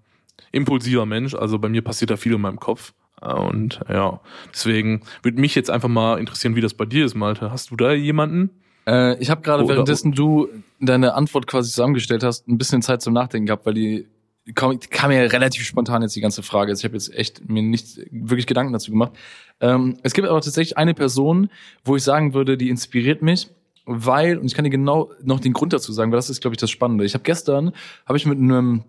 impulsiver 0.52 1.04
Mensch. 1.04 1.34
Also 1.34 1.58
bei 1.58 1.68
mir 1.68 1.82
passiert 1.82 2.10
da 2.10 2.16
viel 2.16 2.32
in 2.32 2.40
meinem 2.40 2.58
Kopf. 2.58 2.94
Und 3.24 3.80
ja, 3.88 4.20
deswegen 4.52 5.02
würde 5.22 5.40
mich 5.40 5.54
jetzt 5.54 5.70
einfach 5.70 5.88
mal 5.88 6.18
interessieren, 6.18 6.56
wie 6.56 6.60
das 6.60 6.74
bei 6.74 6.84
dir 6.84 7.04
ist, 7.06 7.14
Malte. 7.14 7.50
Hast 7.50 7.70
du 7.70 7.76
da 7.76 7.92
jemanden? 7.92 8.50
Äh, 8.86 9.18
ich 9.18 9.30
habe 9.30 9.40
gerade, 9.40 9.66
währenddessen 9.68 10.12
du 10.12 10.48
deine 10.80 11.14
Antwort 11.14 11.46
quasi 11.46 11.70
zusammengestellt 11.70 12.22
hast, 12.22 12.48
ein 12.48 12.58
bisschen 12.58 12.82
Zeit 12.82 13.02
zum 13.02 13.14
Nachdenken 13.14 13.46
gehabt, 13.46 13.66
weil 13.66 13.74
die 13.74 14.06
kam, 14.54 14.78
kam 14.90 15.10
ja 15.10 15.22
relativ 15.22 15.64
spontan 15.64 16.02
jetzt 16.02 16.14
die 16.16 16.20
ganze 16.20 16.42
Frage. 16.42 16.70
Also 16.70 16.80
ich 16.80 16.84
habe 16.84 16.94
jetzt 16.94 17.14
echt 17.14 17.48
mir 17.48 17.62
nicht 17.62 17.98
wirklich 18.10 18.46
Gedanken 18.46 18.72
dazu 18.72 18.90
gemacht. 18.90 19.12
Ähm, 19.60 19.96
es 20.02 20.12
gibt 20.12 20.28
aber 20.28 20.40
tatsächlich 20.40 20.76
eine 20.76 20.94
Person, 20.94 21.48
wo 21.84 21.96
ich 21.96 22.02
sagen 22.02 22.34
würde, 22.34 22.58
die 22.58 22.68
inspiriert 22.68 23.22
mich, 23.22 23.48
weil, 23.86 24.38
und 24.38 24.46
ich 24.46 24.54
kann 24.54 24.64
dir 24.64 24.70
genau 24.70 25.10
noch 25.22 25.40
den 25.40 25.52
Grund 25.52 25.72
dazu 25.72 25.92
sagen, 25.92 26.10
weil 26.10 26.18
das 26.18 26.30
ist, 26.30 26.40
glaube 26.40 26.54
ich, 26.54 26.58
das 26.58 26.70
Spannende. 26.70 27.04
Ich 27.04 27.14
habe 27.14 27.24
gestern, 27.24 27.72
habe 28.06 28.18
ich 28.18 28.26
mit 28.26 28.38
einem 28.38 28.84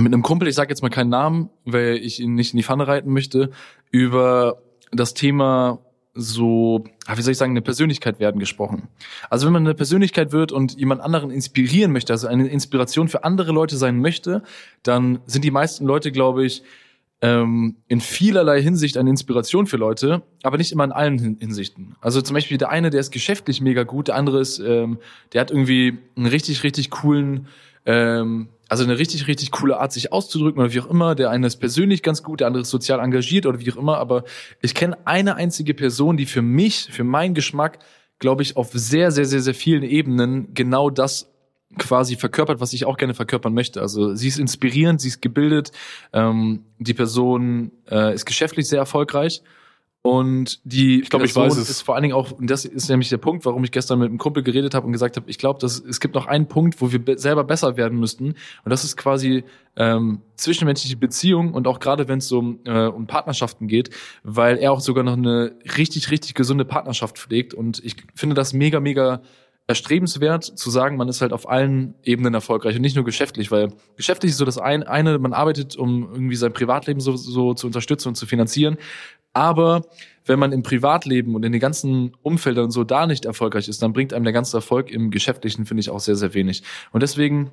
mit 0.00 0.12
einem 0.12 0.22
Kumpel, 0.22 0.48
ich 0.48 0.54
sage 0.54 0.70
jetzt 0.70 0.82
mal 0.82 0.88
keinen 0.88 1.10
Namen, 1.10 1.50
weil 1.64 1.96
ich 1.96 2.20
ihn 2.20 2.34
nicht 2.34 2.52
in 2.52 2.56
die 2.56 2.62
Pfanne 2.62 2.86
reiten 2.86 3.12
möchte, 3.12 3.50
über 3.90 4.62
das 4.92 5.14
Thema 5.14 5.78
so, 6.14 6.84
ah, 7.06 7.16
wie 7.16 7.22
soll 7.22 7.32
ich 7.32 7.38
sagen, 7.38 7.52
eine 7.52 7.62
Persönlichkeit 7.62 8.18
werden 8.18 8.40
gesprochen. 8.40 8.88
Also 9.28 9.46
wenn 9.46 9.52
man 9.52 9.64
eine 9.64 9.74
Persönlichkeit 9.74 10.32
wird 10.32 10.50
und 10.50 10.76
jemand 10.76 11.00
anderen 11.00 11.30
inspirieren 11.30 11.92
möchte, 11.92 12.12
also 12.12 12.26
eine 12.26 12.48
Inspiration 12.48 13.08
für 13.08 13.24
andere 13.24 13.52
Leute 13.52 13.76
sein 13.76 14.00
möchte, 14.00 14.42
dann 14.82 15.20
sind 15.26 15.44
die 15.44 15.50
meisten 15.50 15.86
Leute, 15.86 16.10
glaube 16.10 16.44
ich, 16.44 16.62
ähm, 17.22 17.76
in 17.86 18.00
vielerlei 18.00 18.62
Hinsicht 18.62 18.96
eine 18.96 19.10
Inspiration 19.10 19.66
für 19.66 19.76
Leute, 19.76 20.22
aber 20.42 20.56
nicht 20.56 20.72
immer 20.72 20.84
in 20.84 20.92
allen 20.92 21.18
Hinsichten. 21.38 21.94
Also 22.00 22.22
zum 22.22 22.34
Beispiel 22.34 22.58
der 22.58 22.70
eine, 22.70 22.90
der 22.90 23.00
ist 23.00 23.10
geschäftlich 23.10 23.60
mega 23.60 23.82
gut, 23.82 24.08
der 24.08 24.16
andere 24.16 24.40
ist, 24.40 24.58
ähm, 24.58 24.98
der 25.32 25.42
hat 25.42 25.50
irgendwie 25.50 25.98
einen 26.16 26.26
richtig, 26.26 26.64
richtig 26.64 26.90
coolen, 26.90 27.46
ähm, 27.86 28.48
also 28.68 28.84
eine 28.84 28.98
richtig, 28.98 29.26
richtig 29.26 29.50
coole 29.50 29.80
Art, 29.80 29.92
sich 29.92 30.12
auszudrücken 30.12 30.62
oder 30.62 30.72
wie 30.72 30.80
auch 30.80 30.88
immer. 30.88 31.14
Der 31.16 31.30
eine 31.30 31.46
ist 31.46 31.56
persönlich 31.56 32.02
ganz 32.02 32.22
gut, 32.22 32.40
der 32.40 32.46
andere 32.46 32.62
ist 32.62 32.70
sozial 32.70 33.00
engagiert 33.00 33.46
oder 33.46 33.58
wie 33.58 33.72
auch 33.72 33.76
immer. 33.76 33.98
Aber 33.98 34.24
ich 34.62 34.74
kenne 34.74 34.96
eine 35.06 35.34
einzige 35.34 35.74
Person, 35.74 36.16
die 36.16 36.26
für 36.26 36.42
mich, 36.42 36.88
für 36.90 37.02
meinen 37.02 37.34
Geschmack, 37.34 37.80
glaube 38.20 38.42
ich, 38.42 38.56
auf 38.56 38.70
sehr, 38.72 39.10
sehr, 39.10 39.24
sehr, 39.24 39.40
sehr 39.40 39.54
vielen 39.54 39.82
Ebenen 39.82 40.54
genau 40.54 40.88
das 40.88 41.30
quasi 41.78 42.16
verkörpert, 42.16 42.60
was 42.60 42.72
ich 42.72 42.84
auch 42.84 42.96
gerne 42.96 43.14
verkörpern 43.14 43.54
möchte. 43.54 43.80
Also 43.80 44.14
sie 44.14 44.28
ist 44.28 44.38
inspirierend, 44.38 45.00
sie 45.00 45.08
ist 45.08 45.22
gebildet, 45.22 45.72
ähm, 46.12 46.64
die 46.78 46.94
Person 46.94 47.72
äh, 47.90 48.14
ist 48.14 48.24
geschäftlich 48.24 48.68
sehr 48.68 48.78
erfolgreich 48.78 49.42
und 50.02 50.60
die 50.64 51.02
ich 51.02 51.10
glaube, 51.10 51.26
ich 51.26 51.36
weiß 51.36 51.58
es. 51.58 51.68
ist 51.68 51.82
vor 51.82 51.94
allen 51.94 52.02
Dingen 52.02 52.14
auch, 52.14 52.32
und 52.32 52.48
das 52.48 52.64
ist 52.64 52.88
nämlich 52.88 53.10
der 53.10 53.18
Punkt, 53.18 53.44
warum 53.44 53.64
ich 53.64 53.70
gestern 53.70 53.98
mit 53.98 54.08
einem 54.08 54.16
Kumpel 54.16 54.42
geredet 54.42 54.74
habe 54.74 54.86
und 54.86 54.92
gesagt 54.92 55.16
habe, 55.16 55.28
ich 55.28 55.36
glaube, 55.36 55.58
dass 55.60 55.78
es 55.78 56.00
gibt 56.00 56.14
noch 56.14 56.26
einen 56.26 56.48
Punkt, 56.48 56.80
wo 56.80 56.90
wir 56.90 57.04
be 57.04 57.18
selber 57.18 57.44
besser 57.44 57.76
werden 57.76 57.98
müssten. 57.98 58.28
Und 58.28 58.70
das 58.70 58.82
ist 58.82 58.96
quasi 58.96 59.44
ähm, 59.76 60.22
zwischenmenschliche 60.36 60.96
Beziehungen 60.96 61.52
und 61.52 61.66
auch 61.66 61.80
gerade 61.80 62.08
wenn 62.08 62.18
es 62.18 62.28
so 62.28 62.38
um, 62.38 62.60
äh, 62.64 62.86
um 62.86 63.06
Partnerschaften 63.06 63.68
geht, 63.68 63.90
weil 64.22 64.56
er 64.56 64.72
auch 64.72 64.80
sogar 64.80 65.04
noch 65.04 65.18
eine 65.18 65.52
richtig, 65.76 66.10
richtig 66.10 66.32
gesunde 66.34 66.64
Partnerschaft 66.64 67.18
pflegt. 67.18 67.52
Und 67.52 67.84
ich 67.84 67.96
finde 68.14 68.34
das 68.34 68.54
mega, 68.54 68.80
mega 68.80 69.20
erstrebenswert 69.70 70.42
zu 70.44 70.68
sagen, 70.68 70.96
man 70.96 71.08
ist 71.08 71.20
halt 71.20 71.32
auf 71.32 71.48
allen 71.48 71.94
Ebenen 72.02 72.34
erfolgreich 72.34 72.74
und 72.74 72.82
nicht 72.82 72.96
nur 72.96 73.04
geschäftlich, 73.04 73.52
weil 73.52 73.72
geschäftlich 73.96 74.32
ist 74.32 74.38
so 74.38 74.44
das 74.44 74.58
eine, 74.58 74.88
eine 74.88 75.16
man 75.20 75.32
arbeitet, 75.32 75.76
um 75.76 76.10
irgendwie 76.12 76.34
sein 76.34 76.52
Privatleben 76.52 77.00
so, 77.00 77.14
so 77.14 77.54
zu 77.54 77.68
unterstützen 77.68 78.08
und 78.08 78.16
zu 78.16 78.26
finanzieren. 78.26 78.78
Aber 79.32 79.82
wenn 80.26 80.40
man 80.40 80.50
im 80.50 80.64
Privatleben 80.64 81.36
und 81.36 81.44
in 81.44 81.52
den 81.52 81.60
ganzen 81.60 82.16
Umfeldern 82.22 82.72
so 82.72 82.82
da 82.82 83.06
nicht 83.06 83.26
erfolgreich 83.26 83.68
ist, 83.68 83.80
dann 83.80 83.92
bringt 83.92 84.12
einem 84.12 84.24
der 84.24 84.32
ganze 84.32 84.56
Erfolg 84.56 84.90
im 84.90 85.12
Geschäftlichen, 85.12 85.66
finde 85.66 85.82
ich, 85.82 85.90
auch 85.90 86.00
sehr, 86.00 86.16
sehr 86.16 86.34
wenig. 86.34 86.64
Und 86.90 87.04
deswegen 87.04 87.52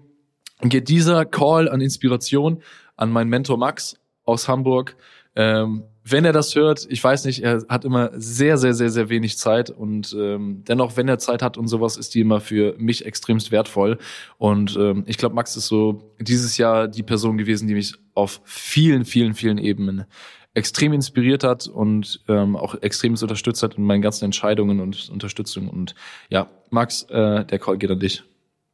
geht 0.61 0.89
dieser 0.89 1.23
Call 1.23 1.69
an 1.69 1.81
Inspiration 1.81 2.63
an 2.95 3.11
meinen 3.11 3.29
Mentor 3.29 3.59
Max 3.59 3.99
aus 4.25 4.47
Hamburg. 4.47 4.95
Ähm, 5.35 5.83
wenn 6.09 6.25
er 6.25 6.31
das 6.31 6.55
hört, 6.55 6.85
ich 6.89 7.03
weiß 7.03 7.25
nicht, 7.25 7.43
er 7.43 7.65
hat 7.67 7.83
immer 7.83 8.11
sehr, 8.13 8.57
sehr, 8.57 8.73
sehr, 8.73 8.89
sehr 8.89 9.09
wenig 9.09 9.37
Zeit 9.37 9.69
und 9.69 10.15
ähm, 10.17 10.63
dennoch, 10.65 10.95
wenn 10.95 11.07
er 11.07 11.19
Zeit 11.19 11.41
hat 11.41 11.57
und 11.57 11.67
sowas, 11.67 11.97
ist 11.97 12.15
die 12.15 12.21
immer 12.21 12.39
für 12.39 12.75
mich 12.77 13.05
extremst 13.05 13.51
wertvoll. 13.51 13.97
Und 14.37 14.77
ähm, 14.77 15.03
ich 15.05 15.17
glaube, 15.17 15.35
Max 15.35 15.57
ist 15.57 15.67
so 15.67 16.13
dieses 16.19 16.57
Jahr 16.57 16.87
die 16.87 17.03
Person 17.03 17.37
gewesen, 17.37 17.67
die 17.67 17.73
mich 17.73 17.95
auf 18.13 18.41
vielen, 18.45 19.03
vielen, 19.03 19.33
vielen 19.33 19.57
Ebenen 19.57 20.05
extrem 20.53 20.93
inspiriert 20.93 21.43
hat 21.43 21.67
und 21.67 22.21
ähm, 22.27 22.55
auch 22.55 22.75
extrem 22.81 23.13
unterstützt 23.13 23.61
hat 23.61 23.75
in 23.75 23.83
meinen 23.83 24.01
ganzen 24.01 24.25
Entscheidungen 24.25 24.79
und 24.79 25.09
Unterstützung. 25.09 25.69
Und 25.69 25.93
ja, 26.29 26.49
Max, 26.69 27.03
äh, 27.09 27.45
der 27.45 27.59
Call 27.59 27.77
geht 27.77 27.91
an 27.91 27.99
dich. 27.99 28.23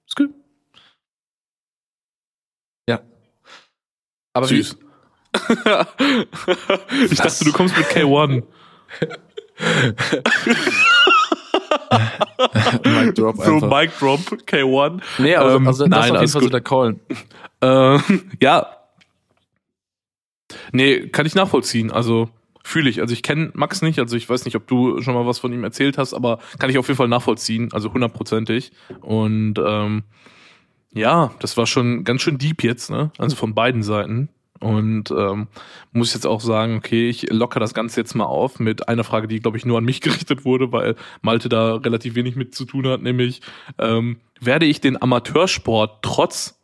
Ist 0.07 0.15
gut. 0.15 0.29
Ja. 2.88 3.01
Aber 4.34 4.47
Süß. 4.47 4.77
ich 7.09 7.17
dachte, 7.17 7.45
du 7.45 7.51
kommst 7.51 7.77
mit 7.77 7.88
K1. 7.88 8.43
Mic 12.86 13.13
Drop 13.15 13.38
so. 13.38 13.53
Mic 13.67 13.91
Drop, 13.99 14.19
K1. 14.47 15.01
Nee, 15.17 15.36
aber 15.36 15.55
ähm, 15.55 15.67
also 15.67 15.86
das 15.88 15.89
nein, 15.89 16.03
ist 16.03 16.11
auf 16.11 16.21
jeden 16.21 16.31
Fall 16.31 16.43
so 16.43 16.49
der 16.49 16.61
Call. 16.61 16.95
Ähm, 17.61 18.31
ja, 18.41 18.67
Nee, 20.71 21.07
kann 21.07 21.25
ich 21.25 21.36
nachvollziehen. 21.36 21.91
Also 21.91 22.29
fühle 22.63 22.89
ich. 22.89 23.01
Also 23.01 23.13
ich 23.13 23.23
kenne 23.23 23.51
Max 23.53 23.81
nicht, 23.81 23.99
also 23.99 24.15
ich 24.15 24.29
weiß 24.29 24.45
nicht, 24.45 24.55
ob 24.55 24.67
du 24.67 25.01
schon 25.01 25.13
mal 25.13 25.25
was 25.25 25.39
von 25.39 25.51
ihm 25.51 25.63
erzählt 25.63 25.97
hast, 25.97 26.13
aber 26.13 26.39
kann 26.59 26.69
ich 26.69 26.77
auf 26.77 26.88
jeden 26.88 26.97
Fall 26.97 27.07
nachvollziehen, 27.07 27.69
also 27.73 27.93
hundertprozentig. 27.93 28.71
Und 29.01 29.55
ähm, 29.63 30.03
ja, 30.93 31.31
das 31.39 31.57
war 31.57 31.65
schon 31.65 32.03
ganz 32.03 32.21
schön 32.21 32.38
deep 32.38 32.63
jetzt, 32.63 32.89
ne? 32.89 33.11
Also 33.17 33.36
von 33.36 33.53
beiden 33.53 33.84
Seiten. 33.84 34.29
Und 34.64 35.11
ähm, 35.11 35.47
muss 35.91 36.14
jetzt 36.14 36.26
auch 36.26 36.39
sagen, 36.39 36.78
okay, 36.78 37.09
ich 37.09 37.30
locker 37.30 37.59
das 37.59 37.74
Ganze 37.74 37.99
jetzt 37.99 38.16
mal 38.16 38.26
auf 38.26 38.59
mit 38.59 38.88
einer 38.88 39.03
Frage, 39.03 39.28
die, 39.28 39.41
glaube 39.41 39.57
ich, 39.57 39.66
nur 39.66 39.78
an 39.78 39.84
mich 39.84 39.99
gerichtet 40.01 40.45
wurde, 40.45 40.72
weil 40.72 40.95
Malte 41.22 41.49
da 41.49 41.76
relativ 41.76 42.16
wenig 42.16 42.38
mit 42.38 42.55
zu 42.55 42.64
tun 42.64 42.88
hat, 42.88 43.01
nämlich 43.01 43.41
ähm, 43.78 44.22
werde 44.39 44.66
ich 44.66 44.80
den 44.80 45.01
Amateursport 45.01 46.01
trotz 46.01 46.59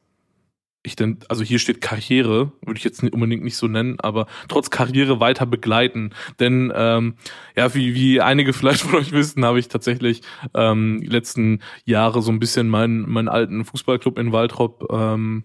ich 0.82 0.96
denn, 0.96 1.20
also 1.28 1.44
hier 1.44 1.60
steht 1.60 1.82
Karriere, 1.82 2.54
würde 2.66 2.78
ich 2.78 2.86
jetzt 2.86 3.04
nicht 3.04 3.14
unbedingt 3.14 3.44
nicht 3.44 3.58
so 3.58 3.68
nennen, 3.68 4.00
aber 4.00 4.28
trotz 4.48 4.70
Karriere 4.70 5.20
weiter 5.20 5.46
begleiten. 5.46 6.12
Denn 6.40 6.72
ähm, 6.74 7.16
ja, 7.58 7.76
wie, 7.76 7.96
wie 7.96 8.22
einige 8.22 8.54
vielleicht 8.54 8.84
von 8.84 8.98
euch 8.98 9.12
wissen, 9.12 9.44
habe 9.44 9.60
ich 9.60 9.68
tatsächlich 9.68 10.22
ähm, 10.54 11.02
die 11.02 11.08
letzten 11.08 11.60
Jahre 11.84 12.22
so 12.22 12.32
ein 12.32 12.40
bisschen 12.40 12.70
meinen, 12.70 13.10
meinen 13.10 13.28
alten 13.28 13.66
Fußballclub 13.66 14.18
in 14.18 14.32
Waldrop 14.32 14.88
ähm, 14.90 15.44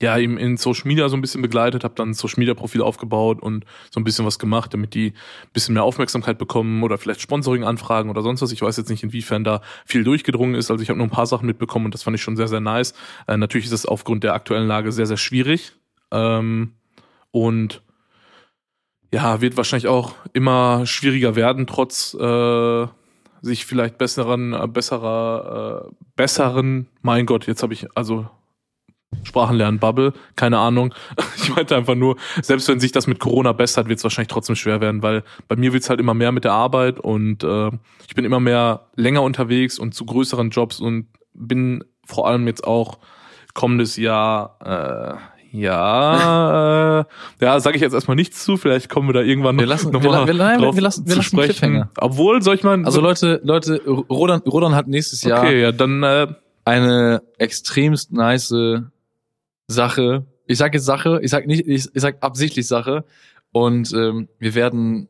ja, 0.00 0.16
eben 0.16 0.38
in 0.38 0.56
Social 0.56 0.86
Media 0.86 1.08
so 1.08 1.16
ein 1.16 1.20
bisschen 1.20 1.42
begleitet, 1.42 1.82
habe 1.82 1.94
dann 1.96 2.10
ein 2.10 2.14
Social 2.14 2.38
Media 2.38 2.54
Profil 2.54 2.82
aufgebaut 2.82 3.42
und 3.42 3.64
so 3.90 3.98
ein 3.98 4.04
bisschen 4.04 4.24
was 4.24 4.38
gemacht, 4.38 4.72
damit 4.72 4.94
die 4.94 5.08
ein 5.08 5.52
bisschen 5.52 5.74
mehr 5.74 5.82
Aufmerksamkeit 5.82 6.38
bekommen 6.38 6.84
oder 6.84 6.98
vielleicht 6.98 7.20
Sponsoring 7.20 7.64
anfragen 7.64 8.08
oder 8.08 8.22
sonst 8.22 8.40
was. 8.40 8.52
Ich 8.52 8.62
weiß 8.62 8.76
jetzt 8.76 8.90
nicht, 8.90 9.02
inwiefern 9.02 9.42
da 9.42 9.60
viel 9.84 10.04
durchgedrungen 10.04 10.54
ist. 10.54 10.70
Also 10.70 10.82
ich 10.82 10.88
habe 10.88 10.98
nur 10.98 11.06
ein 11.06 11.10
paar 11.10 11.26
Sachen 11.26 11.46
mitbekommen 11.46 11.86
und 11.86 11.94
das 11.94 12.04
fand 12.04 12.14
ich 12.14 12.22
schon 12.22 12.36
sehr, 12.36 12.48
sehr 12.48 12.60
nice. 12.60 12.94
Äh, 13.26 13.36
natürlich 13.36 13.66
ist 13.66 13.72
es 13.72 13.86
aufgrund 13.86 14.22
der 14.22 14.34
aktuellen 14.34 14.68
Lage 14.68 14.92
sehr, 14.92 15.06
sehr 15.06 15.16
schwierig. 15.16 15.72
Ähm, 16.12 16.74
und 17.32 17.82
ja, 19.12 19.40
wird 19.40 19.56
wahrscheinlich 19.56 19.88
auch 19.88 20.14
immer 20.32 20.86
schwieriger 20.86 21.34
werden, 21.34 21.66
trotz 21.66 22.14
äh, 22.14 22.86
sich 23.42 23.66
vielleicht 23.66 23.98
besseren, 23.98 24.52
äh, 24.52 24.68
besserer, 24.68 25.88
äh, 25.88 25.94
besseren, 26.14 26.88
mein 27.02 27.26
Gott, 27.26 27.46
jetzt 27.46 27.62
habe 27.62 27.72
ich, 27.72 27.86
also 27.96 28.28
Sprachenlernen 29.22 29.80
Bubble, 29.80 30.12
keine 30.36 30.58
Ahnung. 30.58 30.94
Ich 31.36 31.54
meinte 31.54 31.76
einfach 31.76 31.94
nur, 31.94 32.16
selbst 32.42 32.68
wenn 32.68 32.78
sich 32.78 32.92
das 32.92 33.06
mit 33.06 33.20
Corona 33.20 33.52
bessert, 33.52 33.88
wird 33.88 33.98
es 33.98 34.04
wahrscheinlich 34.04 34.28
trotzdem 34.28 34.54
schwer 34.54 34.82
werden, 34.82 35.02
weil 35.02 35.22
bei 35.46 35.56
mir 35.56 35.72
wird 35.72 35.82
es 35.82 35.88
halt 35.88 35.98
immer 35.98 36.12
mehr 36.12 36.30
mit 36.30 36.44
der 36.44 36.52
Arbeit 36.52 37.00
und 37.00 37.42
äh, 37.42 37.70
ich 38.06 38.14
bin 38.14 38.26
immer 38.26 38.38
mehr 38.38 38.88
länger 38.96 39.22
unterwegs 39.22 39.78
und 39.78 39.94
zu 39.94 40.04
größeren 40.04 40.50
Jobs 40.50 40.78
und 40.78 41.06
bin 41.32 41.84
vor 42.04 42.28
allem 42.28 42.46
jetzt 42.46 42.66
auch 42.66 42.98
kommendes 43.54 43.96
Jahr 43.96 44.58
äh, 44.62 45.38
ja, 45.50 47.00
äh, 47.00 47.04
ja, 47.40 47.60
sage 47.60 47.76
ich 47.76 47.82
jetzt 47.82 47.94
erstmal 47.94 48.16
nichts 48.16 48.44
zu. 48.44 48.58
Vielleicht 48.58 48.90
kommen 48.90 49.08
wir 49.08 49.14
da 49.14 49.22
irgendwann 49.22 49.58
wir 49.58 49.64
lassen, 49.64 49.90
noch 49.92 50.02
wir, 50.02 50.10
mal 50.10 50.26
wir, 50.26 50.34
nein, 50.34 50.60
drauf 50.60 50.74
wir 50.74 50.82
lassen, 50.82 51.08
wir 51.08 51.16
lassen 51.16 51.28
sprechen. 51.28 51.88
Obwohl, 51.98 52.42
soll 52.42 52.56
ich 52.56 52.64
mal. 52.64 52.84
Also 52.84 53.00
Leute, 53.00 53.40
Leute, 53.42 53.80
Rodan, 53.86 54.42
Rodan 54.42 54.74
hat 54.74 54.88
nächstes 54.88 55.22
Jahr. 55.22 55.40
Okay, 55.42 55.62
ja, 55.62 55.72
dann 55.72 56.02
äh, 56.02 56.26
eine 56.66 57.22
extremst 57.38 58.12
nice 58.12 58.52
Sache. 59.68 60.26
Ich 60.46 60.58
sage 60.58 60.78
jetzt 60.78 60.86
Sache, 60.86 61.20
ich 61.22 61.30
sag 61.30 61.46
nicht, 61.46 61.66
ich, 61.66 61.88
ich 61.94 62.00
sag 62.00 62.22
absichtlich 62.22 62.66
Sache. 62.66 63.04
Und 63.52 63.92
ähm, 63.92 64.28
wir 64.38 64.54
werden 64.54 65.08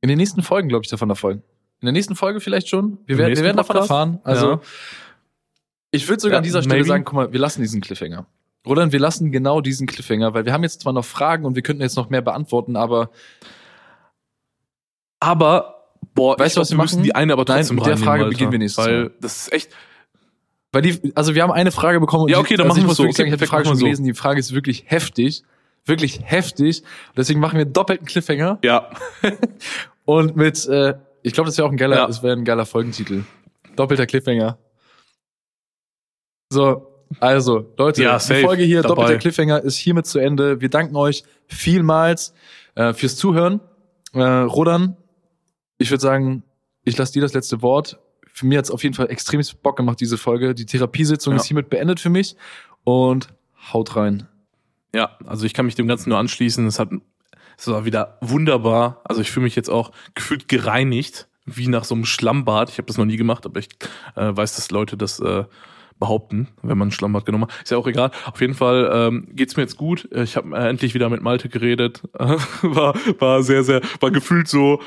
in 0.00 0.08
den 0.08 0.18
nächsten 0.18 0.42
Folgen, 0.42 0.68
glaube 0.68 0.84
ich, 0.84 0.90
davon 0.90 1.08
erfolgen. 1.08 1.42
In 1.80 1.86
der 1.86 1.92
nächsten 1.92 2.16
Folge 2.16 2.40
vielleicht 2.40 2.68
schon. 2.68 2.98
Wir 3.06 3.18
werden, 3.18 3.36
wir 3.36 3.44
werden 3.44 3.56
davon 3.56 3.76
erfahren. 3.76 4.20
Also 4.24 4.50
ja. 4.52 4.60
ich 5.90 6.08
würde 6.08 6.20
sogar 6.20 6.34
ja, 6.34 6.38
an 6.38 6.44
dieser 6.44 6.62
Stelle 6.62 6.76
maybe. 6.76 6.88
sagen, 6.88 7.04
guck 7.04 7.14
mal, 7.14 7.32
wir 7.32 7.40
lassen 7.40 7.62
diesen 7.62 7.80
Cliffhanger. 7.80 8.26
Roland, 8.66 8.92
wir 8.92 9.00
lassen 9.00 9.30
genau 9.30 9.60
diesen 9.60 9.86
Cliffhanger, 9.86 10.34
weil 10.34 10.46
wir 10.46 10.52
haben 10.52 10.62
jetzt 10.62 10.80
zwar 10.80 10.92
noch 10.92 11.04
Fragen 11.04 11.44
und 11.44 11.54
wir 11.54 11.62
könnten 11.62 11.82
jetzt 11.82 11.96
noch 11.96 12.08
mehr 12.08 12.22
beantworten, 12.22 12.76
aber 12.76 13.10
aber 15.20 15.90
boah, 16.14 16.38
weißt 16.38 16.56
du, 16.56 16.60
was 16.60 16.70
wir 16.70 16.78
müssen 16.78 17.02
die 17.02 17.14
eine 17.14 17.34
aber 17.34 17.44
trotzdem 17.44 17.76
Nein, 17.76 17.84
mit 17.84 17.98
der 17.98 18.02
Frage 18.02 18.24
beginnen 18.26 18.52
wir 18.52 18.58
nächstes 18.58 18.84
Mal. 18.84 19.04
Weil 19.04 19.10
das 19.20 19.36
ist 19.36 19.52
echt 19.52 19.70
weil 20.74 20.82
die, 20.82 21.12
also 21.14 21.34
wir 21.36 21.42
haben 21.42 21.52
eine 21.52 21.70
Frage 21.70 22.00
bekommen. 22.00 22.24
Und 22.24 22.30
ja, 22.30 22.38
okay, 22.38 22.56
dann 22.56 22.66
also 22.66 22.80
machen 22.80 22.90
wir 22.90 22.94
so. 22.94 23.04
Sagen, 23.04 23.28
ich 23.28 23.32
habe 23.32 23.36
die 23.36 23.46
Frage 23.46 23.66
schon 23.66 23.78
gelesen. 23.78 24.04
So. 24.04 24.10
Die 24.10 24.14
Frage 24.14 24.40
ist 24.40 24.52
wirklich 24.52 24.84
heftig. 24.86 25.44
Wirklich 25.86 26.20
heftig. 26.24 26.82
deswegen 27.16 27.40
machen 27.40 27.58
wir 27.58 27.64
doppelten 27.64 28.06
Cliffhanger. 28.06 28.58
Ja. 28.64 28.90
und 30.04 30.34
mit, 30.34 30.66
äh, 30.66 30.94
ich 31.22 31.32
glaube, 31.32 31.48
das 31.48 31.58
wäre 31.58 31.68
auch 31.68 31.70
ein 31.70 31.76
geiler, 31.76 31.96
ja. 31.96 32.06
das 32.06 32.22
wäre 32.22 32.34
ein 32.34 32.44
geiler 32.44 32.66
Folgentitel. 32.66 33.22
Doppelter 33.76 34.06
Cliffhanger. 34.06 34.58
So, 36.50 37.04
also, 37.20 37.72
Leute, 37.76 38.02
ja, 38.02 38.18
die 38.18 38.42
Folge 38.42 38.64
hier, 38.64 38.82
dabei. 38.82 38.94
doppelter 38.94 39.18
Cliffhanger, 39.18 39.62
ist 39.62 39.76
hiermit 39.76 40.06
zu 40.06 40.18
Ende. 40.18 40.60
Wir 40.60 40.70
danken 40.70 40.96
euch 40.96 41.22
vielmals 41.46 42.34
äh, 42.74 42.94
fürs 42.94 43.16
Zuhören. 43.16 43.60
Äh, 44.12 44.22
Rodan, 44.22 44.96
ich 45.78 45.90
würde 45.90 46.00
sagen, 46.00 46.42
ich 46.82 46.96
lasse 46.96 47.12
dir 47.12 47.22
das 47.22 47.32
letzte 47.32 47.62
Wort 47.62 47.98
für 48.34 48.46
mich 48.46 48.58
hat 48.58 48.64
es 48.64 48.70
auf 48.70 48.82
jeden 48.82 48.94
Fall 48.94 49.10
extrem 49.10 49.40
Bock 49.62 49.76
gemacht, 49.76 50.00
diese 50.00 50.18
Folge. 50.18 50.54
Die 50.54 50.66
Therapiesitzung 50.66 51.34
ja. 51.34 51.40
ist 51.40 51.46
hiermit 51.46 51.70
beendet 51.70 52.00
für 52.00 52.10
mich 52.10 52.36
und 52.82 53.28
haut 53.72 53.94
rein. 53.96 54.28
Ja, 54.94 55.16
also 55.24 55.46
ich 55.46 55.54
kann 55.54 55.66
mich 55.66 55.76
dem 55.76 55.86
Ganzen 55.86 56.10
nur 56.10 56.18
anschließen. 56.18 56.66
Es 56.66 56.80
hat, 56.80 56.88
es 57.56 57.68
war 57.68 57.84
wieder 57.84 58.18
wunderbar. 58.20 59.00
Also 59.04 59.20
ich 59.20 59.30
fühle 59.30 59.44
mich 59.44 59.54
jetzt 59.54 59.70
auch 59.70 59.92
gefühlt 60.14 60.48
gereinigt, 60.48 61.28
wie 61.46 61.68
nach 61.68 61.84
so 61.84 61.94
einem 61.94 62.04
Schlammbad. 62.04 62.70
Ich 62.70 62.78
habe 62.78 62.86
das 62.86 62.98
noch 62.98 63.04
nie 63.04 63.16
gemacht, 63.16 63.46
aber 63.46 63.60
ich 63.60 63.68
äh, 64.16 64.36
weiß, 64.36 64.56
dass 64.56 64.70
Leute 64.72 64.96
das 64.96 65.20
äh, 65.20 65.44
behaupten, 66.00 66.48
wenn 66.62 66.76
man 66.76 66.90
Schlammbad 66.90 67.26
genommen 67.26 67.44
hat. 67.44 67.62
Ist 67.62 67.70
ja 67.70 67.78
auch 67.78 67.86
egal. 67.86 68.10
Auf 68.26 68.40
jeden 68.40 68.54
Fall 68.54 68.90
ähm, 68.92 69.28
geht's 69.30 69.56
mir 69.56 69.62
jetzt 69.62 69.76
gut. 69.76 70.08
Ich 70.12 70.36
habe 70.36 70.56
äh, 70.56 70.68
endlich 70.68 70.94
wieder 70.94 71.08
mit 71.08 71.22
Malte 71.22 71.48
geredet. 71.48 72.02
war 72.62 72.94
war 73.20 73.42
sehr 73.44 73.62
sehr 73.62 73.80
war 74.00 74.10
gefühlt 74.10 74.48
so 74.48 74.80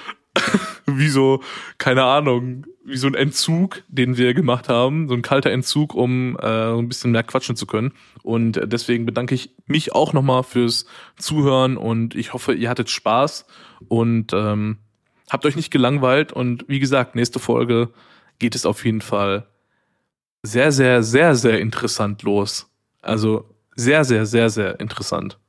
wie 0.86 1.10
so 1.10 1.42
keine 1.78 2.04
Ahnung 2.04 2.66
wie 2.88 2.98
so 2.98 3.08
ein 3.08 3.16
Entzug, 3.16 3.84
den 3.90 4.16
wir 4.16 4.34
gemacht 4.34 4.70
haben, 4.70 5.10
so 5.10 5.14
ein 5.14 5.22
kalter 5.22 5.52
Entzug, 5.52 5.94
um 5.94 6.38
äh, 6.42 6.72
ein 6.72 6.88
bisschen 6.88 7.12
mehr 7.12 7.24
quatschen 7.24 7.58
zu 7.58 7.66
können. 7.66 7.92
Und 8.24 8.62
deswegen 8.64 9.06
bedanke 9.06 9.36
ich 9.36 9.54
mich 9.66 9.94
auch 9.94 10.14
nochmal 10.14 10.44
fürs 10.44 10.86
Zuhören 11.18 11.76
und 11.76 12.16
ich 12.16 12.32
hoffe, 12.32 12.54
ihr 12.54 12.70
hattet 12.70 12.90
Spaß 12.90 13.46
und 13.90 14.32
ähm, 14.32 14.78
habt 15.30 15.46
euch 15.46 15.58
nicht 15.58 15.70
gelangweilt. 15.70 16.32
Und 16.32 16.64
wie 16.70 16.80
gesagt, 16.80 17.16
nächste 17.16 17.40
Folge 17.40 17.90
geht 18.40 18.56
es 18.56 18.66
auf 18.66 18.86
jeden 18.86 19.02
Fall 19.02 19.48
sehr, 20.42 20.72
sehr, 20.72 21.04
sehr, 21.04 21.36
sehr 21.36 21.60
interessant 21.60 22.24
los. 22.24 22.72
Also 23.02 23.54
sehr, 23.76 24.06
sehr, 24.06 24.26
sehr, 24.26 24.50
sehr 24.50 24.80
interessant. 24.80 25.40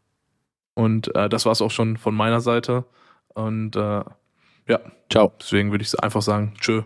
Und 0.75 1.15
äh, 1.15 1.29
das 1.29 1.45
war 1.45 1.53
es 1.53 1.63
auch 1.63 1.71
schon 1.71 1.99
von 1.99 2.17
meiner 2.17 2.41
Seite. 2.41 2.85
Und 3.29 3.77
äh, 3.77 4.03
ja, 4.69 4.81
ciao. 5.11 5.33
Deswegen 5.41 5.71
würde 5.71 5.83
ich 5.83 5.99
einfach 6.03 6.23
sagen, 6.23 6.55
tschö. 6.61 6.83